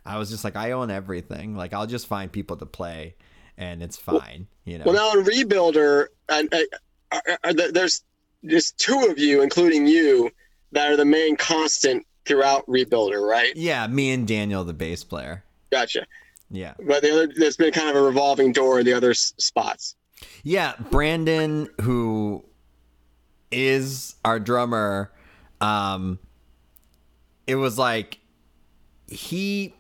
I 0.08 0.17
was 0.17 0.30
just 0.30 0.43
like, 0.43 0.56
I 0.56 0.72
own 0.72 0.89
everything. 0.89 1.56
Like 1.56 1.74
I'll 1.74 1.88
just 1.88 2.08
find 2.08 2.32
people 2.32 2.58
to 2.58 2.65
play, 2.65 3.15
and 3.58 3.84
it's 3.84 3.98
fine. 3.98 4.48
you 4.65 4.78
know. 4.78 4.86
Well, 4.86 4.96
now 4.96 5.20
in 5.20 5.26
Rebuilder, 5.26 6.08
and 6.30 6.54
are, 7.12 7.22
are 7.43 7.54
there- 7.54 7.72
there's 7.72 8.04
just 8.46 8.78
two 8.78 9.08
of 9.10 9.17
you, 9.20 9.41
including 9.41 9.86
you, 9.88 10.30
that 10.72 10.91
are 10.91 10.98
the 10.98 11.06
main 11.06 11.36
constant 11.36 12.06
throughout 12.26 12.65
Rebuilder, 12.67 13.22
right? 13.28 13.56
yeah, 13.56 13.88
me 13.88 14.12
and 14.12 14.28
Daniel, 14.28 14.63
the 14.63 14.74
bass 14.74 15.04
player. 15.04 15.43
Gotcha. 15.72 16.06
Yeah. 16.50 16.74
But 16.86 17.02
the 17.02 17.12
other, 17.12 17.34
there's 17.36 17.58
been 17.58 17.72
kind 17.74 17.89
of 17.89 17.96
a 17.96 18.02
revolving 18.02 18.52
door 18.54 18.80
in 18.80 18.86
the 18.86 18.93
other 18.93 19.12
s- 19.12 19.34
spots. 19.38 19.96
Yeah, 20.43 20.74
Brandon, 20.91 21.70
who 21.82 22.43
is 23.52 24.15
our 24.26 24.39
drummer, 24.39 25.12
um, 25.62 26.20
it 27.48 27.56
was 27.56 27.78
like 27.78 28.20
he 29.08 29.74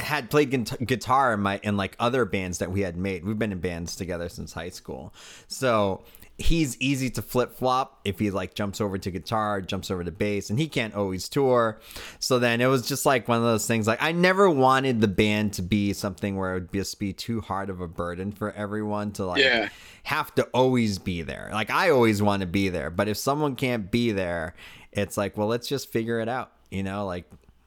had 0.00 0.30
played 0.30 0.50
guitar 0.86 1.32
in 1.34 1.40
my 1.40 1.58
in 1.62 1.76
like 1.76 1.96
other 1.98 2.24
bands 2.24 2.58
that 2.58 2.70
we 2.70 2.82
had 2.82 2.96
made. 2.96 3.24
We've 3.24 3.38
been 3.38 3.52
in 3.52 3.60
bands 3.60 3.96
together 3.96 4.28
since 4.28 4.52
high 4.52 4.68
school, 4.70 5.14
so 5.48 6.02
he's 6.38 6.78
easy 6.82 7.08
to 7.08 7.22
flip 7.22 7.56
flop 7.56 7.98
if 8.04 8.18
he 8.18 8.30
like 8.30 8.52
jumps 8.52 8.78
over 8.78 8.98
to 8.98 9.10
guitar, 9.10 9.62
jumps 9.62 9.90
over 9.90 10.04
to 10.04 10.10
bass, 10.10 10.50
and 10.50 10.58
he 10.58 10.68
can't 10.68 10.94
always 10.94 11.30
tour. 11.30 11.80
So 12.18 12.38
then 12.38 12.60
it 12.60 12.66
was 12.66 12.86
just 12.86 13.06
like 13.06 13.26
one 13.26 13.38
of 13.38 13.44
those 13.44 13.66
things. 13.66 13.86
Like 13.86 14.02
I 14.02 14.12
never 14.12 14.50
wanted 14.50 15.00
the 15.00 15.08
band 15.08 15.54
to 15.54 15.62
be 15.62 15.94
something 15.94 16.36
where 16.36 16.52
it 16.56 16.60
would 16.60 16.72
just 16.74 16.98
be 17.00 17.14
too 17.14 17.40
hard 17.40 17.70
of 17.70 17.80
a 17.80 17.88
burden 17.88 18.32
for 18.32 18.52
everyone 18.52 19.12
to 19.12 19.24
like 19.24 19.40
Yeah. 19.42 19.70
have 20.02 20.34
to 20.34 20.42
always 20.52 20.98
be 20.98 21.22
there. 21.22 21.48
Like 21.52 21.70
I 21.70 21.88
always 21.88 22.20
want 22.20 22.42
to 22.42 22.46
be 22.46 22.68
there, 22.68 22.90
but 22.90 23.08
if 23.08 23.16
someone 23.16 23.56
can't 23.56 23.90
be 23.90 24.12
there, 24.12 24.54
it's 24.92 25.16
like, 25.16 25.38
well, 25.38 25.48
let's 25.48 25.66
just 25.68 25.90
figure 25.90 26.20
it 26.20 26.28
out. 26.28 26.52
You 26.70 26.82
know, 26.82 27.06
like 27.06 27.24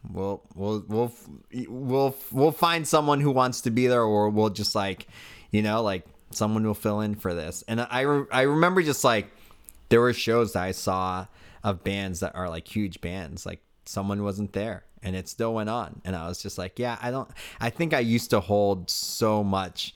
we'll 0.08 0.44
we'll 0.56 0.84
we'll 0.88 1.14
we'll 1.68 2.16
we'll 2.32 2.52
find 2.52 2.88
someone 2.88 3.22
who 3.22 3.32
wants 3.32 3.62
to 3.62 3.72
be 3.72 3.88
there, 3.88 4.04
or 4.04 4.30
we'll 4.30 4.50
just 4.50 4.76
like, 4.76 5.08
you 5.52 5.62
know, 5.62 5.82
like 5.82 6.06
someone 6.32 6.66
will 6.66 6.74
fill 6.74 7.02
in 7.02 7.16
for 7.16 7.34
this. 7.34 7.64
And 7.68 7.82
I 7.82 8.02
re- 8.02 8.28
I 8.32 8.42
remember 8.42 8.82
just 8.82 9.04
like 9.04 9.32
there 9.90 10.02
were 10.02 10.14
shows 10.14 10.54
that 10.54 10.64
I 10.64 10.72
saw 10.72 11.28
of 11.64 11.84
bands 11.84 12.22
that 12.22 12.36
are 12.36 12.50
like 12.50 12.68
huge 12.68 13.02
bands, 13.02 13.46
like 13.46 13.62
someone 13.86 14.24
wasn't 14.24 14.54
there 14.54 14.84
and 15.02 15.16
it 15.16 15.28
still 15.28 15.54
went 15.54 15.70
on. 15.70 16.02
And 16.06 16.16
I 16.16 16.28
was 16.28 16.42
just 16.42 16.58
like, 16.58 16.80
yeah, 16.80 16.98
I 17.02 17.12
don't, 17.12 17.30
I 17.60 17.70
think 17.70 17.94
I 17.94 18.00
used 18.00 18.30
to 18.32 18.40
hold 18.40 18.90
so 18.90 19.44
much 19.44 19.96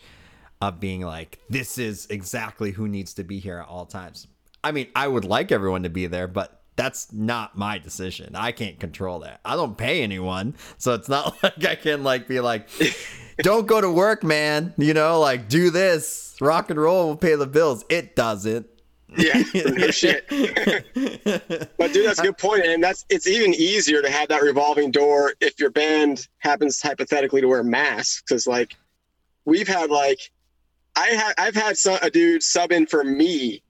of 0.62 0.80
being 0.80 1.02
like, 1.02 1.40
this 1.50 1.78
is 1.78 2.08
exactly 2.10 2.72
who 2.72 2.88
needs 2.88 3.14
to 3.16 3.24
be 3.24 3.40
here 3.40 3.60
at 3.60 3.68
all 3.68 3.86
times. 3.86 4.28
I 4.64 4.72
mean, 4.72 4.88
I 4.96 5.08
would 5.08 5.26
like 5.26 5.52
everyone 5.52 5.84
to 5.84 5.90
be 5.90 6.08
there, 6.08 6.28
but 6.28 6.62
that's 6.76 7.12
not 7.14 7.58
my 7.58 7.78
decision. 7.78 8.36
I 8.36 8.52
can't 8.52 8.80
control 8.80 9.20
that. 9.20 9.40
I 9.46 9.56
don't 9.56 9.78
pay 9.78 10.02
anyone. 10.02 10.56
So 10.78 10.94
it's 10.94 11.10
not 11.10 11.36
like 11.44 11.66
I 11.66 11.76
can 11.76 12.04
like 12.04 12.28
be 12.28 12.40
like, 12.40 12.70
don't 13.38 13.68
go 13.68 13.82
to 13.82 13.92
work, 13.92 14.24
man. 14.24 14.74
You 14.78 14.94
know, 14.94 15.20
like 15.20 15.50
do 15.50 15.70
this. 15.70 16.36
Rock 16.42 16.70
and 16.70 16.80
roll 16.80 17.10
will 17.10 17.18
pay 17.18 17.36
the 17.36 17.48
bills. 17.48 17.86
It 17.90 18.16
doesn't. 18.16 18.68
Yeah, 19.16 19.44
no 19.54 19.92
shit. 19.92 20.28
but 20.28 21.94
dude, 21.94 22.08
that's 22.08 22.20
a 22.20 22.24
good 22.24 22.38
point, 22.38 22.66
and 22.66 22.84
that's 22.84 23.06
it's 23.10 23.28
even 23.28 23.54
easier 23.54 24.02
to 24.02 24.10
have 24.10 24.30
that 24.30 24.42
revolving 24.42 24.90
door 24.90 25.34
if 25.40 25.60
your 25.60 25.70
band 25.70 26.28
happens 26.40 26.82
hypothetically 26.82 27.42
to 27.42 27.48
wear 27.48 27.64
masks, 27.64 28.24
because 28.26 28.48
like 28.48 28.76
we've 29.46 29.68
had 29.68 29.92
like 29.92 30.32
I 30.96 31.10
had 31.10 31.34
I've 31.38 31.56
had 31.56 31.78
some, 31.78 32.00
a 32.02 32.10
dude 32.10 32.42
sub 32.42 32.72
in 32.72 32.88
for 32.88 33.04
me 33.04 33.62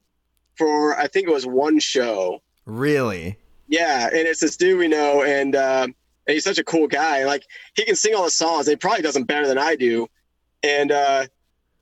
for 0.55 0.97
I 0.97 1.07
think 1.07 1.27
it 1.27 1.33
was 1.33 1.45
one 1.45 1.79
show. 1.79 2.41
Really? 2.65 3.37
Yeah, 3.67 4.07
and 4.07 4.15
it's 4.27 4.39
this 4.39 4.57
dude 4.57 4.77
we 4.79 4.87
know, 4.87 5.23
and 5.23 5.55
uh, 5.55 5.83
and 6.27 6.33
he's 6.33 6.43
such 6.43 6.57
a 6.59 6.63
cool 6.63 6.87
guy. 6.87 7.25
Like 7.25 7.43
he 7.75 7.85
can 7.85 7.95
sing 7.95 8.13
all 8.15 8.23
the 8.23 8.29
songs. 8.31 8.67
He 8.67 8.75
probably 8.75 9.01
does 9.01 9.13
them 9.15 9.23
better 9.23 9.47
than 9.47 9.57
I 9.57 9.75
do, 9.75 10.07
and 10.61 10.91
uh, 10.91 11.25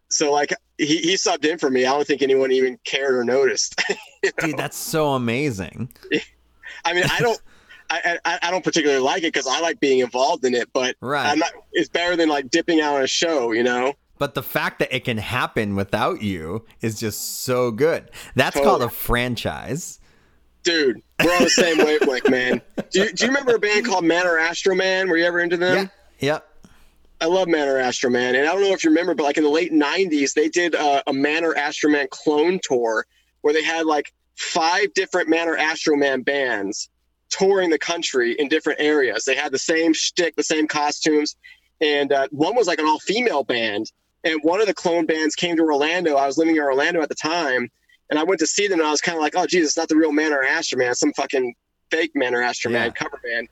so 0.09 0.31
like 0.31 0.53
he, 0.77 0.97
he 0.97 1.13
subbed 1.15 1.45
in 1.45 1.57
for 1.57 1.69
me. 1.69 1.85
I 1.85 1.91
don't 1.91 2.05
think 2.07 2.21
anyone 2.21 2.51
even 2.51 2.79
cared 2.85 3.15
or 3.15 3.23
noticed. 3.23 3.81
Dude, 4.41 4.57
that's 4.57 4.77
so 4.77 5.09
amazing. 5.13 5.91
I 6.85 6.93
mean, 6.93 7.03
I 7.11 7.19
don't. 7.19 7.41
I, 7.89 8.19
I, 8.23 8.39
I 8.43 8.51
don't 8.51 8.63
particularly 8.63 9.01
like 9.01 9.23
it 9.23 9.33
because 9.33 9.47
I 9.47 9.59
like 9.59 9.81
being 9.81 9.99
involved 9.99 10.45
in 10.45 10.53
it, 10.55 10.69
but 10.71 10.95
Right. 11.01 11.27
I'm 11.27 11.39
not. 11.39 11.51
It's 11.73 11.89
better 11.89 12.15
than 12.15 12.29
like 12.29 12.49
dipping 12.49 12.79
out 12.79 12.95
on 12.95 13.01
a 13.03 13.07
show, 13.07 13.51
you 13.51 13.63
know. 13.63 13.93
But 14.17 14.33
the 14.33 14.43
fact 14.43 14.79
that 14.79 14.95
it 14.95 15.03
can 15.03 15.17
happen 15.17 15.75
without 15.75 16.21
you 16.21 16.63
is 16.79 16.99
just 16.99 17.41
so 17.43 17.69
good. 17.71 18.09
That's 18.35 18.55
Totally. 18.55 18.69
called 18.69 18.83
a 18.83 18.89
franchise. 18.89 19.99
Dude, 20.63 21.01
we're 21.23 21.35
on 21.35 21.43
the 21.43 21.49
same 21.49 21.77
wavelength, 21.85 22.29
man. 22.29 22.61
Do 22.91 22.99
you, 22.99 23.13
do 23.13 23.25
you 23.25 23.29
remember 23.29 23.55
a 23.55 23.59
band 23.59 23.85
called 23.85 24.05
Man 24.05 24.27
or 24.27 24.37
Astro 24.37 24.75
Man? 24.75 25.09
Were 25.09 25.17
you 25.17 25.25
ever 25.25 25.39
into 25.39 25.57
them? 25.57 25.89
Yeah. 26.19 26.33
Yep. 26.33 26.47
I 27.21 27.25
love 27.25 27.47
Man 27.47 27.67
or 27.67 27.77
Astro 27.77 28.09
Man, 28.09 28.35
and 28.35 28.47
I 28.47 28.53
don't 28.53 28.61
know 28.61 28.73
if 28.73 28.83
you 28.83 28.89
remember, 28.89 29.13
but 29.13 29.23
like 29.23 29.37
in 29.37 29.43
the 29.43 29.49
late 29.49 29.71
'90s, 29.71 30.33
they 30.33 30.49
did 30.49 30.73
uh, 30.73 31.03
a 31.05 31.13
Man 31.13 31.43
or 31.43 31.55
Astro 31.55 31.91
Man 31.91 32.07
clone 32.09 32.59
tour 32.63 33.05
where 33.41 33.53
they 33.53 33.63
had 33.63 33.85
like 33.85 34.13
five 34.35 34.93
different 34.93 35.29
Man 35.29 35.47
or 35.47 35.57
Astro 35.57 35.95
Man 35.95 36.21
bands 36.21 36.89
touring 37.29 37.69
the 37.69 37.79
country 37.79 38.33
in 38.33 38.47
different 38.47 38.79
areas. 38.81 39.23
They 39.23 39.35
had 39.35 39.51
the 39.51 39.59
same 39.59 39.93
shtick, 39.93 40.35
the 40.35 40.43
same 40.43 40.67
costumes, 40.67 41.35
and 41.79 42.11
uh, 42.11 42.27
one 42.31 42.55
was 42.55 42.67
like 42.67 42.79
an 42.79 42.85
all-female 42.85 43.43
band. 43.43 43.91
And 44.23 44.39
one 44.43 44.61
of 44.61 44.67
the 44.67 44.73
clone 44.73 45.07
bands 45.07 45.33
came 45.33 45.55
to 45.55 45.63
Orlando. 45.63 46.15
I 46.15 46.27
was 46.27 46.37
living 46.37 46.55
in 46.55 46.61
Orlando 46.61 47.01
at 47.01 47.09
the 47.09 47.15
time, 47.15 47.69
and 48.11 48.19
I 48.19 48.23
went 48.23 48.39
to 48.41 48.47
see 48.47 48.67
them, 48.67 48.79
and 48.79 48.87
I 48.87 48.91
was 48.91 49.01
kind 49.01 49.17
of 49.17 49.21
like, 49.23 49.33
"Oh, 49.35 49.47
Jesus, 49.47 49.69
it's 49.71 49.77
not 49.77 49.87
the 49.89 49.95
real 49.95 50.11
Man 50.11 50.31
or 50.33 50.43
Astro 50.43 50.77
Man, 50.77 50.91
it's 50.91 50.99
some 50.99 51.13
fucking 51.13 51.55
fake 51.89 52.11
Man 52.13 52.35
or 52.35 52.43
Astro 52.43 52.69
Man 52.71 52.87
Yeah. 52.87 52.91
cover 52.91 53.19
band." 53.23 53.47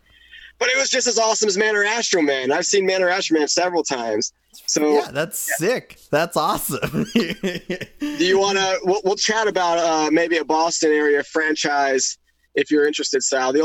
But 0.60 0.70
it 0.70 0.78
was 0.78 0.90
just 0.90 1.08
as 1.08 1.18
awesome 1.18 1.48
as 1.48 1.58
Man 1.58 1.76
or 1.76 1.84
Astro 1.86 2.22
Man. 2.22 2.52
I've 2.52 2.66
seen 2.66 2.86
Man 2.86 3.02
or 3.02 3.10
Astro 3.10 3.40
Man 3.40 3.48
several 3.48 3.82
times. 3.84 4.34
So, 4.66 4.94
Yeah, 4.94 5.10
that's 5.12 5.40
sick. 5.58 5.98
That's 6.12 6.36
awesome. 6.38 7.06
do 7.14 8.26
you 8.26 8.40
want 8.40 8.58
to? 8.58 8.80
We'll, 8.84 9.02
we'll 9.06 9.16
chat 9.16 9.48
about 9.48 9.78
uh, 9.80 10.12
maybe 10.12 10.38
a 10.38 10.46
Boston 10.46 10.92
area 10.92 11.24
franchise 11.24 12.18
if 12.56 12.70
you're 12.72 12.86
interested, 12.86 13.24
Sal. 13.24 13.54
The 13.54 13.62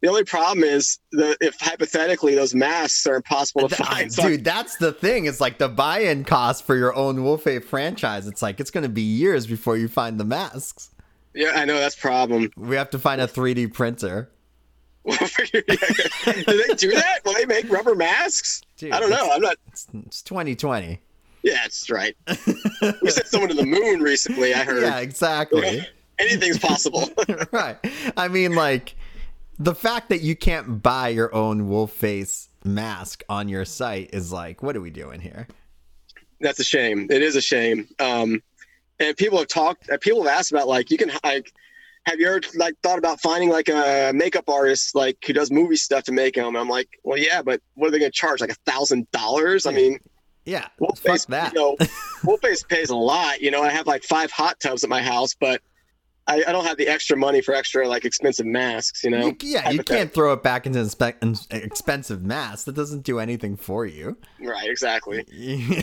the 0.00 0.08
only 0.08 0.24
problem 0.24 0.62
is 0.64 0.98
the 1.12 1.36
if 1.40 1.56
hypothetically 1.60 2.34
those 2.34 2.54
masks 2.54 3.06
are 3.06 3.16
impossible 3.16 3.68
to 3.68 3.74
find. 3.76 4.12
So- 4.12 4.28
Dude, 4.28 4.44
that's 4.44 4.76
the 4.76 4.92
thing. 4.92 5.26
It's 5.26 5.40
like 5.40 5.58
the 5.58 5.68
buy-in 5.68 6.24
cost 6.24 6.64
for 6.64 6.76
your 6.76 6.94
own 6.94 7.24
Wolf-Face 7.24 7.64
franchise. 7.64 8.26
It's 8.26 8.42
like 8.42 8.60
it's 8.60 8.70
going 8.70 8.82
to 8.84 8.88
be 8.88 9.02
years 9.02 9.46
before 9.46 9.76
you 9.76 9.88
find 9.88 10.18
the 10.20 10.24
masks. 10.24 10.90
yeah, 11.34 11.52
I 11.54 11.64
know 11.64 11.78
that's 11.78 11.96
problem. 11.96 12.50
We 12.56 12.76
have 12.76 12.90
to 12.90 12.98
find 12.98 13.20
a 13.20 13.26
3D 13.26 13.72
printer. 13.72 14.30
do 15.08 15.14
they 15.16 16.74
do 16.74 16.90
that? 16.92 17.20
Will 17.24 17.32
they 17.34 17.46
make 17.46 17.70
rubber 17.70 17.94
masks? 17.94 18.60
Dude, 18.76 18.92
I 18.92 19.00
don't 19.00 19.10
know. 19.10 19.30
I'm 19.32 19.40
not. 19.40 19.56
It's, 19.68 19.86
it's 20.06 20.22
2020. 20.22 21.00
Yeah, 21.42 21.54
that's 21.62 21.88
right. 21.90 22.14
we 23.02 23.10
sent 23.10 23.26
someone 23.28 23.48
to 23.48 23.54
the 23.54 23.64
moon 23.64 24.00
recently. 24.00 24.52
I 24.54 24.64
heard 24.64 24.82
Yeah, 24.82 24.98
exactly. 24.98 25.86
anything's 26.18 26.58
possible. 26.58 27.08
right. 27.52 27.78
I 28.16 28.28
mean, 28.28 28.54
like 28.54 28.96
the 29.58 29.74
fact 29.74 30.08
that 30.10 30.20
you 30.20 30.36
can't 30.36 30.82
buy 30.82 31.08
your 31.08 31.34
own 31.34 31.68
wolf 31.68 31.92
face 31.92 32.48
mask 32.64 33.22
on 33.28 33.48
your 33.48 33.64
site 33.64 34.10
is 34.12 34.32
like, 34.32 34.62
what 34.62 34.76
are 34.76 34.80
we 34.80 34.90
doing 34.90 35.20
here? 35.20 35.48
That's 36.40 36.60
a 36.60 36.64
shame. 36.64 37.08
It 37.10 37.22
is 37.22 37.34
a 37.36 37.40
shame. 37.40 37.88
Um, 37.98 38.42
and 39.00 39.16
people 39.16 39.38
have 39.38 39.48
talked. 39.48 39.90
uh, 39.90 39.98
People 40.00 40.22
have 40.24 40.32
asked 40.38 40.52
about 40.52 40.68
like 40.68 40.90
you 40.90 40.98
can 40.98 41.10
like. 41.24 41.52
Have 42.06 42.18
you 42.20 42.26
ever 42.28 42.40
like 42.56 42.74
thought 42.82 42.98
about 42.98 43.20
finding 43.20 43.50
like 43.50 43.68
a 43.68 44.12
makeup 44.14 44.48
artist 44.48 44.94
like 44.94 45.18
who 45.26 45.34
does 45.34 45.50
movie 45.50 45.76
stuff 45.76 46.04
to 46.04 46.12
make 46.12 46.36
them? 46.36 46.56
I'm 46.56 46.68
like, 46.68 46.88
well, 47.04 47.18
yeah, 47.18 47.42
but 47.42 47.60
what 47.74 47.88
are 47.88 47.90
they 47.90 47.98
going 47.98 48.10
to 48.10 48.16
charge? 48.16 48.40
Like 48.40 48.50
a 48.50 48.70
thousand 48.70 49.10
dollars? 49.10 49.66
I 49.66 49.72
mean, 49.72 49.98
Yeah, 50.46 50.68
Wolf 50.78 50.98
fuck 51.00 51.12
Face, 51.12 51.24
that. 51.26 51.52
You 51.52 51.60
know, 51.60 51.76
Wolf 52.24 52.40
Face 52.40 52.62
pays 52.62 52.88
a 52.88 52.96
lot. 52.96 53.42
You 53.42 53.50
know, 53.50 53.62
I 53.62 53.68
have 53.70 53.86
like 53.86 54.04
five 54.04 54.30
hot 54.30 54.58
tubs 54.58 54.84
at 54.84 54.88
my 54.88 55.02
house, 55.02 55.34
but 55.34 55.60
I, 56.28 56.44
I 56.46 56.52
don't 56.52 56.64
have 56.64 56.76
the 56.76 56.86
extra 56.86 57.16
money 57.16 57.40
for 57.40 57.54
extra 57.54 57.88
like 57.88 58.04
expensive 58.04 58.46
masks. 58.46 59.02
You 59.02 59.10
know, 59.10 59.26
You- 59.28 59.36
yeah, 59.40 59.70
you 59.70 59.82
can't 59.82 60.12
throw 60.12 60.32
it 60.34 60.42
back 60.42 60.66
into 60.66 60.78
an 60.80 60.88
spe- 60.90 61.52
expensive 61.52 62.22
mass. 62.22 62.64
That 62.64 62.74
doesn't 62.74 63.02
do 63.02 63.18
anything 63.18 63.56
for 63.56 63.86
you. 63.86 64.16
Right, 64.40 64.68
exactly. 64.70 65.24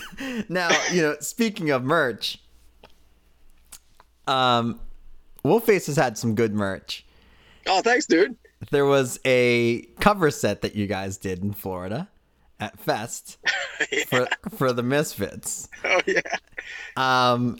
now, 0.49 0.69
you 0.91 1.01
know, 1.01 1.15
speaking 1.19 1.71
of 1.71 1.83
merch, 1.83 2.39
um, 4.27 4.79
Wolf-Face 5.43 5.87
has 5.87 5.95
had 5.97 6.17
some 6.17 6.35
good 6.35 6.53
merch. 6.53 7.05
Oh, 7.67 7.81
thanks, 7.81 8.05
dude. 8.05 8.35
There 8.71 8.85
was 8.85 9.19
a 9.25 9.81
cover 9.99 10.31
set 10.31 10.61
that 10.61 10.75
you 10.75 10.87
guys 10.87 11.17
did 11.17 11.43
in 11.43 11.53
Florida 11.53 12.07
at 12.59 12.79
Fest 12.79 13.37
for 14.07 14.27
for 14.55 14.71
the 14.73 14.81
Misfits. 14.81 15.67
Oh 15.83 15.99
yeah. 16.07 16.21
Um, 16.95 17.59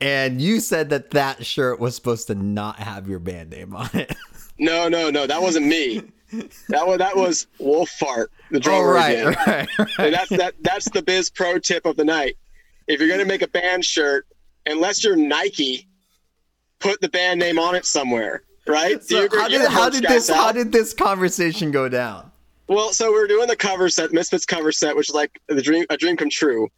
and 0.00 0.40
you 0.40 0.60
said 0.60 0.90
that 0.90 1.10
that 1.10 1.44
shirt 1.44 1.80
was 1.80 1.94
supposed 1.94 2.26
to 2.28 2.34
not 2.34 2.78
have 2.78 3.08
your 3.08 3.18
band 3.18 3.50
name 3.50 3.74
on 3.74 3.90
it. 3.94 4.14
No, 4.58 4.88
no, 4.88 5.10
no. 5.10 5.26
That 5.26 5.40
wasn't 5.40 5.66
me. 5.66 6.02
That 6.68 6.86
was 6.86 6.98
that 6.98 7.16
was 7.16 7.46
Wolf 7.58 7.88
Fart, 7.90 8.30
the 8.50 8.58
oh, 8.58 8.60
drummer 8.60 8.92
right, 8.92 9.18
again. 9.18 9.36
right, 9.46 9.68
And 9.98 10.14
that's 10.14 10.28
that. 10.28 10.54
That's 10.60 10.88
the 10.90 11.02
biz 11.02 11.28
pro 11.30 11.58
tip 11.58 11.86
of 11.86 11.96
the 11.96 12.04
night. 12.04 12.36
If 12.86 13.00
you're 13.00 13.08
gonna 13.08 13.24
make 13.24 13.42
a 13.42 13.48
band 13.48 13.84
shirt, 13.84 14.26
unless 14.66 15.02
you're 15.02 15.16
Nike, 15.16 15.88
put 16.78 17.00
the 17.00 17.08
band 17.08 17.40
name 17.40 17.58
on 17.58 17.74
it 17.74 17.84
somewhere. 17.84 18.42
Right? 18.66 19.02
So 19.02 19.18
You 19.18 19.24
ever- 19.24 19.38
how 19.40 19.48
did 19.48 19.70
how 19.70 19.88
did 19.90 20.04
this 20.04 20.28
how 20.28 20.52
did 20.52 20.70
this 20.72 20.94
conversation 20.94 21.70
go 21.72 21.88
down? 21.88 22.30
Well, 22.68 22.92
so 22.92 23.10
we 23.10 23.18
were 23.18 23.26
doing 23.26 23.48
the 23.48 23.56
cover 23.56 23.88
set, 23.88 24.12
Misfits 24.12 24.46
cover 24.46 24.70
set, 24.70 24.94
which 24.94 25.08
is 25.08 25.14
like 25.14 25.40
the 25.48 25.60
dream, 25.60 25.84
a 25.90 25.96
dream 25.96 26.16
come 26.16 26.30
true. 26.30 26.68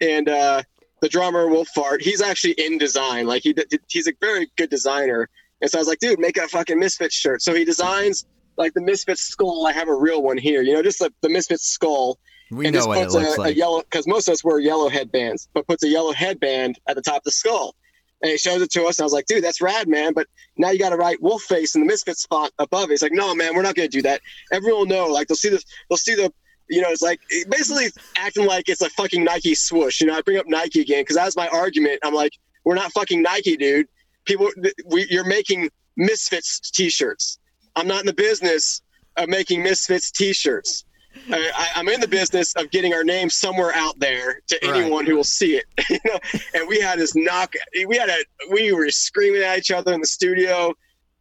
And 0.00 0.26
uh, 0.26 0.62
the 1.02 1.08
drummer 1.08 1.48
Wolf 1.48 1.68
Fart, 1.74 2.00
he's 2.00 2.22
actually 2.22 2.52
in 2.52 2.78
design. 2.78 3.26
Like 3.26 3.42
he, 3.42 3.54
he's 3.88 4.06
a 4.06 4.12
very 4.20 4.50
good 4.56 4.70
designer. 4.70 5.28
And 5.60 5.70
so 5.70 5.78
I 5.78 5.80
was 5.80 5.88
like, 5.88 5.98
dude, 5.98 6.18
make 6.18 6.36
a 6.38 6.48
fucking 6.48 6.78
Misfits 6.78 7.14
shirt. 7.14 7.42
So 7.42 7.54
he 7.54 7.64
designs 7.64 8.24
like 8.56 8.72
the 8.72 8.80
Misfits 8.80 9.20
skull. 9.20 9.66
I 9.66 9.72
have 9.72 9.88
a 9.88 9.94
real 9.94 10.22
one 10.22 10.38
here, 10.38 10.62
you 10.62 10.72
know, 10.72 10.82
just 10.82 11.00
like 11.00 11.12
the 11.20 11.28
Misfits 11.28 11.66
skull. 11.66 12.18
We 12.52 12.66
and 12.66 12.74
know 12.74 12.78
just 12.78 12.88
what 12.88 12.98
it 12.98 13.10
looks 13.10 13.36
a, 13.36 13.40
like. 13.40 13.54
a 13.54 13.56
yellow, 13.56 13.82
because 13.82 14.06
most 14.06 14.28
of 14.28 14.32
us 14.32 14.44
wear 14.44 14.60
yellow 14.60 14.88
headbands, 14.88 15.48
but 15.54 15.66
puts 15.66 15.82
a 15.82 15.88
yellow 15.88 16.12
headband 16.12 16.78
at 16.86 16.94
the 16.94 17.02
top 17.02 17.16
of 17.16 17.24
the 17.24 17.32
skull. 17.32 17.74
And 18.22 18.30
he 18.30 18.38
shows 18.38 18.62
it 18.62 18.70
to 18.72 18.84
us. 18.84 18.98
And 18.98 19.02
I 19.02 19.06
was 19.06 19.12
like, 19.12 19.26
dude, 19.26 19.42
that's 19.42 19.60
rad, 19.60 19.88
man. 19.88 20.12
But 20.12 20.28
now 20.56 20.70
you 20.70 20.78
got 20.78 20.90
to 20.90 20.96
write 20.96 21.20
Wolf 21.20 21.42
Face 21.42 21.74
in 21.74 21.80
the 21.80 21.86
Misfits 21.88 22.22
spot 22.22 22.52
above 22.60 22.84
it. 22.84 22.90
He's 22.90 23.02
like, 23.02 23.12
no, 23.12 23.34
man, 23.34 23.56
we're 23.56 23.62
not 23.62 23.74
going 23.74 23.90
to 23.90 23.96
do 23.96 24.02
that. 24.02 24.20
Everyone 24.52 24.80
will 24.80 24.86
know. 24.86 25.06
Like, 25.06 25.26
they'll 25.26 25.36
see 25.36 25.48
this, 25.48 25.64
they'll 25.88 25.96
see 25.96 26.14
the, 26.14 26.32
you 26.72 26.80
know, 26.80 26.88
it's 26.90 27.02
like 27.02 27.20
basically 27.50 27.86
acting 28.16 28.46
like 28.46 28.68
it's 28.68 28.80
a 28.80 28.88
fucking 28.90 29.22
Nike 29.24 29.54
swoosh. 29.54 30.00
You 30.00 30.06
know, 30.08 30.14
I 30.16 30.22
bring 30.22 30.38
up 30.38 30.46
Nike 30.48 30.80
again 30.80 31.02
because 31.02 31.16
that 31.16 31.26
was 31.26 31.36
my 31.36 31.48
argument. 31.48 32.00
I'm 32.02 32.14
like, 32.14 32.32
we're 32.64 32.74
not 32.74 32.90
fucking 32.92 33.22
Nike, 33.22 33.56
dude. 33.56 33.86
People, 34.24 34.50
we, 34.86 35.06
you're 35.10 35.26
making 35.26 35.68
Misfits 35.96 36.70
t-shirts. 36.70 37.38
I'm 37.76 37.86
not 37.86 38.00
in 38.00 38.06
the 38.06 38.14
business 38.14 38.80
of 39.16 39.28
making 39.28 39.62
Misfits 39.62 40.10
t-shirts. 40.10 40.84
I, 41.30 41.50
I, 41.54 41.68
I'm 41.76 41.88
in 41.90 42.00
the 42.00 42.08
business 42.08 42.54
of 42.54 42.70
getting 42.70 42.94
our 42.94 43.04
name 43.04 43.28
somewhere 43.28 43.72
out 43.74 43.98
there 43.98 44.40
to 44.48 44.58
Right. 44.62 44.76
anyone 44.76 45.04
who 45.04 45.14
will 45.16 45.24
see 45.24 45.56
it. 45.56 45.64
you 45.90 45.98
know, 46.06 46.18
and 46.54 46.66
we 46.68 46.80
had 46.80 46.98
this 46.98 47.14
knock. 47.14 47.52
We 47.86 47.96
had 47.98 48.08
a. 48.08 48.16
We 48.50 48.72
were 48.72 48.90
screaming 48.90 49.42
at 49.42 49.58
each 49.58 49.70
other 49.70 49.92
in 49.92 50.00
the 50.00 50.06
studio. 50.06 50.72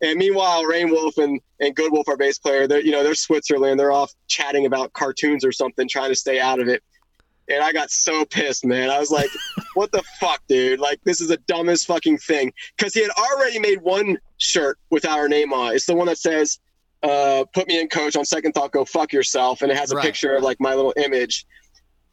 And 0.01 0.17
meanwhile, 0.17 0.63
Rain 0.65 0.89
Wolf 0.89 1.17
and, 1.17 1.39
and 1.59 1.75
Good 1.75 1.91
Wolf, 1.91 2.07
our 2.07 2.17
bass 2.17 2.39
player, 2.39 2.67
they're 2.67 2.81
you 2.81 2.91
know 2.91 3.03
they're 3.03 3.13
Switzerland. 3.15 3.79
They're 3.79 3.91
off 3.91 4.11
chatting 4.27 4.65
about 4.65 4.93
cartoons 4.93 5.45
or 5.45 5.51
something, 5.51 5.87
trying 5.87 6.09
to 6.09 6.15
stay 6.15 6.39
out 6.39 6.59
of 6.59 6.67
it. 6.67 6.81
And 7.49 7.63
I 7.63 7.71
got 7.73 7.91
so 7.91 8.23
pissed, 8.25 8.65
man. 8.65 8.89
I 8.89 8.99
was 8.99 9.11
like, 9.11 9.29
"What 9.75 9.91
the 9.91 10.01
fuck, 10.19 10.41
dude? 10.47 10.79
Like, 10.79 10.99
this 11.03 11.21
is 11.21 11.27
the 11.27 11.37
dumbest 11.47 11.85
fucking 11.85 12.17
thing." 12.17 12.51
Because 12.77 12.93
he 12.93 13.01
had 13.01 13.11
already 13.11 13.59
made 13.59 13.81
one 13.81 14.17
shirt 14.37 14.79
without 14.89 15.19
our 15.19 15.29
name 15.29 15.53
on. 15.53 15.75
It's 15.75 15.85
the 15.85 15.95
one 15.95 16.07
that 16.07 16.17
says, 16.17 16.59
uh, 17.03 17.45
"Put 17.53 17.67
me 17.67 17.79
in, 17.79 17.87
coach." 17.87 18.15
On 18.15 18.25
second 18.25 18.53
thought, 18.53 18.71
go 18.71 18.85
fuck 18.85 19.13
yourself, 19.13 19.61
and 19.61 19.71
it 19.71 19.77
has 19.77 19.91
a 19.91 19.95
Right. 19.97 20.05
picture 20.05 20.35
of 20.35 20.43
like 20.43 20.57
my 20.59 20.73
little 20.73 20.93
image. 20.97 21.45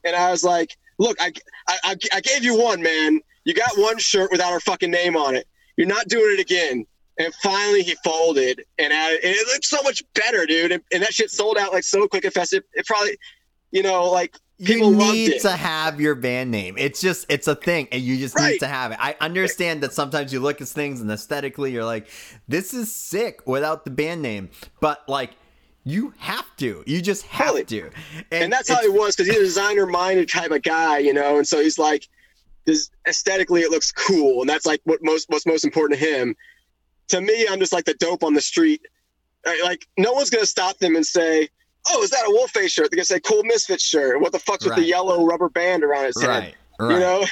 And 0.05 0.14
I 0.14 0.31
was 0.31 0.44
like, 0.44 0.77
"Look, 0.98 1.16
I, 1.20 1.33
I, 1.68 1.79
I, 1.85 1.96
I 2.14 2.20
gave 2.20 2.44
you 2.44 2.59
one, 2.61 2.83
man. 2.83 3.20
You 3.44 3.55
got 3.55 3.70
one 3.79 3.96
shirt 3.98 4.31
without 4.31 4.53
our 4.53 4.61
fucking 4.61 4.90
name 4.90 5.16
on 5.16 5.37
it. 5.37 5.46
You're 5.79 5.87
not 5.87 6.07
doing 6.09 6.35
it 6.38 6.40
again." 6.40 6.87
And 7.18 7.35
finally, 7.42 7.83
he 7.83 7.96
folded, 8.04 8.64
and, 8.78 8.92
added, 8.92 9.20
and 9.24 9.35
it 9.35 9.46
looked 9.48 9.64
so 9.64 9.83
much 9.83 10.02
better, 10.14 10.46
dude. 10.46 10.72
And, 10.72 10.83
and 10.92 11.02
that 11.02 11.12
shit 11.12 11.31
sold 11.31 11.59
out 11.59 11.72
like 11.72 11.85
so 11.85 12.07
quick 12.07 12.24
and 12.24 12.33
fast. 12.33 12.52
It, 12.52 12.64
it 12.74 12.87
probably, 12.87 13.18
you 13.72 13.83
know, 13.83 14.09
like 14.11 14.37
people 14.64 14.92
you 14.92 14.98
loved 14.98 15.12
need 15.12 15.31
it. 15.33 15.42
to 15.42 15.50
have 15.50 16.00
your 16.00 16.14
band 16.14 16.50
name. 16.50 16.76
It's 16.78 17.00
just 17.00 17.26
it's 17.28 17.48
a 17.48 17.54
thing, 17.54 17.88
and 17.92 18.02
you 18.02 18.18
just 18.18 18.38
need 18.38 18.59
to 18.61 18.68
have 18.68 18.92
it. 18.92 18.98
I 19.00 19.16
understand 19.20 19.83
that 19.83 19.92
sometimes 19.92 20.33
you 20.33 20.40
look 20.40 20.61
at 20.61 20.68
things 20.68 21.00
and 21.00 21.11
aesthetically 21.11 21.72
you're 21.72 21.85
like, 21.85 22.09
this 22.46 22.72
is 22.72 22.94
sick 22.94 23.46
without 23.46 23.85
the 23.85 23.90
band 23.90 24.22
name, 24.22 24.50
but 24.81 25.09
like 25.09 25.33
you 25.85 26.12
have 26.18 26.44
to. 26.59 26.85
You 26.87 27.00
just 27.00 27.24
have 27.26 27.48
Totally. 27.48 27.64
to. 27.64 27.90
and 28.31 28.52
that's 28.52 28.68
how 28.68 28.81
he 28.83 28.88
was 28.88 29.16
because 29.16 29.28
he's 29.28 29.40
a 29.40 29.44
designer-minded 29.44 30.28
type 30.28 30.50
of 30.50 30.62
guy, 30.62 30.98
you 30.98 31.14
know. 31.14 31.38
And 31.38 31.46
so 31.46 31.62
he's 31.62 31.78
like, 31.78 32.07
this 32.66 32.90
aesthetically, 33.09 33.62
it 33.62 33.70
looks 33.70 33.90
cool, 33.92 34.42
and 34.42 34.50
that's 34.50 34.66
like 34.66 34.81
what 34.85 35.00
most 35.02 35.28
what's 35.31 35.46
most 35.46 35.64
important 35.64 35.98
to 35.98 36.07
him. 36.07 36.37
To 37.09 37.21
me, 37.21 37.47
I'm 37.51 37.59
just 37.59 37.73
like 37.73 37.85
the 37.85 37.94
dope 37.94 38.23
on 38.25 38.35
the 38.35 38.40
street. 38.40 38.83
Like 39.64 39.87
no 39.97 40.12
one's 40.12 40.31
gonna 40.31 40.44
stop 40.47 40.79
them 40.79 40.94
and 40.97 41.07
say, 41.07 41.49
"Oh, 41.90 42.03
is 42.03 42.11
that 42.11 42.23
a 42.27 42.31
wolf 42.31 42.51
face 42.51 42.73
shirt?" 42.73 42.90
They're 42.90 42.97
gonna 42.97 43.05
say, 43.07 43.21
"Cool 43.21 43.42
Misfit 43.44 43.81
shirt." 43.81 44.21
What 44.21 44.33
the 44.33 44.38
fuck's 44.38 44.64
with 44.66 44.75
the 44.77 44.85
yellow 44.85 45.25
rubber 45.25 45.49
band 45.49 45.85
around 45.85 46.05
his 46.07 46.21
head? 46.21 46.29
right, 46.29 46.55
right, 46.79 46.92
You 46.94 47.01
know, 47.01 47.25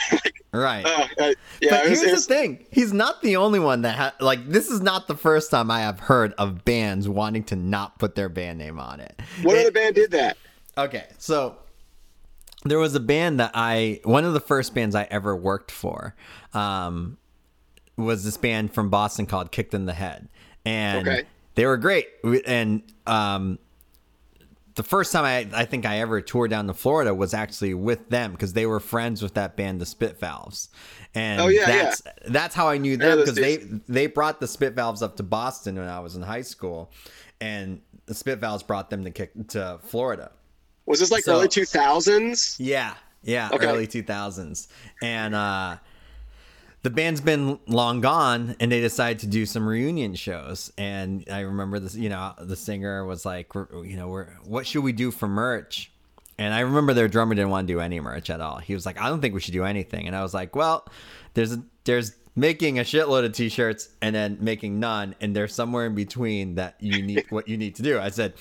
right. 0.59 0.85
uh, 0.87 1.07
uh, 1.19 1.35
yeah. 1.61 1.71
but 1.71 1.91
was, 1.91 2.01
here's 2.01 2.13
was- 2.13 2.27
the 2.27 2.35
thing: 2.35 2.65
he's 2.71 2.93
not 2.93 3.21
the 3.23 3.37
only 3.37 3.59
one 3.59 3.83
that 3.83 3.97
ha- 3.97 4.15
like. 4.21 4.49
This 4.49 4.71
is 4.71 4.81
not 4.81 5.09
the 5.09 5.17
first 5.17 5.51
time 5.51 5.71
I 5.71 5.81
have 5.81 6.01
heard 6.01 6.33
of 6.39 6.65
bands 6.65 7.07
wanting 7.09 7.45
to 7.45 7.57
not 7.57 7.99
put 7.99 8.15
their 8.15 8.29
band 8.31 8.59
name 8.59 8.79
on 8.79 9.01
it. 9.01 9.21
what 9.43 9.59
other 9.59 9.73
band 9.73 9.97
did 9.97 10.13
that? 10.13 10.39
Okay, 10.79 11.07
so 11.19 11.57
there 12.65 12.79
was 12.79 12.95
a 12.95 13.01
band 13.01 13.41
that 13.41 13.51
I 13.53 14.01
one 14.05 14.25
of 14.25 14.33
the 14.33 14.41
first 14.41 14.75
bands 14.75 14.95
I 14.95 15.03
ever 15.11 15.37
worked 15.37 15.71
for 15.71 16.15
um, 16.55 17.19
was 17.97 18.25
this 18.25 18.37
band 18.37 18.73
from 18.75 18.91
Boston 18.91 19.27
called 19.27 19.51
Kicked 19.53 19.75
in 19.75 19.87
the 19.87 19.93
Head, 19.95 20.29
and 20.65 21.07
Okay. 21.09 21.25
they 21.55 21.67
were 21.67 21.77
great. 21.77 22.09
And 22.47 22.83
um, 23.07 23.59
the 24.75 24.83
first 24.83 25.13
time 25.13 25.25
I 25.25 25.49
I 25.63 25.65
think 25.65 25.87
I 25.87 26.01
ever 26.01 26.21
toured 26.21 26.51
down 26.51 26.67
to 26.67 26.75
Florida 26.75 27.15
was 27.15 27.33
actually 27.33 27.73
with 27.75 28.11
them 28.11 28.33
because 28.33 28.53
they 28.53 28.67
were 28.67 28.81
friends 28.81 29.23
with 29.23 29.35
that 29.35 29.57
band, 29.57 29.81
the 29.81 29.87
Spit 29.87 30.21
Valves. 30.21 30.69
And 31.15 31.41
Oh, 31.41 31.47
yeah, 31.49 31.65
that's 31.67 32.03
that's 32.29 32.55
how 32.55 32.69
I 32.69 32.77
knew 32.79 32.97
them 32.99 33.19
because 33.19 33.37
they 33.37 33.57
they 33.89 34.07
brought 34.07 34.39
the 34.41 34.47
Spit 34.47 34.75
Valves 34.75 35.01
up 35.03 35.17
to 35.17 35.23
Boston 35.23 35.77
when 35.77 35.89
I 35.89 36.01
was 36.01 36.15
in 36.17 36.23
high 36.23 36.43
school, 36.43 36.93
and 37.41 37.81
the 38.05 38.15
Spit 38.15 38.39
Valves 38.39 38.63
brought 38.63 38.91
them 38.91 39.03
to 39.05 39.11
kick 39.11 39.31
to 39.49 39.79
Florida. 39.83 40.31
Was 40.85 41.01
this 41.01 41.11
like 41.11 41.25
So- 41.25 41.37
early 41.37 41.49
2000s? 41.49 42.57
Yeah, 42.59 42.95
yeah, 43.23 43.49
Okay. 43.53 43.67
early 43.67 43.87
2000s. 43.87 44.69
And 45.03 45.35
uh 45.35 45.77
the 46.83 46.91
band's 46.91 47.21
been 47.21 47.59
long 47.67 48.01
gone 48.01 48.57
and 48.61 48.71
they 48.71 48.81
decided 48.81 49.19
to 49.21 49.27
do 49.27 49.47
some 49.47 49.67
reunion 49.67 50.15
shows 50.15 50.73
and 50.79 51.25
I 51.31 51.41
remember 51.41 51.79
this, 51.79 51.95
you 51.95 52.09
know, 52.09 52.35
the 52.39 52.57
singer 52.57 53.05
was 53.05 53.25
like, 53.25 53.53
you 53.55 53.97
know, 53.97 54.09
we're 54.09 54.27
what 54.45 54.67
should 54.67 54.85
we 54.85 54.93
do 54.93 55.11
for 55.11 55.27
merch? 55.27 55.91
And 56.39 56.53
I 56.53 56.61
remember 56.61 56.93
their 56.93 57.09
drummer 57.09 57.35
didn't 57.35 57.51
want 57.51 57.67
to 57.67 57.73
do 57.73 57.81
any 57.81 57.99
merch 57.99 58.29
at 58.29 58.41
all. 58.41 58.59
He 58.59 58.75
was 58.75 58.85
like, 58.85 59.01
I 59.01 59.09
don't 59.09 59.21
think 59.21 59.35
we 59.35 59.41
should 59.41 59.55
do 59.55 59.65
anything. 59.65 60.07
And 60.07 60.15
I 60.15 60.23
was 60.23 60.35
like, 60.35 60.55
well, 60.55 60.87
there's 61.35 61.57
there's 61.85 62.13
making 62.39 62.79
a 62.79 62.83
shitload 62.83 63.25
of 63.25 63.33
t-shirts 63.33 63.89
and 64.03 64.15
then 64.15 64.37
making 64.41 64.79
none 64.79 65.15
and 65.23 65.35
there's 65.35 65.55
somewhere 65.55 65.87
in 65.87 65.95
between 65.95 66.57
that 66.57 66.77
you 66.79 67.03
need 67.03 67.25
what 67.31 67.49
you 67.49 67.57
need 67.57 67.75
to 67.75 67.83
do. 67.83 67.99
I 67.99 68.11
said, 68.11 68.35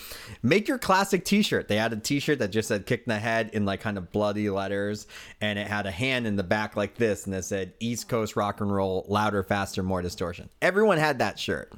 make 0.43 0.67
your 0.67 0.77
classic 0.77 1.23
t-shirt. 1.23 1.69
They 1.69 1.77
had 1.77 1.93
a 1.93 1.97
t-shirt 1.97 2.39
that 2.39 2.49
just 2.49 2.67
said 2.67 2.85
kick 2.85 3.03
in 3.07 3.09
the 3.09 3.19
head 3.19 3.51
in 3.53 3.65
like 3.65 3.79
kind 3.79 3.97
of 3.97 4.11
bloody 4.11 4.49
letters 4.49 5.07
and 5.39 5.57
it 5.57 5.67
had 5.67 5.85
a 5.85 5.91
hand 5.91 6.27
in 6.27 6.35
the 6.35 6.43
back 6.43 6.75
like 6.75 6.95
this 6.95 7.25
and 7.25 7.33
it 7.33 7.45
said 7.45 7.73
East 7.79 8.09
Coast 8.09 8.35
rock 8.35 8.59
and 8.59 8.71
roll, 8.71 9.05
louder, 9.07 9.41
faster, 9.43 9.81
more 9.81 10.01
distortion. 10.01 10.49
Everyone 10.61 10.97
had 10.97 11.19
that 11.19 11.39
shirt. 11.39 11.71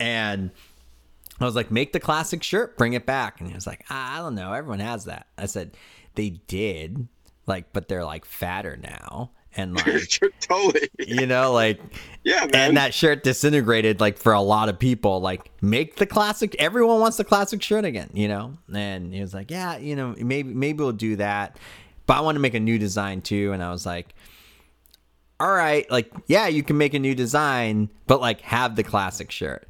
And 0.00 0.50
I 1.38 1.44
was 1.44 1.54
like, 1.54 1.70
make 1.70 1.92
the 1.92 2.00
classic 2.00 2.42
shirt, 2.42 2.78
bring 2.78 2.94
it 2.94 3.04
back. 3.04 3.40
And 3.40 3.48
he 3.48 3.54
was 3.54 3.66
like, 3.66 3.84
ah, 3.90 4.16
I 4.16 4.18
don't 4.18 4.34
know. 4.34 4.52
Everyone 4.54 4.80
has 4.80 5.04
that. 5.04 5.26
I 5.36 5.46
said, 5.46 5.76
they 6.14 6.30
did, 6.30 7.08
like, 7.46 7.72
but 7.72 7.88
they're 7.88 8.04
like 8.04 8.24
fatter 8.24 8.76
now. 8.76 9.30
And 9.56 9.74
like, 9.86 10.08
totally. 10.40 10.88
you 10.98 11.26
know, 11.26 11.52
like, 11.52 11.80
Yeah, 12.22 12.40
man. 12.46 12.50
and 12.54 12.76
that 12.76 12.94
shirt 12.94 13.24
disintegrated 13.24 14.00
like 14.00 14.18
for 14.18 14.32
a 14.32 14.40
lot 14.40 14.68
of 14.68 14.78
people. 14.78 15.20
Like, 15.20 15.50
make 15.60 15.96
the 15.96 16.06
classic. 16.06 16.54
Everyone 16.58 17.00
wants 17.00 17.16
the 17.16 17.24
classic 17.24 17.62
shirt 17.62 17.84
again, 17.84 18.10
you 18.12 18.28
know. 18.28 18.54
And 18.72 19.12
he 19.12 19.20
was 19.20 19.34
like, 19.34 19.50
yeah, 19.50 19.76
you 19.78 19.96
know, 19.96 20.14
maybe 20.18 20.52
maybe 20.54 20.78
we'll 20.78 20.92
do 20.92 21.16
that. 21.16 21.58
but 22.06 22.16
I 22.16 22.20
want 22.20 22.36
to 22.36 22.40
make 22.40 22.54
a 22.54 22.60
new 22.60 22.78
design 22.78 23.20
too. 23.22 23.52
And 23.52 23.62
I 23.62 23.70
was 23.70 23.84
like, 23.84 24.14
all 25.40 25.52
right, 25.52 25.88
like, 25.90 26.10
yeah, 26.26 26.48
you 26.48 26.62
can 26.62 26.78
make 26.78 26.94
a 26.94 26.98
new 26.98 27.14
design, 27.14 27.88
but 28.06 28.20
like 28.20 28.40
have 28.42 28.76
the 28.76 28.82
classic 28.82 29.30
shirt. 29.30 29.68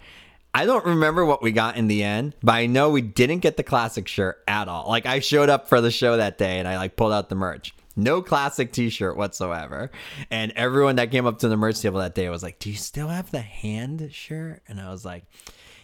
I 0.54 0.64
don't 0.64 0.84
remember 0.86 1.24
what 1.26 1.42
we 1.42 1.52
got 1.52 1.76
in 1.76 1.88
the 1.88 2.02
end, 2.02 2.34
but 2.42 2.52
I 2.52 2.66
know 2.66 2.88
we 2.90 3.02
didn't 3.02 3.40
get 3.40 3.56
the 3.58 3.62
classic 3.62 4.08
shirt 4.08 4.42
at 4.48 4.66
all. 4.66 4.88
Like 4.88 5.04
I 5.06 5.20
showed 5.20 5.50
up 5.50 5.68
for 5.68 5.80
the 5.82 5.90
show 5.90 6.16
that 6.16 6.38
day 6.38 6.58
and 6.58 6.66
I 6.66 6.78
like 6.78 6.96
pulled 6.96 7.12
out 7.12 7.28
the 7.28 7.34
merch. 7.34 7.74
No 7.98 8.22
classic 8.22 8.72
t-shirt 8.72 9.16
whatsoever. 9.16 9.90
And 10.30 10.52
everyone 10.52 10.96
that 10.96 11.10
came 11.10 11.26
up 11.26 11.40
to 11.40 11.48
the 11.48 11.56
merch 11.56 11.80
table 11.80 11.98
that 11.98 12.14
day 12.14 12.28
was 12.28 12.44
like, 12.44 12.60
"Do 12.60 12.70
you 12.70 12.76
still 12.76 13.08
have 13.08 13.32
the 13.32 13.40
hand 13.40 14.08
shirt?" 14.12 14.62
And 14.68 14.80
I 14.80 14.90
was 14.90 15.04
like, 15.04 15.24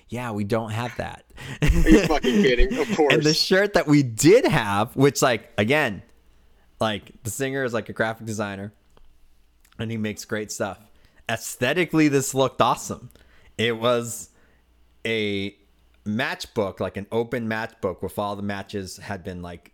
"Yeah, 0.09 0.31
we 0.31 0.45
don't 0.45 0.71
have 0.71 0.97
that." 0.99 1.25
Are 1.61 1.69
you 1.69 2.07
fucking 2.07 2.43
kidding? 2.43 2.79
Of 2.79 2.97
course. 2.97 3.15
and 3.15 3.23
the 3.25 3.35
shirt 3.35 3.75
that 3.75 3.89
we 3.89 4.05
did 4.05 4.47
have, 4.47 4.95
which 4.95 5.23
like 5.23 5.53
again, 5.59 6.03
like 6.81 7.11
the 7.25 7.31
singer 7.31 7.65
is 7.65 7.75
like 7.75 7.89
a 7.89 7.93
graphic 7.93 8.27
designer 8.27 8.73
and 9.81 9.91
he 9.91 9.97
makes 9.97 10.25
great 10.25 10.53
stuff. 10.53 10.79
Aesthetically, 11.29 12.07
this 12.07 12.33
looked 12.33 12.61
awesome. 12.61 13.11
It 13.59 13.77
was 13.77 14.31
a 15.05 15.57
matchbook, 16.07 16.79
like 16.79 16.97
an 16.97 17.09
open 17.11 17.49
matchbook 17.49 18.03
with 18.03 18.21
all 18.21 18.37
the 18.37 18.43
matches 18.43 18.99
had 18.99 19.25
been 19.25 19.43
like 19.43 19.73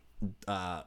uh 0.48 0.82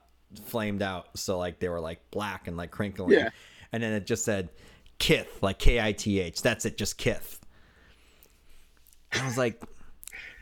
flamed 0.45 0.81
out. 0.81 1.07
So 1.17 1.38
like 1.38 1.59
they 1.59 1.69
were 1.69 1.79
like 1.79 1.99
black 2.11 2.47
and 2.47 2.57
like 2.57 2.71
crinkling. 2.71 3.11
Yeah. 3.11 3.29
And 3.71 3.81
then 3.81 3.93
it 3.93 4.05
just 4.05 4.25
said 4.25 4.49
Kith, 4.99 5.39
like 5.41 5.59
K 5.59 5.81
I 5.81 5.91
T 5.91 6.19
H. 6.19 6.41
That's 6.41 6.65
it, 6.65 6.77
just 6.77 6.97
Kith. 6.97 7.39
I 9.13 9.25
was 9.25 9.38
like, 9.38 9.61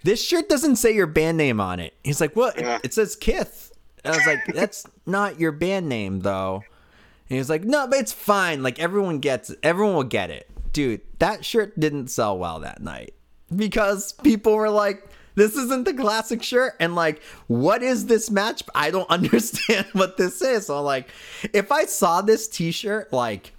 this 0.03 0.23
shirt 0.23 0.49
doesn't 0.49 0.77
say 0.77 0.93
your 0.93 1.07
band 1.07 1.37
name 1.37 1.59
on 1.59 1.79
it. 1.79 1.93
He's 2.03 2.21
like, 2.21 2.35
what? 2.35 2.57
It, 2.57 2.81
it 2.85 2.93
says 2.93 3.15
Kith. 3.15 3.71
I 4.03 4.09
was 4.09 4.25
like, 4.25 4.39
that's 4.53 4.85
not 5.05 5.39
your 5.39 5.51
band 5.51 5.87
name 5.87 6.21
though. 6.21 6.55
And 6.55 7.35
he 7.35 7.37
was 7.37 7.49
like, 7.49 7.63
no, 7.63 7.87
but 7.87 7.99
it's 7.99 8.13
fine. 8.13 8.63
Like 8.63 8.79
everyone 8.79 9.19
gets 9.19 9.49
it. 9.49 9.59
Everyone 9.63 9.95
will 9.95 10.03
get 10.03 10.29
it. 10.29 10.49
Dude, 10.73 11.01
that 11.19 11.45
shirt 11.45 11.79
didn't 11.79 12.07
sell 12.07 12.37
well 12.37 12.59
that 12.61 12.81
night 12.81 13.13
because 13.55 14.13
people 14.13 14.55
were 14.55 14.69
like, 14.69 15.07
this 15.35 15.55
isn't 15.55 15.85
the 15.85 15.93
classic 15.93 16.43
shirt. 16.43 16.73
And 16.79 16.95
like, 16.95 17.21
what 17.47 17.81
is 17.83 18.05
this 18.07 18.29
match? 18.29 18.63
I 18.75 18.91
don't 18.91 19.09
understand 19.09 19.87
what 19.93 20.17
this 20.17 20.41
is. 20.41 20.67
So 20.67 20.81
like, 20.81 21.09
if 21.53 21.71
I 21.71 21.85
saw 21.85 22.21
this 22.21 22.47
t-shirt 22.47 23.11
like 23.13 23.53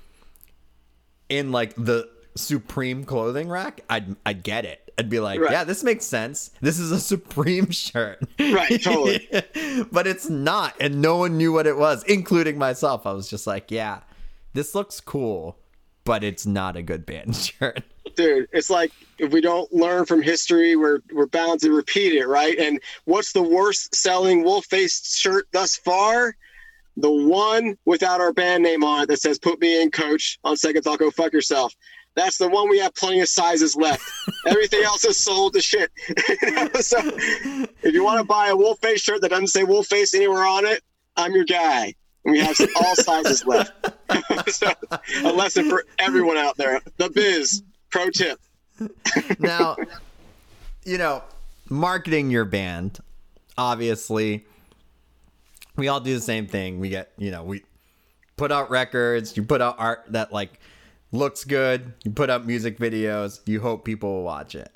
in 1.28 1.52
like 1.52 1.74
the 1.76 2.08
Supreme 2.34 3.04
clothing 3.04 3.48
rack, 3.48 3.82
I'd 3.90 4.16
I'd 4.24 4.42
get 4.42 4.64
it. 4.64 4.78
I'd 4.98 5.08
be 5.08 5.20
like, 5.20 5.40
Right. 5.40 5.52
yeah, 5.52 5.64
this 5.64 5.82
makes 5.82 6.04
sense. 6.04 6.50
This 6.60 6.78
is 6.78 6.92
a 6.92 7.00
Supreme 7.00 7.70
shirt. 7.70 8.20
Right, 8.38 8.82
totally. 8.82 9.26
but 9.92 10.06
it's 10.06 10.28
not, 10.28 10.74
and 10.80 11.00
no 11.00 11.16
one 11.16 11.38
knew 11.38 11.52
what 11.52 11.66
it 11.66 11.76
was, 11.78 12.02
including 12.04 12.58
myself. 12.58 13.06
I 13.06 13.12
was 13.12 13.28
just 13.28 13.46
like, 13.46 13.70
yeah, 13.70 14.00
this 14.52 14.74
looks 14.74 15.00
cool, 15.00 15.56
but 16.04 16.24
it's 16.24 16.46
not 16.46 16.76
a 16.76 16.82
good 16.82 17.06
band 17.06 17.34
shirt. 17.48 17.82
dude 18.16 18.46
it's 18.52 18.68
like 18.70 18.92
if 19.18 19.32
we 19.32 19.40
don't 19.40 19.72
learn 19.72 20.04
from 20.04 20.20
history 20.22 20.76
we're 20.76 21.00
we're 21.12 21.26
bound 21.26 21.60
to 21.60 21.70
repeat 21.72 22.12
it 22.14 22.26
right? 22.26 22.58
And 22.58 22.80
what's 23.04 23.32
the 23.32 23.42
worst 23.42 23.94
selling 23.94 24.42
wolf 24.44 24.66
face 24.66 25.16
shirt 25.16 25.46
thus 25.52 25.76
far? 25.76 26.36
The 26.98 27.10
one 27.10 27.78
without 27.86 28.20
our 28.20 28.32
band 28.34 28.62
name 28.62 28.84
on 28.84 29.02
it 29.02 29.08
that 29.08 29.20
says 29.20 29.38
put 29.38 29.60
me 29.60 29.80
in 29.80 29.90
coach 29.90 30.38
on 30.44 30.56
second 30.58 30.82
thought 30.82 30.98
go 30.98 31.10
fuck 31.10 31.32
yourself. 31.32 31.74
That's 32.14 32.36
the 32.36 32.48
one 32.50 32.68
we 32.68 32.78
have 32.80 32.94
plenty 32.94 33.20
of 33.20 33.28
sizes 33.28 33.74
left. 33.74 34.02
Everything 34.46 34.82
else 34.82 35.02
is 35.06 35.16
sold 35.16 35.54
to 35.54 35.62
shit. 35.62 35.90
So 36.82 36.98
if 37.82 37.94
you 37.94 38.04
want 38.04 38.18
to 38.18 38.24
buy 38.24 38.48
a 38.48 38.56
wolf 38.56 38.78
face 38.80 39.00
shirt 39.00 39.22
that 39.22 39.30
doesn't 39.30 39.46
say 39.46 39.64
wolf 39.64 39.86
face 39.86 40.14
anywhere 40.14 40.44
on 40.44 40.66
it 40.66 40.82
i'm 41.16 41.32
your 41.34 41.44
guy 41.44 41.94
we 42.24 42.38
have 42.40 42.56
all 42.76 42.96
sizes 42.96 43.46
left. 43.46 43.72
So, 44.48 44.70
a 45.24 45.32
lesson 45.32 45.70
for 45.70 45.84
everyone 45.98 46.36
out 46.36 46.58
there 46.58 46.80
the 46.98 47.08
biz 47.08 47.62
pro 47.90 48.10
tip. 48.10 48.38
Now, 49.38 49.76
you 50.84 50.98
know, 50.98 51.22
marketing 51.70 52.30
your 52.30 52.44
band, 52.44 52.98
obviously, 53.56 54.44
we 55.76 55.88
all 55.88 56.00
do 56.00 56.14
the 56.14 56.20
same 56.20 56.46
thing. 56.46 56.78
We 56.78 56.90
get, 56.90 57.12
you 57.16 57.30
know, 57.30 57.42
we 57.42 57.62
put 58.36 58.52
out 58.52 58.70
records, 58.70 59.36
you 59.36 59.42
put 59.42 59.62
out 59.62 59.76
art 59.78 60.04
that 60.10 60.32
like 60.32 60.60
looks 61.10 61.44
good, 61.44 61.94
you 62.04 62.10
put 62.10 62.28
out 62.28 62.46
music 62.46 62.78
videos, 62.78 63.40
you 63.46 63.60
hope 63.60 63.84
people 63.84 64.12
will 64.16 64.24
watch 64.24 64.54
it. 64.54 64.74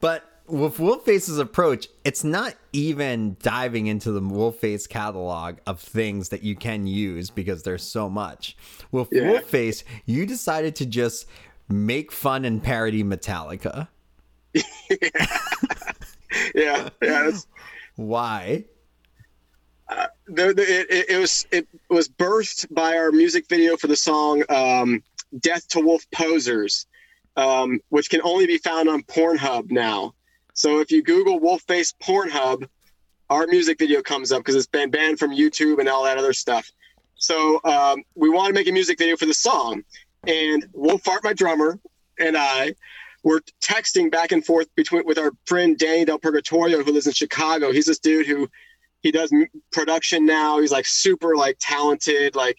But 0.00 0.24
with 0.48 0.78
Wolf-Face's 0.78 1.38
approach, 1.38 1.88
it's 2.04 2.24
not 2.24 2.54
even 2.72 3.36
diving 3.42 3.86
into 3.86 4.12
the 4.12 4.20
Wolf-Face 4.20 4.86
catalog 4.86 5.56
of 5.66 5.80
things 5.80 6.28
that 6.30 6.42
you 6.42 6.56
can 6.56 6.86
use 6.86 7.30
because 7.30 7.62
there's 7.62 7.82
so 7.82 8.08
much. 8.08 8.56
With 8.92 9.08
Yeah. 9.12 9.40
Wolfface, 9.40 9.84
you 10.04 10.26
decided 10.26 10.76
to 10.76 10.86
just 10.86 11.26
make 11.68 12.12
fun 12.12 12.44
and 12.44 12.62
parody 12.62 13.02
Metallica. 13.02 13.88
yeah 16.54 16.88
yeah 17.02 17.30
Why? 17.96 18.64
the, 20.26 20.52
the, 20.54 20.62
it, 20.62 20.86
it, 20.90 21.10
it 21.10 21.18
was 21.18 21.46
it 21.52 21.68
was 21.88 22.08
birthed 22.08 22.72
by 22.74 22.96
our 22.96 23.12
music 23.12 23.48
video 23.48 23.76
for 23.76 23.86
the 23.86 23.96
song 23.96 24.42
um, 24.48 25.02
"Death 25.40 25.68
to 25.68 25.80
Wolf 25.80 26.04
Posers," 26.10 26.86
um, 27.36 27.80
which 27.90 28.10
can 28.10 28.20
only 28.22 28.46
be 28.46 28.58
found 28.58 28.88
on 28.88 29.02
Pornhub 29.02 29.70
now. 29.70 30.14
So 30.56 30.80
if 30.80 30.90
you 30.90 31.02
Google 31.02 31.38
Wolf-Face 31.38 31.92
Pornhub, 32.02 32.66
our 33.28 33.46
music 33.46 33.78
video 33.78 34.00
comes 34.00 34.32
up 34.32 34.40
because 34.40 34.54
it's 34.54 34.66
been 34.66 34.90
banned 34.90 35.18
from 35.18 35.30
YouTube 35.30 35.80
and 35.80 35.88
all 35.88 36.04
that 36.04 36.16
other 36.16 36.32
stuff. 36.32 36.70
So 37.16 37.60
um, 37.64 38.02
we 38.14 38.30
want 38.30 38.48
to 38.48 38.54
make 38.54 38.66
a 38.66 38.72
music 38.72 38.98
video 38.98 39.16
for 39.18 39.26
the 39.26 39.34
song, 39.34 39.82
and 40.26 40.66
Wolf 40.72 41.02
Fart, 41.02 41.22
my 41.22 41.34
drummer, 41.34 41.78
and 42.18 42.38
I 42.38 42.74
were 43.22 43.42
texting 43.60 44.10
back 44.10 44.32
and 44.32 44.44
forth 44.44 44.74
between 44.76 45.04
with 45.04 45.18
our 45.18 45.32
friend 45.44 45.76
Danny 45.76 46.06
Del 46.06 46.18
Purgatorio, 46.18 46.82
who 46.82 46.90
lives 46.90 47.06
in 47.06 47.12
Chicago. 47.12 47.70
He's 47.70 47.86
this 47.86 47.98
dude 47.98 48.26
who 48.26 48.48
he 49.00 49.12
does 49.12 49.30
production 49.72 50.24
now. 50.24 50.58
He's 50.60 50.72
like 50.72 50.86
super 50.86 51.36
like 51.36 51.58
talented, 51.60 52.34
like 52.34 52.56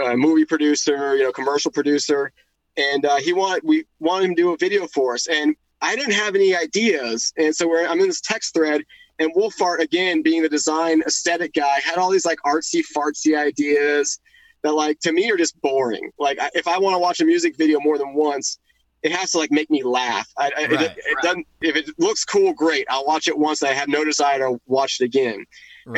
uh, 0.00 0.14
movie 0.14 0.44
producer, 0.44 1.16
you 1.16 1.24
know, 1.24 1.32
commercial 1.32 1.72
producer, 1.72 2.30
and 2.76 3.04
uh, 3.04 3.16
he 3.16 3.32
wanted 3.32 3.64
we 3.64 3.86
wanted 3.98 4.26
him 4.26 4.36
to 4.36 4.42
do 4.42 4.52
a 4.52 4.56
video 4.56 4.86
for 4.86 5.14
us, 5.14 5.26
and 5.26 5.56
I 5.84 5.96
didn't 5.96 6.14
have 6.14 6.34
any 6.34 6.56
ideas, 6.56 7.32
and 7.36 7.54
so 7.54 7.68
we're, 7.68 7.86
I'm 7.86 8.00
in 8.00 8.06
this 8.06 8.22
text 8.22 8.54
thread, 8.54 8.82
and 9.18 9.30
Wolf 9.34 9.52
Fart 9.54 9.80
again, 9.80 10.22
being 10.22 10.42
the 10.42 10.48
design 10.48 11.02
aesthetic 11.02 11.52
guy, 11.52 11.78
had 11.84 11.98
all 11.98 12.10
these 12.10 12.24
like 12.24 12.38
artsy 12.46 12.82
fartsy 12.96 13.38
ideas 13.38 14.18
that 14.62 14.72
like 14.72 14.98
to 15.00 15.12
me 15.12 15.30
are 15.30 15.36
just 15.36 15.60
boring. 15.60 16.10
Like 16.18 16.38
if 16.54 16.66
I 16.66 16.78
want 16.78 16.94
to 16.94 16.98
watch 16.98 17.20
a 17.20 17.24
music 17.26 17.56
video 17.56 17.78
more 17.80 17.98
than 17.98 18.14
once. 18.14 18.58
It 19.02 19.12
has 19.12 19.32
to 19.32 19.38
like 19.38 19.50
make 19.50 19.68
me 19.68 19.82
laugh. 19.82 20.26
I, 20.38 20.44
Right, 20.44 20.72
it, 20.72 20.80
it 20.80 21.18
doesn't. 21.22 21.46
If 21.60 21.76
it 21.76 21.90
looks 21.98 22.24
cool, 22.24 22.54
great. 22.54 22.86
I'll 22.88 23.04
watch 23.04 23.28
it 23.28 23.36
once. 23.36 23.60
And 23.60 23.70
I 23.70 23.74
have 23.74 23.86
no 23.86 24.02
desire 24.02 24.38
to 24.38 24.58
watch 24.66 24.98
it 24.98 25.04
again. 25.04 25.44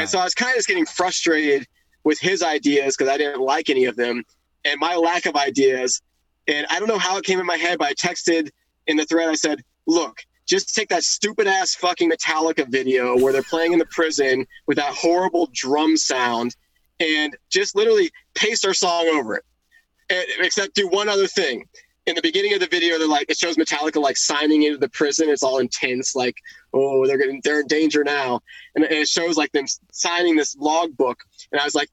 And 0.01 0.09
so 0.09 0.19
I 0.19 0.25
was 0.25 0.35
kind 0.35 0.51
of 0.51 0.57
just 0.57 0.67
getting 0.67 0.87
frustrated 0.87 1.69
with 2.03 2.19
his 2.19 2.43
ideas 2.43 2.97
because 2.97 3.09
I 3.09 3.17
didn't 3.17 3.41
like 3.41 3.71
any 3.71 3.85
of 3.85 3.95
them 3.95 4.25
and 4.65 4.81
my 4.81 4.97
lack 4.97 5.27
of 5.27 5.37
ideas. 5.37 6.03
And 6.49 6.67
I 6.69 6.81
don't 6.81 6.89
know 6.89 6.99
how 6.99 7.17
it 7.17 7.25
came 7.25 7.39
in 7.39 7.47
my 7.47 7.57
head, 7.57 7.79
but 7.79 7.87
I 7.87 7.95
texted 7.95 8.51
in 8.89 8.97
the 8.97 9.05
thread, 9.05 9.29
I 9.29 9.35
said, 9.35 9.63
look, 9.87 10.19
just 10.47 10.75
take 10.75 10.89
that 10.91 11.03
stupid 11.03 11.47
ass 11.47 11.75
fucking 11.75 12.11
Metallica 12.11 12.69
video 12.69 13.17
where 13.19 13.33
they're 13.33 13.43
playing 13.43 13.73
in 13.73 13.79
the 13.79 13.87
prison 13.87 14.47
with 14.67 14.77
that 14.77 14.95
horrible 14.95 15.49
drum 15.53 15.97
sound 15.97 16.55
and 17.01 17.37
just 17.51 17.75
literally 17.75 18.11
paste 18.35 18.65
our 18.65 18.75
song 18.75 19.09
over 19.09 19.35
it. 19.37 19.45
And, 20.09 20.25
except 20.41 20.75
do 20.75 20.89
one 20.89 21.09
other 21.09 21.27
thing. 21.27 21.65
In 22.07 22.15
the 22.15 22.23
beginning 22.23 22.55
of 22.55 22.61
the 22.61 22.69
video, 22.69 22.97
they're 22.99 23.09
like, 23.09 23.29
it 23.29 23.37
shows 23.37 23.57
Metallica 23.57 24.01
like 24.01 24.17
signing 24.17 24.63
into 24.63 24.79
the 24.79 24.89
prison. 24.89 25.29
It's 25.29 25.43
all 25.43 25.59
intense, 25.59 26.15
like, 26.15 26.37
oh, 26.73 27.05
they're 27.05 27.19
getting, 27.19 27.41
they're 27.43 27.61
in 27.61 27.67
danger 27.67 28.05
now 28.05 28.41
and 28.77 28.85
it- 28.85 28.93
it 28.93 29.09
shows 29.09 29.37
like 29.37 29.51
them 29.53 29.65
signing 29.91 30.37
this 30.37 30.55
log 30.57 30.97
book 30.97 31.19
and 31.51 31.61
i 31.61 31.65
was 31.65 31.75
like 31.75 31.89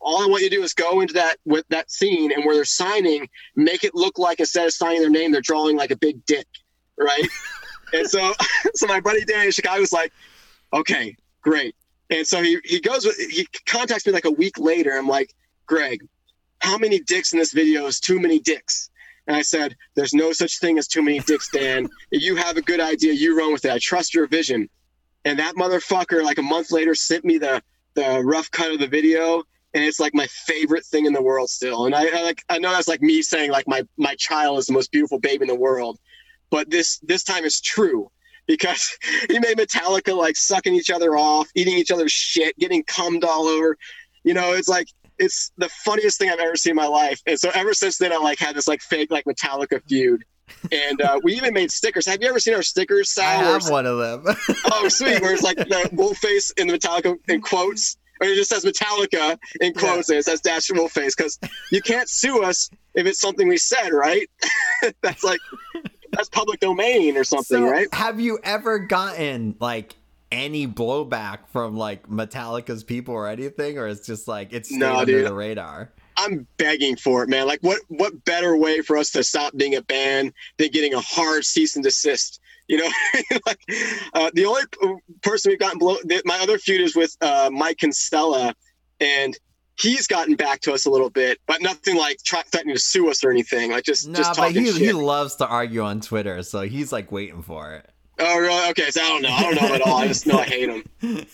all 0.00 0.22
i 0.22 0.26
want 0.26 0.42
you 0.42 0.50
to 0.50 0.56
do 0.56 0.62
is 0.62 0.74
go 0.74 1.00
into 1.00 1.14
that 1.14 1.36
with 1.44 1.64
that 1.70 1.90
scene 1.90 2.32
and 2.32 2.44
where 2.44 2.54
they're 2.54 2.64
signing 2.64 3.28
make 3.56 3.84
it 3.84 3.94
look 3.94 4.18
like 4.18 4.40
instead 4.40 4.66
of 4.66 4.72
signing 4.72 5.00
their 5.00 5.10
name 5.10 5.30
they're 5.32 5.40
drawing 5.40 5.76
like 5.76 5.90
a 5.90 5.96
big 5.96 6.24
dick 6.26 6.46
right 6.98 7.28
and 7.92 8.08
so 8.08 8.32
so 8.74 8.86
my 8.86 9.00
buddy 9.00 9.24
danny 9.24 9.46
in 9.46 9.52
chicago 9.52 9.80
was 9.80 9.92
like 9.92 10.12
okay 10.72 11.16
great 11.42 11.74
and 12.10 12.26
so 12.26 12.42
he, 12.42 12.58
he 12.64 12.80
goes 12.80 13.04
with 13.04 13.16
he 13.18 13.46
contacts 13.66 14.06
me 14.06 14.12
like 14.12 14.24
a 14.24 14.30
week 14.30 14.58
later 14.58 14.92
i'm 14.96 15.08
like 15.08 15.34
greg 15.66 16.00
how 16.60 16.78
many 16.78 17.00
dicks 17.00 17.32
in 17.32 17.38
this 17.38 17.52
video 17.52 17.86
is 17.86 18.00
too 18.00 18.18
many 18.20 18.38
dicks 18.38 18.90
and 19.26 19.36
I 19.36 19.42
said, 19.42 19.76
There's 19.94 20.14
no 20.14 20.32
such 20.32 20.58
thing 20.58 20.78
as 20.78 20.86
too 20.86 21.02
many 21.02 21.20
dicks, 21.20 21.48
Dan. 21.50 21.88
You 22.10 22.36
have 22.36 22.56
a 22.56 22.62
good 22.62 22.80
idea, 22.80 23.12
you 23.12 23.36
run 23.36 23.52
with 23.52 23.64
it. 23.64 23.70
I 23.70 23.78
trust 23.78 24.14
your 24.14 24.26
vision. 24.26 24.68
And 25.24 25.38
that 25.38 25.54
motherfucker, 25.54 26.22
like 26.22 26.38
a 26.38 26.42
month 26.42 26.70
later, 26.70 26.94
sent 26.94 27.24
me 27.24 27.38
the 27.38 27.62
the 27.94 28.20
rough 28.24 28.50
cut 28.50 28.72
of 28.72 28.80
the 28.80 28.88
video, 28.88 29.42
and 29.72 29.84
it's 29.84 30.00
like 30.00 30.14
my 30.14 30.26
favorite 30.26 30.84
thing 30.84 31.06
in 31.06 31.12
the 31.12 31.22
world 31.22 31.48
still. 31.48 31.86
And 31.86 31.94
I, 31.94 32.06
I 32.08 32.22
like 32.22 32.42
I 32.48 32.58
know 32.58 32.70
that's 32.70 32.88
like 32.88 33.00
me 33.00 33.22
saying 33.22 33.50
like 33.50 33.66
my 33.66 33.82
my 33.96 34.14
child 34.16 34.58
is 34.58 34.66
the 34.66 34.74
most 34.74 34.92
beautiful 34.92 35.18
baby 35.18 35.42
in 35.42 35.48
the 35.48 35.54
world, 35.54 35.98
but 36.54 36.70
this 36.70 37.00
this 37.00 37.24
time 37.24 37.44
is 37.44 37.60
true 37.60 38.08
because 38.46 38.96
he 39.28 39.40
made 39.40 39.58
Metallica 39.58 40.16
like 40.16 40.36
sucking 40.36 40.72
each 40.72 40.88
other 40.88 41.16
off, 41.16 41.48
eating 41.56 41.74
each 41.76 41.90
other's 41.90 42.12
shit, 42.12 42.56
getting 42.58 42.84
cummed 42.84 43.24
all 43.24 43.48
over. 43.48 43.76
You 44.22 44.34
know, 44.34 44.52
it's 44.52 44.68
like 44.68 44.86
it's 45.18 45.50
the 45.58 45.68
funniest 45.68 46.16
thing 46.16 46.30
I've 46.30 46.38
ever 46.38 46.54
seen 46.54 46.70
in 46.70 46.76
my 46.76 46.86
life. 46.86 47.20
And 47.26 47.40
so 47.40 47.50
ever 47.54 47.74
since 47.74 47.98
then, 47.98 48.12
I 48.12 48.18
like 48.18 48.38
had 48.38 48.54
this 48.54 48.68
like 48.68 48.82
fake 48.82 49.10
like 49.10 49.24
Metallica 49.24 49.82
feud. 49.88 50.24
And 50.70 51.02
uh, 51.02 51.18
we 51.24 51.34
even 51.34 51.54
made 51.54 51.72
stickers. 51.72 52.06
Have 52.06 52.22
you 52.22 52.28
ever 52.28 52.38
seen 52.38 52.54
our 52.54 52.62
stickers, 52.62 53.12
I 53.18 53.22
Sal? 53.22 53.40
Where 53.40 53.52
have 53.54 53.70
one 53.70 53.86
of 53.86 53.98
them. 53.98 54.36
Oh, 54.70 54.88
sweet. 54.88 55.20
Where 55.22 55.32
it's 55.32 55.42
like 55.42 55.56
the 55.56 55.88
wolf 55.92 56.18
face 56.18 56.52
in 56.52 56.68
the 56.68 56.78
Metallica 56.78 57.16
in 57.28 57.40
quotes, 57.40 57.96
or 58.20 58.28
it 58.28 58.36
just 58.36 58.50
says 58.50 58.64
Metallica 58.64 59.38
in 59.60 59.72
quotes, 59.72 60.08
and 60.08 60.18
it 60.18 60.24
says 60.24 60.40
dash 60.40 60.70
wolf 60.70 60.92
face 60.92 61.16
because 61.16 61.36
you 61.72 61.82
can't 61.82 62.08
sue 62.08 62.44
us 62.44 62.70
if 62.94 63.06
it's 63.06 63.20
something 63.20 63.48
we 63.48 63.56
said, 63.56 63.88
right? 63.88 64.28
that's 65.02 65.24
like 65.24 65.40
that's 66.16 66.28
public 66.28 66.60
domain 66.60 67.16
or 67.16 67.24
something, 67.24 67.58
so, 67.58 67.70
right? 67.70 67.92
have 67.94 68.20
you 68.20 68.38
ever 68.42 68.78
gotten 68.78 69.56
like 69.60 69.94
any 70.32 70.66
blowback 70.66 71.46
from 71.52 71.76
like 71.76 72.08
Metallica's 72.08 72.82
people 72.84 73.14
or 73.14 73.28
anything, 73.28 73.78
or 73.78 73.86
it's 73.86 74.06
just 74.06 74.26
like 74.26 74.52
it's 74.52 74.70
No, 74.72 74.96
under 74.96 75.12
dude. 75.12 75.26
the 75.26 75.34
radar? 75.34 75.92
I'm 76.16 76.46
begging 76.58 76.96
for 76.96 77.22
it, 77.24 77.28
man. 77.28 77.46
Like, 77.46 77.60
what 77.62 77.80
what 77.88 78.24
better 78.24 78.56
way 78.56 78.80
for 78.80 78.96
us 78.96 79.10
to 79.12 79.24
stop 79.24 79.56
being 79.56 79.74
a 79.74 79.82
band 79.82 80.32
than 80.58 80.68
getting 80.68 80.94
a 80.94 81.00
hard 81.00 81.44
cease 81.44 81.74
and 81.76 81.84
desist? 81.84 82.40
You 82.68 82.78
know, 82.78 82.90
like 83.46 83.58
uh, 84.14 84.30
the 84.32 84.46
only 84.46 84.62
person 85.22 85.50
we've 85.50 85.58
gotten 85.58 85.78
blow. 85.78 85.96
The, 86.04 86.22
my 86.24 86.38
other 86.38 86.58
feud 86.58 86.80
is 86.80 86.96
with 86.96 87.16
uh, 87.20 87.50
Mike 87.52 87.78
Constella, 87.78 88.54
and 89.00 89.36
he's 89.78 90.06
gotten 90.06 90.36
back 90.36 90.60
to 90.60 90.72
us 90.72 90.86
a 90.86 90.90
little 90.90 91.10
bit, 91.10 91.38
but 91.46 91.60
nothing 91.60 91.96
like 91.96 92.22
try, 92.24 92.42
threatening 92.42 92.76
to 92.76 92.80
sue 92.80 93.10
us 93.10 93.24
or 93.24 93.30
anything. 93.30 93.70
Like 93.72 93.84
just 93.84 94.08
Nah, 94.08 94.18
just 94.18 94.30
but 94.30 94.48
talking 94.48 94.64
he 94.64 94.72
shit. 94.72 94.80
he 94.80 94.92
loves 94.92 95.36
to 95.36 95.46
argue 95.46 95.82
on 95.82 96.00
Twitter, 96.00 96.42
so 96.42 96.62
he's 96.62 96.92
like 96.92 97.10
waiting 97.12 97.42
for 97.42 97.72
it. 97.74 97.90
Oh, 98.18 98.38
really? 98.38 98.70
Okay, 98.70 98.90
so 98.90 99.02
I 99.02 99.08
don't 99.08 99.22
know. 99.22 99.28
I 99.30 99.42
don't 99.42 99.54
know 99.56 99.66
him 99.68 99.74
at 99.74 99.80
all. 99.82 99.96
I 99.98 100.06
just 100.06 100.26
know 100.26 100.38
I 100.38 100.44
hate 100.44 100.68
him. 100.68 100.84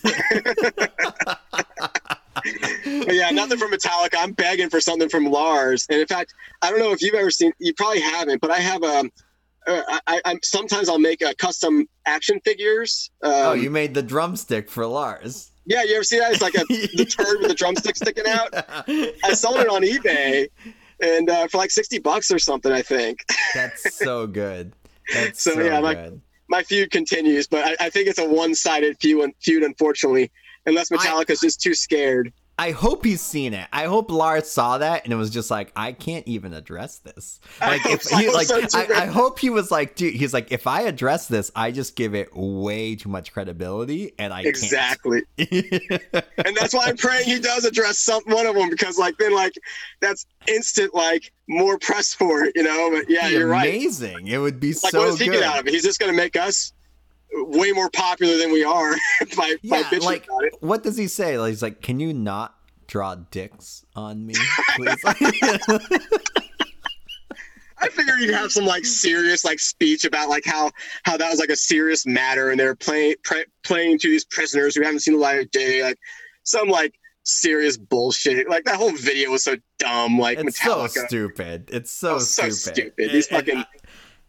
but 2.35 3.15
yeah, 3.15 3.31
nothing 3.31 3.59
from 3.59 3.71
Metallica. 3.71 4.15
I'm 4.19 4.33
begging 4.33 4.71
for 4.71 4.81
something 4.81 5.09
from 5.09 5.27
Lars. 5.27 5.87
And 5.91 6.01
in 6.01 6.07
fact, 6.07 6.33
I 6.63 6.71
don't 6.71 6.79
know 6.79 6.93
if 6.93 7.03
you've 7.03 7.15
ever 7.15 7.31
seen. 7.31 7.53
You 7.59 7.75
probably 7.75 8.01
haven't, 8.01 8.41
but 8.41 8.51
I 8.51 8.61
have 8.61 8.83
um, 8.83 9.11
uh, 9.67 9.83
I, 9.89 10.01
I, 10.07 10.21
I'm 10.25 10.39
sometimes 10.43 10.89
I'll 10.89 10.99
make 10.99 11.23
uh, 11.23 11.35
custom 11.39 11.87
action 12.07 12.41
figures. 12.45 13.11
Um, 13.23 13.33
oh, 13.33 13.53
you 13.53 13.71
made 13.71 13.95
the 13.95 14.03
drumstick 14.03 14.71
for 14.71 14.87
Lars. 14.87 15.50
Yeah, 15.71 15.85
you 15.85 15.95
ever 15.95 16.03
see 16.03 16.19
that? 16.19 16.33
It's 16.33 16.43
like 16.43 16.57
a 16.57 16.65
the 16.97 17.05
turd 17.05 17.39
with 17.39 17.49
the 17.49 17.55
drumstick 17.55 17.95
sticking 17.95 18.27
out. 18.27 18.49
I 19.25 19.33
sold 19.35 19.59
it 19.59 19.69
on 19.69 19.83
eBay, 19.83 20.49
and 21.01 21.31
uh, 21.31 21.47
for 21.47 21.59
like 21.59 21.71
sixty 21.71 22.01
bucks 22.01 22.33
or 22.33 22.41
something, 22.41 22.73
I 22.73 22.83
think. 22.83 23.25
That's 23.55 23.95
so 23.95 24.27
good. 24.27 24.73
That's 25.15 25.41
So, 25.41 25.55
so, 25.55 25.61
yeah, 25.61 25.81
good. 25.81 26.21
my 26.49 26.65
feud 26.65 26.91
continues, 26.91 27.47
but 27.47 27.65
I, 27.65 27.87
I 27.87 27.91
think 27.91 28.09
it's 28.09 28.19
a 28.19 28.29
one-sided 28.29 28.99
feud, 29.01 29.31
feud 29.41 29.63
unfortunately, 29.63 30.33
unless 30.67 30.91
Metallica's 30.91 31.41
just 31.41 31.61
too 31.61 31.75
scared. 31.75 32.33
I 32.61 32.73
hope 32.73 33.07
he's 33.07 33.23
seen 33.23 33.55
it. 33.55 33.67
I 33.73 33.87
hope 33.87 34.11
Lars 34.11 34.51
saw 34.51 34.77
that 34.77 35.05
and 35.05 35.15
it 35.15 35.17
was 35.17 35.31
just 35.31 35.51
like, 35.51 35.73
I 35.75 35.93
can't 35.93 36.29
even 36.29 36.53
address 36.53 36.99
this. 36.99 37.41
Like, 37.59 37.87
if 37.87 38.03
he, 38.03 38.15
I 38.17 38.25
hope 38.25 38.35
like, 38.35 38.47
so 38.49 38.79
I. 38.79 38.87
I 39.05 39.07
hope 39.07 39.39
he 39.39 39.49
was 39.49 39.71
like, 39.71 39.95
dude, 39.95 40.13
he's 40.13 40.35
like, 40.35 40.53
if 40.53 40.67
I 40.67 40.83
address 40.83 41.27
this, 41.27 41.51
I 41.57 41.71
just 41.71 41.97
give 41.97 42.15
it 42.15 42.29
way 42.37 42.97
too 42.97 43.09
much 43.09 43.33
credibility, 43.33 44.13
and 44.19 44.35
I 44.35 44.43
Exactly, 44.43 45.23
and 45.39 46.55
that's 46.55 46.75
why 46.75 46.85
I'm 46.85 46.99
praying 46.99 47.25
he 47.25 47.39
does 47.41 47.65
address 47.65 47.99
some 47.99 48.23
one 48.27 48.45
of 48.45 48.55
them 48.55 48.69
because, 48.69 48.99
like, 48.99 49.17
then 49.17 49.35
like 49.35 49.55
that's 50.01 50.27
instant 50.47 50.95
like 50.95 51.33
more 51.49 51.79
press 51.79 52.13
for 52.13 52.45
it, 52.45 52.53
you 52.57 52.63
know. 52.63 52.91
But 52.93 53.09
yeah, 53.09 53.29
you're 53.29 53.49
right. 53.49 53.69
Amazing. 53.69 54.27
It 54.27 54.37
would 54.37 54.61
be 54.61 54.69
Like, 54.69 54.93
so 54.93 54.99
what 54.99 55.07
does 55.07 55.19
he 55.19 55.27
good. 55.27 55.41
get 55.41 55.43
out 55.45 55.61
of 55.61 55.67
it? 55.67 55.73
He's 55.73 55.83
just 55.83 55.99
going 55.99 56.13
to 56.13 56.17
make 56.17 56.37
us 56.37 56.75
way 57.33 57.73
more 57.73 57.91
popular 57.91 58.37
than 58.37 58.53
we 58.53 58.65
are 58.65 58.93
by 59.37 59.57
by 59.69 59.79
yeah, 59.79 59.83
bitching 59.85 60.03
like, 60.03 60.25
about 60.25 60.45
it. 60.45 60.55
what 60.61 60.83
does 60.83 60.97
he 60.97 61.07
say? 61.09 61.39
Like, 61.39 61.51
he's 61.51 61.63
like, 61.63 61.81
can 61.83 62.01
you 62.01 62.13
not 62.13 62.55
draw 62.87 63.15
dicks 63.15 63.85
on 63.95 64.27
me, 64.27 64.35
please? 64.77 64.97
I 67.83 67.89
figured 67.89 68.19
he'd 68.21 68.31
have 68.31 68.53
some 68.53 68.67
like 68.67 68.85
serious 68.85 69.43
like 69.45 69.59
speech 69.59 70.05
about 70.05 70.29
like 70.29 70.45
how 70.45 70.71
how 71.05 71.17
that 71.17 71.31
was 71.31 71.39
like 71.39 71.49
a 71.49 71.57
serious 71.57 72.05
matter, 72.05 72.51
and 72.51 72.61
they're 72.61 72.75
playing 72.75 73.15
pre- 73.25 73.47
playing 73.65 73.99
to 74.01 74.09
these 74.09 74.25
prisoners 74.27 74.75
who 74.75 74.83
haven't 74.83 75.01
seen 75.01 75.15
the 75.15 75.21
light 75.21 75.41
of 75.41 75.51
day, 75.51 75.83
like 75.83 75.99
some 76.43 76.69
like 76.69 76.93
serious 77.25 77.79
bullshit. 77.79 78.51
Like 78.51 78.65
that 78.65 78.77
whole 78.77 78.93
video 78.93 79.31
was 79.31 79.45
so 79.45 79.57
dumb. 79.79 80.19
Like 80.19 80.39
it's 80.39 80.61
so 80.63 80.87
stupid. 80.89 81.71
It's 81.73 81.91
so, 81.91 82.17
Oh, 82.17 82.19
so 82.19 82.51
stupid. 82.51 82.75
stupid. 82.77 83.13
These 83.13 83.29
and 83.29 83.37
fucking 83.47 83.65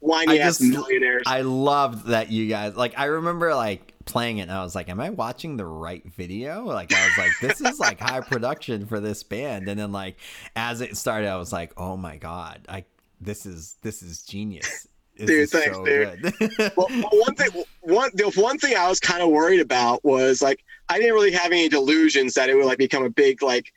whiny 0.01 0.41
I 0.41 0.47
ass 0.47 0.59
millionaires. 0.59 1.23
I 1.25 1.41
loved 1.41 2.07
that 2.07 2.31
you 2.31 2.47
guys 2.47 2.75
like. 2.75 2.99
I 2.99 3.05
remember 3.05 3.55
like 3.55 3.93
playing 4.05 4.39
it, 4.39 4.43
and 4.43 4.51
I 4.51 4.63
was 4.63 4.75
like, 4.75 4.89
"Am 4.89 4.99
I 4.99 5.09
watching 5.11 5.55
the 5.55 5.65
right 5.65 6.03
video?" 6.13 6.65
Like 6.65 6.93
I 6.93 7.05
was 7.05 7.17
like, 7.17 7.31
"This 7.41 7.61
is 7.61 7.79
like 7.79 7.99
high 8.01 8.21
production 8.21 8.85
for 8.85 8.99
this 8.99 9.23
band." 9.23 9.69
And 9.69 9.79
then 9.79 9.91
like 9.91 10.17
as 10.55 10.81
it 10.81 10.97
started, 10.97 11.29
I 11.29 11.37
was 11.37 11.53
like, 11.53 11.71
"Oh 11.79 11.95
my 11.95 12.17
god! 12.17 12.65
I 12.67 12.83
this 13.21 13.45
is 13.45 13.77
this 13.81 14.03
is 14.03 14.23
genius." 14.23 14.87
This 15.17 15.27
Dude, 15.27 15.39
is 15.41 15.51
thanks, 15.51 15.75
so 15.77 15.85
dude. 15.85 16.21
good. 16.21 16.71
well, 16.75 16.87
well, 16.89 17.09
one 17.11 17.35
thing, 17.35 17.63
one 17.81 18.09
the 18.13 18.31
one 18.35 18.57
thing 18.57 18.75
I 18.75 18.87
was 18.87 18.99
kind 18.99 19.21
of 19.21 19.29
worried 19.29 19.59
about 19.59 20.03
was 20.03 20.41
like 20.41 20.63
I 20.89 20.97
didn't 20.97 21.13
really 21.13 21.31
have 21.31 21.51
any 21.51 21.69
delusions 21.69 22.33
that 22.33 22.49
it 22.49 22.55
would 22.55 22.65
like 22.65 22.79
become 22.79 23.03
a 23.03 23.09
big 23.09 23.43
like 23.43 23.71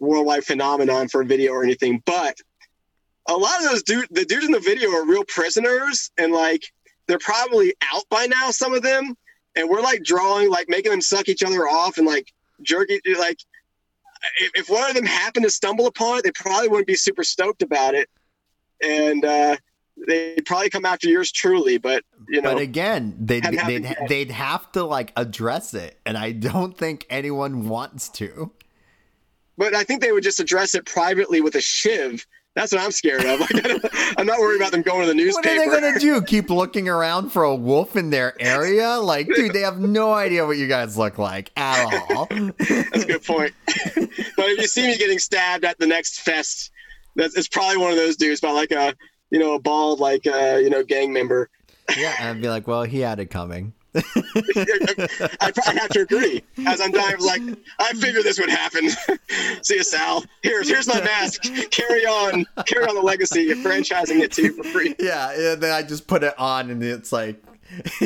worldwide 0.00 0.44
phenomenon 0.44 1.08
for 1.08 1.22
a 1.22 1.24
video 1.24 1.52
or 1.52 1.62
anything. 1.62 2.02
But 2.04 2.38
a 3.28 3.36
lot 3.36 3.58
of 3.58 3.70
those 3.70 3.82
dude, 3.82 4.08
the 4.10 4.24
dudes 4.24 4.46
in 4.46 4.52
the 4.52 4.60
video 4.60 4.90
are 4.90 5.06
real 5.06 5.24
prisoners, 5.24 6.10
and 6.18 6.32
like 6.32 6.62
they're 7.06 7.18
probably 7.18 7.74
out 7.92 8.04
by 8.10 8.26
now. 8.26 8.50
Some 8.50 8.74
of 8.74 8.82
them, 8.82 9.16
and 9.56 9.68
we're 9.68 9.80
like 9.80 10.02
drawing, 10.02 10.50
like 10.50 10.68
making 10.68 10.90
them 10.90 11.00
suck 11.00 11.28
each 11.28 11.42
other 11.42 11.68
off 11.68 11.98
and 11.98 12.06
like 12.06 12.32
jerking, 12.62 13.00
like. 13.18 13.38
If, 14.38 14.52
if 14.54 14.70
one 14.70 14.88
of 14.88 14.94
them 14.94 15.04
happened 15.04 15.46
to 15.46 15.50
stumble 15.50 15.88
upon 15.88 16.18
it, 16.18 16.22
they 16.22 16.30
probably 16.30 16.68
wouldn't 16.68 16.86
be 16.86 16.94
super 16.94 17.24
stoked 17.24 17.60
about 17.60 17.96
it, 17.96 18.08
and 18.80 19.24
uh, 19.24 19.56
they'd 20.06 20.44
probably 20.46 20.70
come 20.70 20.84
after 20.84 21.08
yours 21.08 21.32
truly. 21.32 21.78
But 21.78 22.04
you 22.28 22.40
know, 22.40 22.52
but 22.52 22.62
again, 22.62 23.16
they'd 23.18 23.42
they'd, 23.42 23.82
yet. 23.82 24.08
they'd 24.08 24.30
have 24.30 24.70
to 24.72 24.84
like 24.84 25.12
address 25.16 25.74
it, 25.74 25.98
and 26.06 26.16
I 26.16 26.32
don't 26.32 26.76
think 26.76 27.06
anyone 27.10 27.68
wants 27.68 28.08
to. 28.10 28.52
But 29.58 29.74
I 29.74 29.84
think 29.84 30.00
they 30.00 30.12
would 30.12 30.22
just 30.22 30.40
address 30.40 30.74
it 30.74 30.86
privately 30.86 31.40
with 31.40 31.54
a 31.56 31.60
shiv. 31.60 32.26
That's 32.54 32.72
what 32.72 32.82
I'm 32.82 32.90
scared 32.90 33.24
of. 33.24 33.40
I 33.42 34.14
I'm 34.18 34.26
not 34.26 34.38
worried 34.38 34.56
about 34.56 34.72
them 34.72 34.82
going 34.82 35.00
to 35.02 35.06
the 35.06 35.14
newspaper. 35.14 35.48
What 35.48 35.68
are 35.68 35.80
they 35.80 35.80
gonna 35.80 35.98
do? 35.98 36.20
Keep 36.22 36.50
looking 36.50 36.88
around 36.88 37.30
for 37.30 37.44
a 37.44 37.54
wolf 37.54 37.96
in 37.96 38.10
their 38.10 38.40
area? 38.40 38.98
Like, 38.98 39.28
dude, 39.28 39.54
they 39.54 39.60
have 39.60 39.80
no 39.80 40.12
idea 40.12 40.46
what 40.46 40.58
you 40.58 40.68
guys 40.68 40.98
look 40.98 41.18
like 41.18 41.50
at 41.56 42.10
all. 42.10 42.26
That's 42.26 43.04
a 43.04 43.06
good 43.06 43.24
point. 43.24 43.52
but 43.66 44.46
if 44.50 44.60
you 44.60 44.66
see 44.66 44.86
me 44.86 44.98
getting 44.98 45.18
stabbed 45.18 45.64
at 45.64 45.78
the 45.78 45.86
next 45.86 46.20
fest, 46.20 46.70
that's 47.16 47.36
it's 47.36 47.48
probably 47.48 47.78
one 47.78 47.90
of 47.90 47.96
those 47.96 48.16
dudes 48.16 48.40
by 48.40 48.50
like 48.50 48.70
a 48.70 48.94
you 49.30 49.38
know 49.38 49.54
a 49.54 49.58
bald 49.58 49.98
like 49.98 50.26
uh, 50.26 50.58
you 50.60 50.68
know 50.68 50.82
gang 50.84 51.12
member. 51.12 51.48
yeah, 51.96 52.14
and 52.18 52.28
I'd 52.28 52.42
be 52.42 52.48
like, 52.48 52.66
well, 52.66 52.82
he 52.82 53.00
had 53.00 53.18
it 53.18 53.26
coming. 53.26 53.72
I'd 53.94 55.54
probably 55.54 55.80
have 55.80 55.90
to 55.90 56.00
agree. 56.00 56.42
As 56.66 56.80
I'm 56.80 56.92
dying, 56.92 57.16
I 57.20 57.24
like, 57.24 57.42
I 57.78 57.92
figured 57.92 58.24
this 58.24 58.38
would 58.38 58.48
happen. 58.48 58.88
See 59.62 59.76
you, 59.76 59.84
Sal. 59.84 60.24
Here's 60.42 60.68
here's 60.68 60.88
my 60.88 61.00
mask. 61.00 61.42
Carry 61.70 62.06
on, 62.06 62.46
carry 62.66 62.86
on 62.86 62.94
the 62.94 63.02
legacy. 63.02 63.48
Franchising 63.48 64.20
it 64.20 64.32
to 64.32 64.42
you 64.42 64.52
for 64.54 64.64
free. 64.64 64.94
Yeah, 64.98 65.52
and 65.52 65.62
then 65.62 65.72
I 65.72 65.82
just 65.82 66.06
put 66.06 66.22
it 66.22 66.38
on, 66.38 66.70
and 66.70 66.82
it's 66.82 67.12
like, 67.12 67.42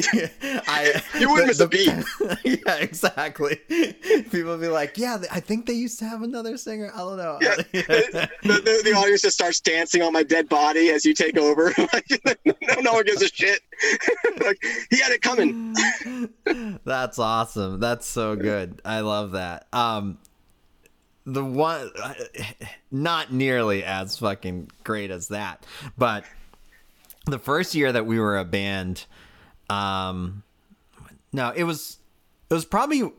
I 0.69 1.03
You 1.19 1.31
wouldn't 1.31 1.49
miss 1.49 1.61
a 1.61 1.69
beat. 1.69 1.93
yeah, 2.45 2.77
exactly. 2.77 3.57
People 4.31 4.57
be 4.59 4.69
like, 4.69 4.97
yeah, 4.99 5.19
I 5.31 5.41
think 5.41 5.67
they 5.67 5.73
used 5.73 5.99
to 6.01 6.05
have 6.05 6.23
another 6.23 6.57
singer. 6.57 6.91
I 6.95 6.99
don't 6.99 7.17
know. 7.17 7.39
Yeah. 7.41 7.57
the, 7.73 8.29
the, 8.43 8.81
the 8.85 8.93
audience 8.93 9.23
just 9.23 9.37
starts 9.37 9.61
dancing 9.61 10.03
on 10.03 10.12
my 10.12 10.23
dead 10.23 10.49
body 10.49 10.91
as 10.91 11.05
you 11.05 11.14
take 11.14 11.37
over. 11.37 11.73
like, 11.93 12.07
no, 12.45 12.81
no 12.81 12.93
one 12.93 13.05
gives 13.05 13.23
a 13.23 13.29
shit. 13.29 13.61
like 14.41 14.59
he 14.91 14.99
had 14.99 15.12
it 15.12 15.23
coming. 15.23 15.75
That's 16.85 17.19
awesome. 17.19 17.81
That's 17.81 18.07
so 18.07 18.37
good. 18.37 18.81
I 18.85 19.01
love 19.01 19.33
that. 19.33 19.67
Um, 19.73 20.19
the 21.25 21.45
one, 21.45 21.91
not 22.91 23.33
nearly 23.33 23.85
as 23.85 24.19
fucking 24.19 24.71
great 24.85 25.11
as 25.11 25.29
that, 25.29 25.67
but 25.99 26.25
the 27.27 27.39
first 27.39 27.75
year 27.75 27.93
that 27.93 28.07
we 28.07 28.19
were 28.19 28.39
a 28.39 28.45
band, 28.45 29.05
um, 29.71 30.43
no, 31.33 31.53
it 31.55 31.64
was, 31.64 31.99
it 32.51 32.55
was 32.55 32.64
probably 32.64 33.11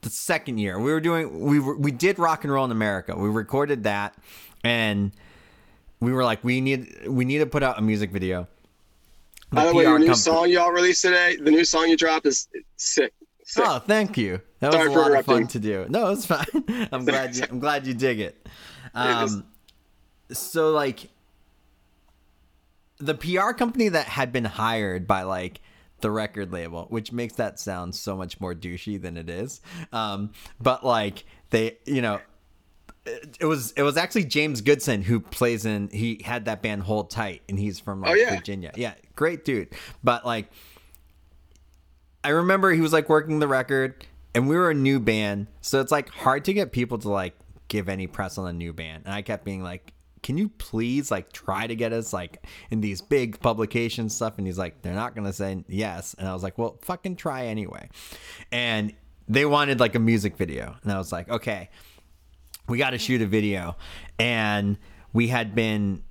the 0.00 0.10
second 0.10 0.58
year 0.58 0.78
we 0.78 0.92
were 0.92 1.00
doing. 1.00 1.40
We 1.40 1.60
were, 1.60 1.76
we 1.76 1.90
did 1.90 2.18
rock 2.18 2.44
and 2.44 2.52
roll 2.52 2.64
in 2.64 2.70
America. 2.70 3.16
We 3.16 3.28
recorded 3.28 3.84
that, 3.84 4.14
and 4.64 5.12
we 6.00 6.12
were 6.12 6.24
like, 6.24 6.42
we 6.44 6.60
need, 6.60 7.06
we 7.06 7.24
need 7.24 7.38
to 7.38 7.46
put 7.46 7.62
out 7.62 7.78
a 7.78 7.82
music 7.82 8.10
video. 8.10 8.46
By 9.50 9.66
the 9.66 9.74
way, 9.74 9.84
PR 9.84 9.90
your 9.90 9.98
new 9.98 10.14
song 10.14 10.50
y'all 10.50 10.70
released 10.70 11.02
today, 11.02 11.36
the 11.36 11.50
new 11.50 11.64
song 11.64 11.88
you 11.88 11.96
dropped 11.96 12.26
is 12.26 12.48
sick. 12.76 13.12
sick. 13.44 13.64
Oh, 13.66 13.78
thank 13.78 14.18
you. 14.18 14.40
That 14.60 14.72
Sorry 14.72 14.88
was 14.88 14.96
a 14.96 15.00
lot 15.00 15.18
of 15.18 15.24
fun 15.24 15.46
to 15.48 15.58
do. 15.58 15.86
No, 15.88 16.10
it's 16.10 16.26
fine. 16.26 16.44
I'm 16.92 17.04
glad 17.04 17.34
you. 17.36 17.44
I'm 17.48 17.58
glad 17.58 17.86
you 17.86 17.94
dig 17.94 18.20
it. 18.20 18.46
Um, 18.94 19.44
so 20.32 20.70
like, 20.72 21.08
the 22.98 23.14
PR 23.14 23.52
company 23.52 23.88
that 23.88 24.06
had 24.06 24.32
been 24.32 24.44
hired 24.44 25.06
by 25.06 25.22
like 25.22 25.60
the 26.00 26.10
record 26.10 26.52
label, 26.52 26.86
which 26.90 27.12
makes 27.12 27.34
that 27.34 27.58
sound 27.58 27.94
so 27.94 28.16
much 28.16 28.40
more 28.40 28.54
douchey 28.54 29.00
than 29.00 29.16
it 29.16 29.28
is. 29.28 29.60
Um, 29.92 30.30
but 30.60 30.84
like 30.84 31.24
they, 31.50 31.78
you 31.84 32.02
know, 32.02 32.20
it, 33.06 33.38
it 33.40 33.44
was 33.46 33.72
it 33.72 33.82
was 33.82 33.96
actually 33.96 34.24
James 34.24 34.60
Goodson 34.60 35.02
who 35.02 35.20
plays 35.20 35.64
in. 35.64 35.88
He 35.90 36.20
had 36.24 36.44
that 36.46 36.62
band 36.62 36.82
Hold 36.82 37.10
Tight, 37.10 37.42
and 37.48 37.58
he's 37.58 37.80
from 37.80 38.02
like, 38.02 38.10
Oh, 38.10 38.14
yeah. 38.14 38.34
Virginia. 38.34 38.72
Yeah, 38.76 38.94
great 39.16 39.44
dude. 39.44 39.68
But 40.04 40.26
like, 40.26 40.50
I 42.22 42.30
remember 42.30 42.72
he 42.72 42.80
was 42.80 42.92
like 42.92 43.08
working 43.08 43.38
the 43.38 43.48
record, 43.48 44.04
and 44.34 44.48
we 44.48 44.56
were 44.56 44.70
a 44.70 44.74
new 44.74 45.00
band, 45.00 45.46
so 45.60 45.80
it's 45.80 45.92
like 45.92 46.08
hard 46.08 46.44
to 46.46 46.52
get 46.52 46.72
people 46.72 46.98
to 46.98 47.08
like 47.08 47.34
give 47.68 47.88
any 47.88 48.06
press 48.06 48.38
on 48.38 48.46
a 48.48 48.52
new 48.52 48.72
band. 48.72 49.04
And 49.04 49.14
I 49.14 49.22
kept 49.22 49.44
being 49.44 49.62
like, 49.62 49.92
"Can 50.22 50.38
you 50.38 50.48
please 50.48 51.10
like 51.10 51.32
try 51.32 51.66
to 51.66 51.74
get 51.74 51.92
us 51.92 52.12
like 52.12 52.44
in 52.70 52.80
these 52.80 53.00
big 53.00 53.40
publication 53.40 54.08
stuff?" 54.08 54.38
And 54.38 54.46
he's 54.46 54.58
like, 54.58 54.82
"They're 54.82 54.94
not 54.94 55.14
gonna 55.14 55.32
say 55.32 55.64
yes." 55.68 56.14
And 56.18 56.28
I 56.28 56.32
was 56.32 56.42
like, 56.42 56.58
"Well, 56.58 56.78
fucking 56.82 57.16
try 57.16 57.46
anyway." 57.46 57.88
And 58.52 58.92
they 59.28 59.44
wanted 59.44 59.80
like 59.80 59.94
a 59.94 60.00
music 60.00 60.36
video, 60.36 60.76
and 60.82 60.92
I 60.92 60.98
was 60.98 61.12
like, 61.12 61.28
"Okay." 61.28 61.70
We 62.68 62.76
got 62.76 62.90
to 62.90 62.98
shoot 62.98 63.22
a 63.22 63.26
video, 63.26 63.76
and 64.18 64.76
we 65.14 65.28
had 65.28 65.54
been 65.54 66.02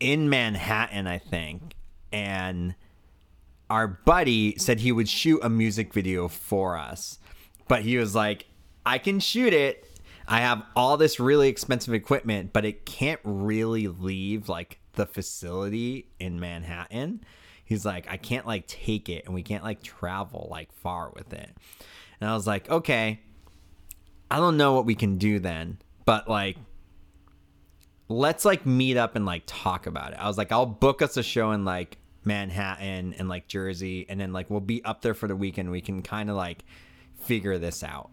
in 0.00 0.28
Manhattan, 0.28 1.06
I 1.06 1.16
think, 1.16 1.74
and 2.12 2.74
our 3.70 3.88
buddy 3.88 4.58
said 4.58 4.80
he 4.80 4.92
would 4.92 5.08
shoot 5.08 5.40
a 5.42 5.48
music 5.48 5.94
video 5.94 6.28
for 6.28 6.76
us. 6.76 7.18
But 7.68 7.82
he 7.82 7.96
was 7.96 8.14
like, 8.14 8.44
I 8.84 8.98
can 8.98 9.18
shoot 9.18 9.54
it. 9.54 9.86
I 10.32 10.40
have 10.40 10.62
all 10.74 10.96
this 10.96 11.20
really 11.20 11.50
expensive 11.50 11.92
equipment, 11.92 12.54
but 12.54 12.64
it 12.64 12.86
can't 12.86 13.20
really 13.22 13.86
leave 13.86 14.48
like 14.48 14.78
the 14.94 15.04
facility 15.04 16.08
in 16.18 16.40
Manhattan. 16.40 17.22
He's 17.66 17.84
like, 17.84 18.10
I 18.10 18.16
can't 18.16 18.46
like 18.46 18.66
take 18.66 19.10
it 19.10 19.26
and 19.26 19.34
we 19.34 19.42
can't 19.42 19.62
like 19.62 19.82
travel 19.82 20.48
like 20.50 20.72
far 20.72 21.12
with 21.14 21.34
it. 21.34 21.54
And 22.18 22.30
I 22.30 22.32
was 22.32 22.46
like, 22.46 22.70
okay, 22.70 23.20
I 24.30 24.36
don't 24.36 24.56
know 24.56 24.72
what 24.72 24.86
we 24.86 24.94
can 24.94 25.18
do 25.18 25.38
then, 25.38 25.76
but 26.06 26.30
like 26.30 26.56
let's 28.08 28.46
like 28.46 28.64
meet 28.64 28.96
up 28.96 29.16
and 29.16 29.26
like 29.26 29.42
talk 29.44 29.86
about 29.86 30.12
it. 30.12 30.18
I 30.18 30.28
was 30.28 30.38
like, 30.38 30.50
I'll 30.50 30.64
book 30.64 31.02
us 31.02 31.18
a 31.18 31.22
show 31.22 31.52
in 31.52 31.66
like 31.66 31.98
Manhattan 32.24 33.12
and 33.18 33.28
like 33.28 33.48
Jersey, 33.48 34.06
and 34.08 34.18
then 34.18 34.32
like 34.32 34.48
we'll 34.48 34.60
be 34.60 34.82
up 34.82 35.02
there 35.02 35.12
for 35.12 35.28
the 35.28 35.36
weekend. 35.36 35.70
We 35.70 35.82
can 35.82 36.00
kind 36.00 36.30
of 36.30 36.36
like 36.36 36.64
figure 37.20 37.58
this 37.58 37.82
out. 37.82 38.10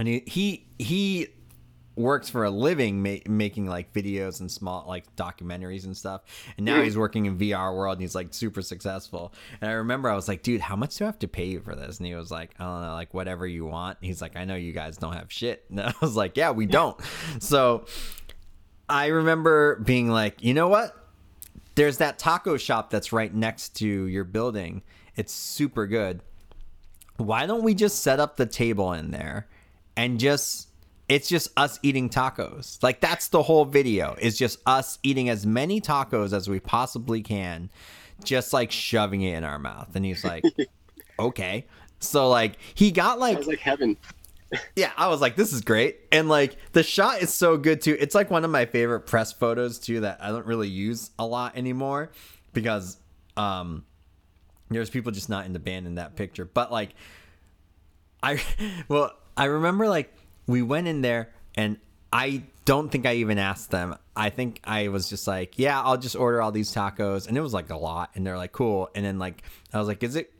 And 0.00 0.08
he 0.08 0.22
he, 0.26 0.66
he 0.78 1.28
works 1.94 2.30
for 2.30 2.44
a 2.44 2.50
living 2.50 3.02
ma- 3.02 3.16
making 3.28 3.66
like 3.66 3.92
videos 3.92 4.40
and 4.40 4.50
small 4.50 4.84
like 4.88 5.14
documentaries 5.14 5.84
and 5.84 5.94
stuff. 5.94 6.22
And 6.56 6.64
now 6.64 6.78
mm. 6.78 6.84
he's 6.84 6.96
working 6.96 7.26
in 7.26 7.36
VR 7.36 7.76
world 7.76 7.98
and 7.98 8.00
he's 8.00 8.14
like 8.14 8.32
super 8.32 8.62
successful. 8.62 9.34
And 9.60 9.70
I 9.70 9.74
remember 9.74 10.08
I 10.08 10.14
was 10.14 10.26
like, 10.26 10.42
dude, 10.42 10.62
how 10.62 10.74
much 10.74 10.96
do 10.96 11.04
I 11.04 11.08
have 11.08 11.18
to 11.18 11.28
pay 11.28 11.44
you 11.44 11.60
for 11.60 11.76
this? 11.76 11.98
And 11.98 12.06
he 12.06 12.14
was 12.14 12.30
like, 12.30 12.54
I 12.58 12.64
don't 12.64 12.80
know, 12.80 12.94
like 12.94 13.12
whatever 13.12 13.46
you 13.46 13.66
want. 13.66 13.98
He's 14.00 14.22
like, 14.22 14.36
I 14.36 14.46
know 14.46 14.54
you 14.56 14.72
guys 14.72 14.96
don't 14.96 15.12
have 15.12 15.30
shit. 15.30 15.66
And 15.70 15.80
I 15.80 15.92
was 16.00 16.16
like, 16.16 16.36
yeah, 16.36 16.50
we 16.50 16.66
don't. 16.66 16.98
So 17.38 17.84
I 18.88 19.08
remember 19.08 19.76
being 19.76 20.08
like, 20.08 20.42
you 20.42 20.54
know 20.54 20.68
what? 20.68 20.96
There's 21.74 21.98
that 21.98 22.18
taco 22.18 22.56
shop 22.56 22.88
that's 22.88 23.12
right 23.12 23.32
next 23.32 23.76
to 23.76 23.86
your 23.86 24.24
building. 24.24 24.82
It's 25.14 25.32
super 25.34 25.86
good. 25.86 26.22
Why 27.18 27.44
don't 27.44 27.62
we 27.62 27.74
just 27.74 28.02
set 28.02 28.18
up 28.18 28.38
the 28.38 28.46
table 28.46 28.94
in 28.94 29.10
there 29.10 29.46
and 29.96 30.18
just 30.18 30.68
it's 31.08 31.28
just 31.28 31.48
us 31.56 31.78
eating 31.82 32.08
tacos. 32.08 32.80
Like 32.82 33.00
that's 33.00 33.28
the 33.28 33.42
whole 33.42 33.64
video. 33.64 34.14
Is 34.20 34.38
just 34.38 34.58
us 34.66 34.98
eating 35.02 35.28
as 35.28 35.44
many 35.44 35.80
tacos 35.80 36.32
as 36.32 36.48
we 36.48 36.60
possibly 36.60 37.22
can, 37.22 37.70
just 38.24 38.52
like 38.52 38.70
shoving 38.70 39.22
it 39.22 39.36
in 39.36 39.44
our 39.44 39.58
mouth. 39.58 39.94
And 39.94 40.04
he's 40.04 40.24
like, 40.24 40.44
"Okay." 41.18 41.66
So 41.98 42.28
like 42.28 42.56
he 42.74 42.90
got 42.90 43.18
like 43.18 43.38
was 43.38 43.46
like 43.46 43.58
heaven. 43.58 43.96
yeah, 44.76 44.92
I 44.96 45.08
was 45.08 45.20
like, 45.20 45.36
this 45.36 45.52
is 45.52 45.60
great. 45.60 46.00
And 46.10 46.28
like 46.28 46.56
the 46.72 46.82
shot 46.82 47.22
is 47.22 47.32
so 47.32 47.56
good 47.56 47.80
too. 47.80 47.96
It's 47.98 48.14
like 48.14 48.30
one 48.30 48.44
of 48.44 48.50
my 48.50 48.66
favorite 48.66 49.00
press 49.00 49.32
photos 49.32 49.78
too 49.78 50.00
that 50.00 50.18
I 50.22 50.28
don't 50.28 50.46
really 50.46 50.68
use 50.68 51.10
a 51.18 51.26
lot 51.26 51.56
anymore 51.56 52.10
because 52.52 52.96
um 53.36 53.84
there's 54.70 54.90
people 54.90 55.12
just 55.12 55.28
not 55.28 55.46
in 55.46 55.52
the 55.52 55.58
band 55.58 55.86
in 55.86 55.96
that 55.96 56.16
picture. 56.16 56.44
But 56.44 56.72
like 56.72 56.90
I 58.22 58.42
well, 58.88 59.12
I 59.40 59.46
remember 59.46 59.88
like 59.88 60.12
we 60.46 60.60
went 60.60 60.86
in 60.86 61.00
there 61.00 61.30
and 61.54 61.78
I 62.12 62.42
don't 62.66 62.90
think 62.90 63.06
I 63.06 63.14
even 63.14 63.38
asked 63.38 63.70
them. 63.70 63.96
I 64.14 64.28
think 64.28 64.60
I 64.64 64.88
was 64.88 65.08
just 65.08 65.26
like, 65.26 65.58
yeah, 65.58 65.80
I'll 65.80 65.96
just 65.96 66.14
order 66.14 66.42
all 66.42 66.52
these 66.52 66.74
tacos. 66.74 67.26
And 67.26 67.38
it 67.38 67.40
was 67.40 67.54
like 67.54 67.70
a 67.70 67.76
lot. 67.76 68.10
And 68.14 68.26
they're 68.26 68.36
like, 68.36 68.52
cool. 68.52 68.90
And 68.94 69.02
then 69.02 69.18
like, 69.18 69.42
I 69.72 69.78
was 69.78 69.88
like, 69.88 70.02
is 70.02 70.14
it 70.14 70.30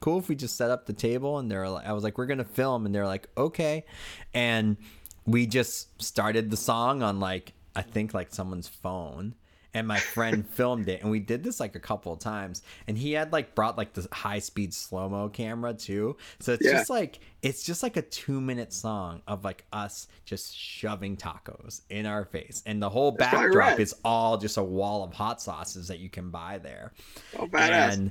cool 0.00 0.18
if 0.18 0.30
we 0.30 0.36
just 0.36 0.56
set 0.56 0.70
up 0.70 0.86
the 0.86 0.94
table? 0.94 1.38
And 1.38 1.50
they're 1.50 1.68
like, 1.68 1.86
I 1.86 1.92
was 1.92 2.02
like, 2.02 2.16
we're 2.16 2.24
going 2.24 2.38
to 2.38 2.44
film. 2.44 2.86
And 2.86 2.94
they're 2.94 3.06
like, 3.06 3.28
okay. 3.36 3.84
And 4.32 4.78
we 5.26 5.46
just 5.46 6.02
started 6.02 6.50
the 6.50 6.56
song 6.56 7.02
on 7.02 7.20
like, 7.20 7.52
I 7.76 7.82
think 7.82 8.14
like 8.14 8.32
someone's 8.32 8.68
phone. 8.68 9.34
And 9.72 9.86
my 9.86 9.98
friend 10.00 10.44
filmed 10.48 10.88
it, 10.88 11.00
and 11.02 11.10
we 11.10 11.20
did 11.20 11.44
this 11.44 11.60
like 11.60 11.76
a 11.76 11.80
couple 11.80 12.12
of 12.12 12.18
times. 12.18 12.62
And 12.88 12.98
he 12.98 13.12
had 13.12 13.32
like 13.32 13.54
brought 13.54 13.78
like 13.78 13.92
the 13.92 14.08
high 14.10 14.40
speed 14.40 14.74
slow 14.74 15.08
mo 15.08 15.28
camera 15.28 15.74
too, 15.74 16.16
so 16.40 16.54
it's 16.54 16.64
Yeah. 16.66 16.72
just 16.72 16.90
like 16.90 17.20
it's 17.42 17.62
just 17.62 17.82
like 17.82 17.96
a 17.96 18.02
two 18.02 18.40
minute 18.40 18.72
song 18.72 19.22
of 19.28 19.44
like 19.44 19.64
us 19.72 20.08
just 20.24 20.56
shoving 20.56 21.16
tacos 21.16 21.82
in 21.88 22.04
our 22.04 22.24
face, 22.24 22.62
and 22.66 22.82
the 22.82 22.90
whole 22.90 23.12
That's 23.12 23.32
backdrop 23.32 23.78
is 23.78 23.94
all 24.04 24.38
just 24.38 24.56
a 24.56 24.62
wall 24.64 25.04
of 25.04 25.12
hot 25.12 25.40
sauces 25.40 25.86
that 25.88 26.00
you 26.00 26.10
can 26.10 26.30
buy 26.30 26.58
there. 26.58 26.92
Oh, 27.38 27.46
badass. 27.46 27.92
And 27.94 28.10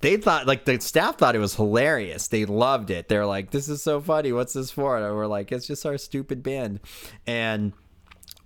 they 0.00 0.16
thought 0.16 0.46
like 0.46 0.64
the 0.64 0.80
staff 0.80 1.18
thought 1.18 1.34
it 1.34 1.40
was 1.40 1.56
hilarious. 1.56 2.28
They 2.28 2.44
loved 2.44 2.90
it. 2.90 3.08
They're 3.08 3.26
like, 3.26 3.50
"This 3.50 3.68
is 3.68 3.82
so 3.82 4.00
funny. 4.00 4.32
What's 4.32 4.52
this 4.52 4.70
for?" 4.70 4.96
And 4.96 5.14
we're 5.14 5.26
like, 5.26 5.50
"It's 5.50 5.66
just 5.66 5.84
our 5.84 5.98
stupid 5.98 6.42
band." 6.42 6.80
And 7.26 7.72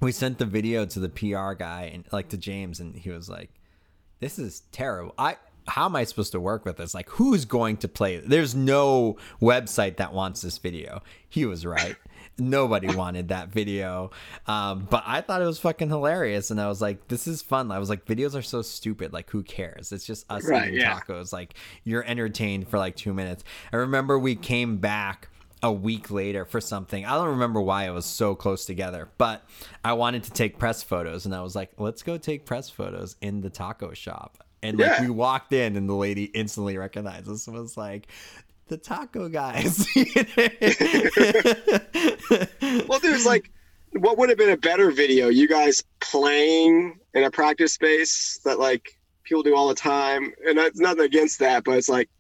we 0.04 0.12
sent 0.12 0.38
the 0.38 0.46
video 0.46 0.84
to 0.86 1.00
the 1.00 1.08
PR 1.08 1.52
guy 1.54 1.90
and 1.92 2.04
like 2.12 2.28
to 2.28 2.36
James, 2.36 2.80
and 2.80 2.94
he 2.94 3.10
was 3.10 3.28
like, 3.28 3.50
"This 4.20 4.38
is 4.38 4.62
terrible. 4.72 5.14
I." 5.18 5.36
How 5.66 5.86
am 5.86 5.96
I 5.96 6.04
supposed 6.04 6.32
to 6.32 6.40
work 6.40 6.66
with 6.66 6.76
this? 6.76 6.92
Like, 6.92 7.08
who's 7.08 7.46
going 7.46 7.78
to 7.78 7.88
play? 7.88 8.16
it? 8.16 8.28
There's 8.28 8.54
no 8.54 9.16
website 9.40 9.96
that 9.96 10.12
wants 10.12 10.42
this 10.42 10.58
video. 10.58 11.00
He 11.26 11.46
was 11.46 11.64
right. 11.64 11.96
Nobody 12.38 12.94
wanted 12.94 13.28
that 13.28 13.48
video. 13.48 14.10
Um, 14.46 14.86
but 14.90 15.04
I 15.06 15.22
thought 15.22 15.40
it 15.40 15.46
was 15.46 15.58
fucking 15.58 15.88
hilarious. 15.88 16.50
And 16.50 16.60
I 16.60 16.68
was 16.68 16.82
like, 16.82 17.08
this 17.08 17.26
is 17.26 17.40
fun. 17.40 17.72
I 17.72 17.78
was 17.78 17.88
like, 17.88 18.04
videos 18.04 18.34
are 18.34 18.42
so 18.42 18.60
stupid. 18.60 19.14
Like, 19.14 19.30
who 19.30 19.42
cares? 19.42 19.90
It's 19.90 20.04
just 20.04 20.30
us 20.30 20.46
Right, 20.46 20.68
eating 20.68 20.80
yeah. 20.80 21.00
tacos. 21.00 21.32
Like, 21.32 21.54
you're 21.84 22.04
entertained 22.04 22.68
for 22.68 22.76
like 22.78 22.94
two 22.94 23.14
minutes. 23.14 23.42
I 23.72 23.76
remember 23.76 24.18
we 24.18 24.36
came 24.36 24.76
back 24.76 25.30
a 25.64 25.72
week 25.72 26.10
later 26.10 26.44
for 26.44 26.60
something. 26.60 27.06
I 27.06 27.14
don't 27.14 27.30
remember 27.30 27.58
why 27.60 27.86
it 27.86 27.90
was 27.90 28.04
so 28.04 28.34
close 28.34 28.66
together, 28.66 29.08
but 29.18 29.42
I 29.82 29.94
wanted 29.94 30.24
to 30.24 30.30
take 30.30 30.58
press 30.58 30.82
photos. 30.82 31.24
And 31.24 31.34
I 31.34 31.40
was 31.40 31.56
like, 31.56 31.70
let's 31.78 32.02
go 32.02 32.18
take 32.18 32.44
press 32.44 32.68
photos 32.68 33.16
in 33.22 33.40
the 33.40 33.48
taco 33.48 33.94
shop. 33.94 34.44
And 34.62 34.78
like, 34.78 34.86
Yeah. 34.98 35.02
we 35.02 35.08
walked 35.10 35.54
in, 35.54 35.76
and 35.76 35.88
the 35.88 35.94
lady 35.94 36.24
instantly 36.24 36.76
recognized 36.76 37.28
us 37.30 37.46
and 37.46 37.56
was 37.56 37.78
like, 37.78 38.08
the 38.68 38.76
taco 38.76 39.28
guys. 39.30 39.86
Well, 42.88 42.98
there's 43.00 43.26
like, 43.26 43.50
what 43.92 44.18
would 44.18 44.28
have 44.28 44.38
been 44.38 44.50
a 44.50 44.56
better 44.56 44.90
video? 44.90 45.28
You 45.28 45.48
guys 45.48 45.82
playing 46.00 46.98
in 47.14 47.24
a 47.24 47.30
practice 47.30 47.72
space 47.72 48.40
that 48.44 48.58
like 48.58 48.98
people 49.22 49.42
do 49.42 49.54
all 49.56 49.68
the 49.68 49.74
time, 49.74 50.32
and 50.46 50.58
that's 50.58 50.78
nothing 50.78 51.04
against 51.04 51.38
that, 51.38 51.64
but 51.64 51.78
it's 51.78 51.88
like, 51.88 52.10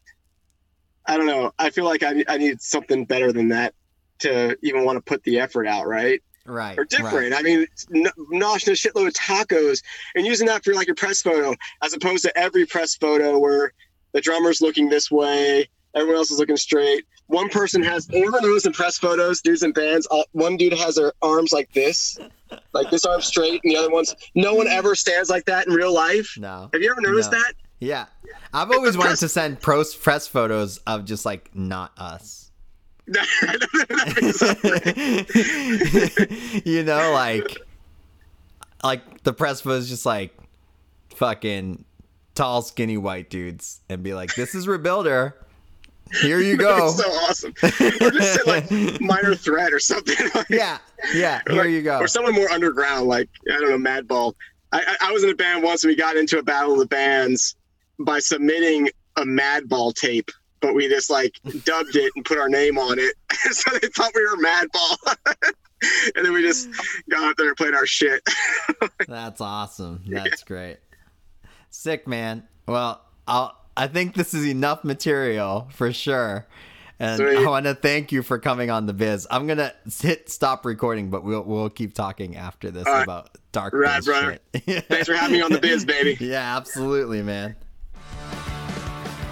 I 1.06 1.16
don't 1.16 1.26
know. 1.26 1.52
I 1.58 1.70
feel 1.70 1.84
like 1.84 2.02
I 2.02 2.24
I 2.28 2.38
need 2.38 2.60
something 2.62 3.04
better 3.04 3.32
than 3.32 3.48
that 3.50 3.74
to 4.20 4.56
even 4.62 4.84
want 4.84 4.96
to 4.96 5.02
put 5.02 5.22
the 5.24 5.38
effort 5.40 5.66
out, 5.66 5.86
right? 5.86 6.22
right. 6.46 6.78
Or 6.78 6.84
different. 6.84 7.32
right. 7.32 7.32
I 7.34 7.42
mean, 7.42 7.66
n- 7.94 8.06
noshing 8.32 8.68
a 8.68 8.70
shitload 8.72 9.08
of 9.08 9.14
tacos 9.14 9.82
and 10.14 10.26
using 10.26 10.46
that 10.46 10.62
for 10.64 10.74
like 10.74 10.86
your 10.86 10.94
press 10.96 11.22
photo, 11.22 11.54
as 11.82 11.94
opposed 11.94 12.22
to 12.24 12.38
every 12.38 12.66
press 12.66 12.94
photo 12.94 13.38
where 13.38 13.72
the 14.12 14.20
drummer's 14.20 14.60
looking 14.60 14.88
this 14.88 15.10
way, 15.10 15.68
everyone 15.94 16.16
else 16.18 16.30
is 16.30 16.38
looking 16.38 16.56
straight. 16.56 17.04
One 17.26 17.48
person 17.48 17.82
has. 17.82 18.06
Everyone 18.12 18.42
knows 18.42 18.66
in 18.66 18.72
press 18.72 18.98
photos, 18.98 19.40
dudes 19.40 19.62
in 19.62 19.72
bands. 19.72 20.06
All, 20.06 20.24
one 20.32 20.56
dude 20.58 20.74
has 20.74 20.96
their 20.96 21.14
arms 21.22 21.52
like 21.52 21.72
this, 21.72 22.18
like 22.74 22.90
this 22.90 23.06
arm 23.06 23.22
straight, 23.22 23.62
and 23.64 23.72
the 23.72 23.76
other 23.78 23.90
one's. 23.90 24.14
No 24.34 24.54
one 24.54 24.68
ever 24.68 24.94
stands 24.94 25.30
like 25.30 25.46
that 25.46 25.66
in 25.66 25.72
real 25.72 25.92
life. 25.94 26.34
No. 26.38 26.68
Have 26.74 26.82
you 26.82 26.90
ever 26.90 27.00
noticed 27.00 27.32
No. 27.32 27.38
that? 27.38 27.54
Yeah. 27.84 28.06
I've 28.52 28.70
always 28.70 28.96
wanted 28.96 29.16
to 29.18 29.28
send 29.28 29.60
pros 29.60 29.94
press 29.94 30.26
photos 30.26 30.78
of 30.86 31.04
just 31.04 31.24
like 31.26 31.54
not 31.54 31.92
us. 31.98 32.50
you 36.64 36.82
know, 36.82 37.12
like 37.12 37.58
like 38.82 39.22
the 39.22 39.32
press 39.32 39.60
photos 39.60 39.88
just 39.88 40.06
like 40.06 40.36
fucking 41.14 41.84
tall, 42.34 42.62
skinny 42.62 42.96
white 42.96 43.30
dudes 43.30 43.80
and 43.88 44.02
be 44.02 44.14
like, 44.14 44.34
This 44.34 44.54
is 44.54 44.66
Rebuilder. 44.66 45.34
Here 46.22 46.38
you 46.40 46.56
go. 46.58 46.88
It's 46.88 46.96
so 46.96 47.10
awesome. 47.10 47.54
Or 47.62 48.10
just 48.10 48.34
say, 48.34 48.50
like 48.50 48.70
minor 49.00 49.34
threat 49.34 49.72
or 49.72 49.80
something. 49.80 50.16
yeah, 50.48 50.78
yeah, 51.14 51.40
here 51.48 51.62
Like- 51.62 51.70
you 51.70 51.82
go. 51.82 51.98
Or 51.98 52.08
someone 52.08 52.34
more 52.34 52.50
underground, 52.50 53.06
like 53.08 53.28
I 53.50 53.58
don't 53.58 53.70
know, 53.82 53.90
Madball. 53.90 54.34
I, 54.72 54.80
I, 55.00 55.08
I 55.08 55.12
was 55.12 55.22
in 55.24 55.30
a 55.30 55.34
band 55.36 55.62
once, 55.62 55.84
and 55.84 55.90
we 55.90 55.94
got 55.96 56.16
into 56.16 56.38
a 56.38 56.42
battle 56.42 56.72
of 56.72 56.78
the 56.80 56.86
bands 56.86 57.54
by 57.98 58.18
submitting 58.18 58.88
a 59.16 59.22
Madball 59.22 59.94
tape, 59.94 60.30
but 60.60 60.74
we 60.74 60.88
just 60.88 61.10
like 61.10 61.38
dubbed 61.64 61.96
it 61.96 62.12
and 62.16 62.24
put 62.24 62.38
our 62.38 62.48
name 62.48 62.78
on 62.78 62.98
it, 62.98 63.14
so 63.52 63.70
they 63.78 63.88
thought 63.88 64.12
we 64.14 64.24
were 64.24 64.36
Madball. 64.36 65.16
and 66.16 66.24
then 66.24 66.32
we 66.32 66.42
just 66.42 66.68
got 67.08 67.22
out 67.22 67.36
there 67.36 67.48
and 67.48 67.56
played 67.56 67.74
our 67.74 67.86
shit. 67.86 68.22
That's 69.08 69.40
awesome. 69.40 70.02
That's 70.06 70.42
great. 70.42 70.78
Sick, 71.70 72.06
man. 72.06 72.44
Well, 72.66 73.02
I'll, 73.26 73.56
I 73.76 73.88
think 73.88 74.14
this 74.14 74.34
is 74.34 74.46
enough 74.46 74.84
material 74.84 75.68
for 75.72 75.92
sure. 75.92 76.46
And 77.00 77.18
Sweet. 77.18 77.38
I 77.38 77.46
want 77.48 77.66
to 77.66 77.74
thank 77.74 78.12
you 78.12 78.22
for 78.22 78.38
coming 78.38 78.70
on 78.70 78.86
the 78.86 78.92
biz. 78.92 79.26
I'm 79.28 79.48
gonna 79.48 79.74
hit 80.00 80.30
stop 80.30 80.64
recording, 80.64 81.10
but 81.10 81.24
we'll 81.24 81.42
we'll 81.42 81.68
keep 81.68 81.92
talking 81.92 82.36
after 82.36 82.70
this 82.70 82.86
right. 82.86 83.02
about 83.02 83.36
dark 83.50 83.72
biz 83.72 84.04
brother. 84.04 84.38
Thanks 84.54 85.08
for 85.08 85.14
having 85.14 85.32
me 85.32 85.42
on 85.42 85.50
the 85.50 85.58
biz, 85.58 85.84
baby. 85.84 86.16
yeah, 86.24 86.56
absolutely, 86.56 87.20
man. 87.20 87.56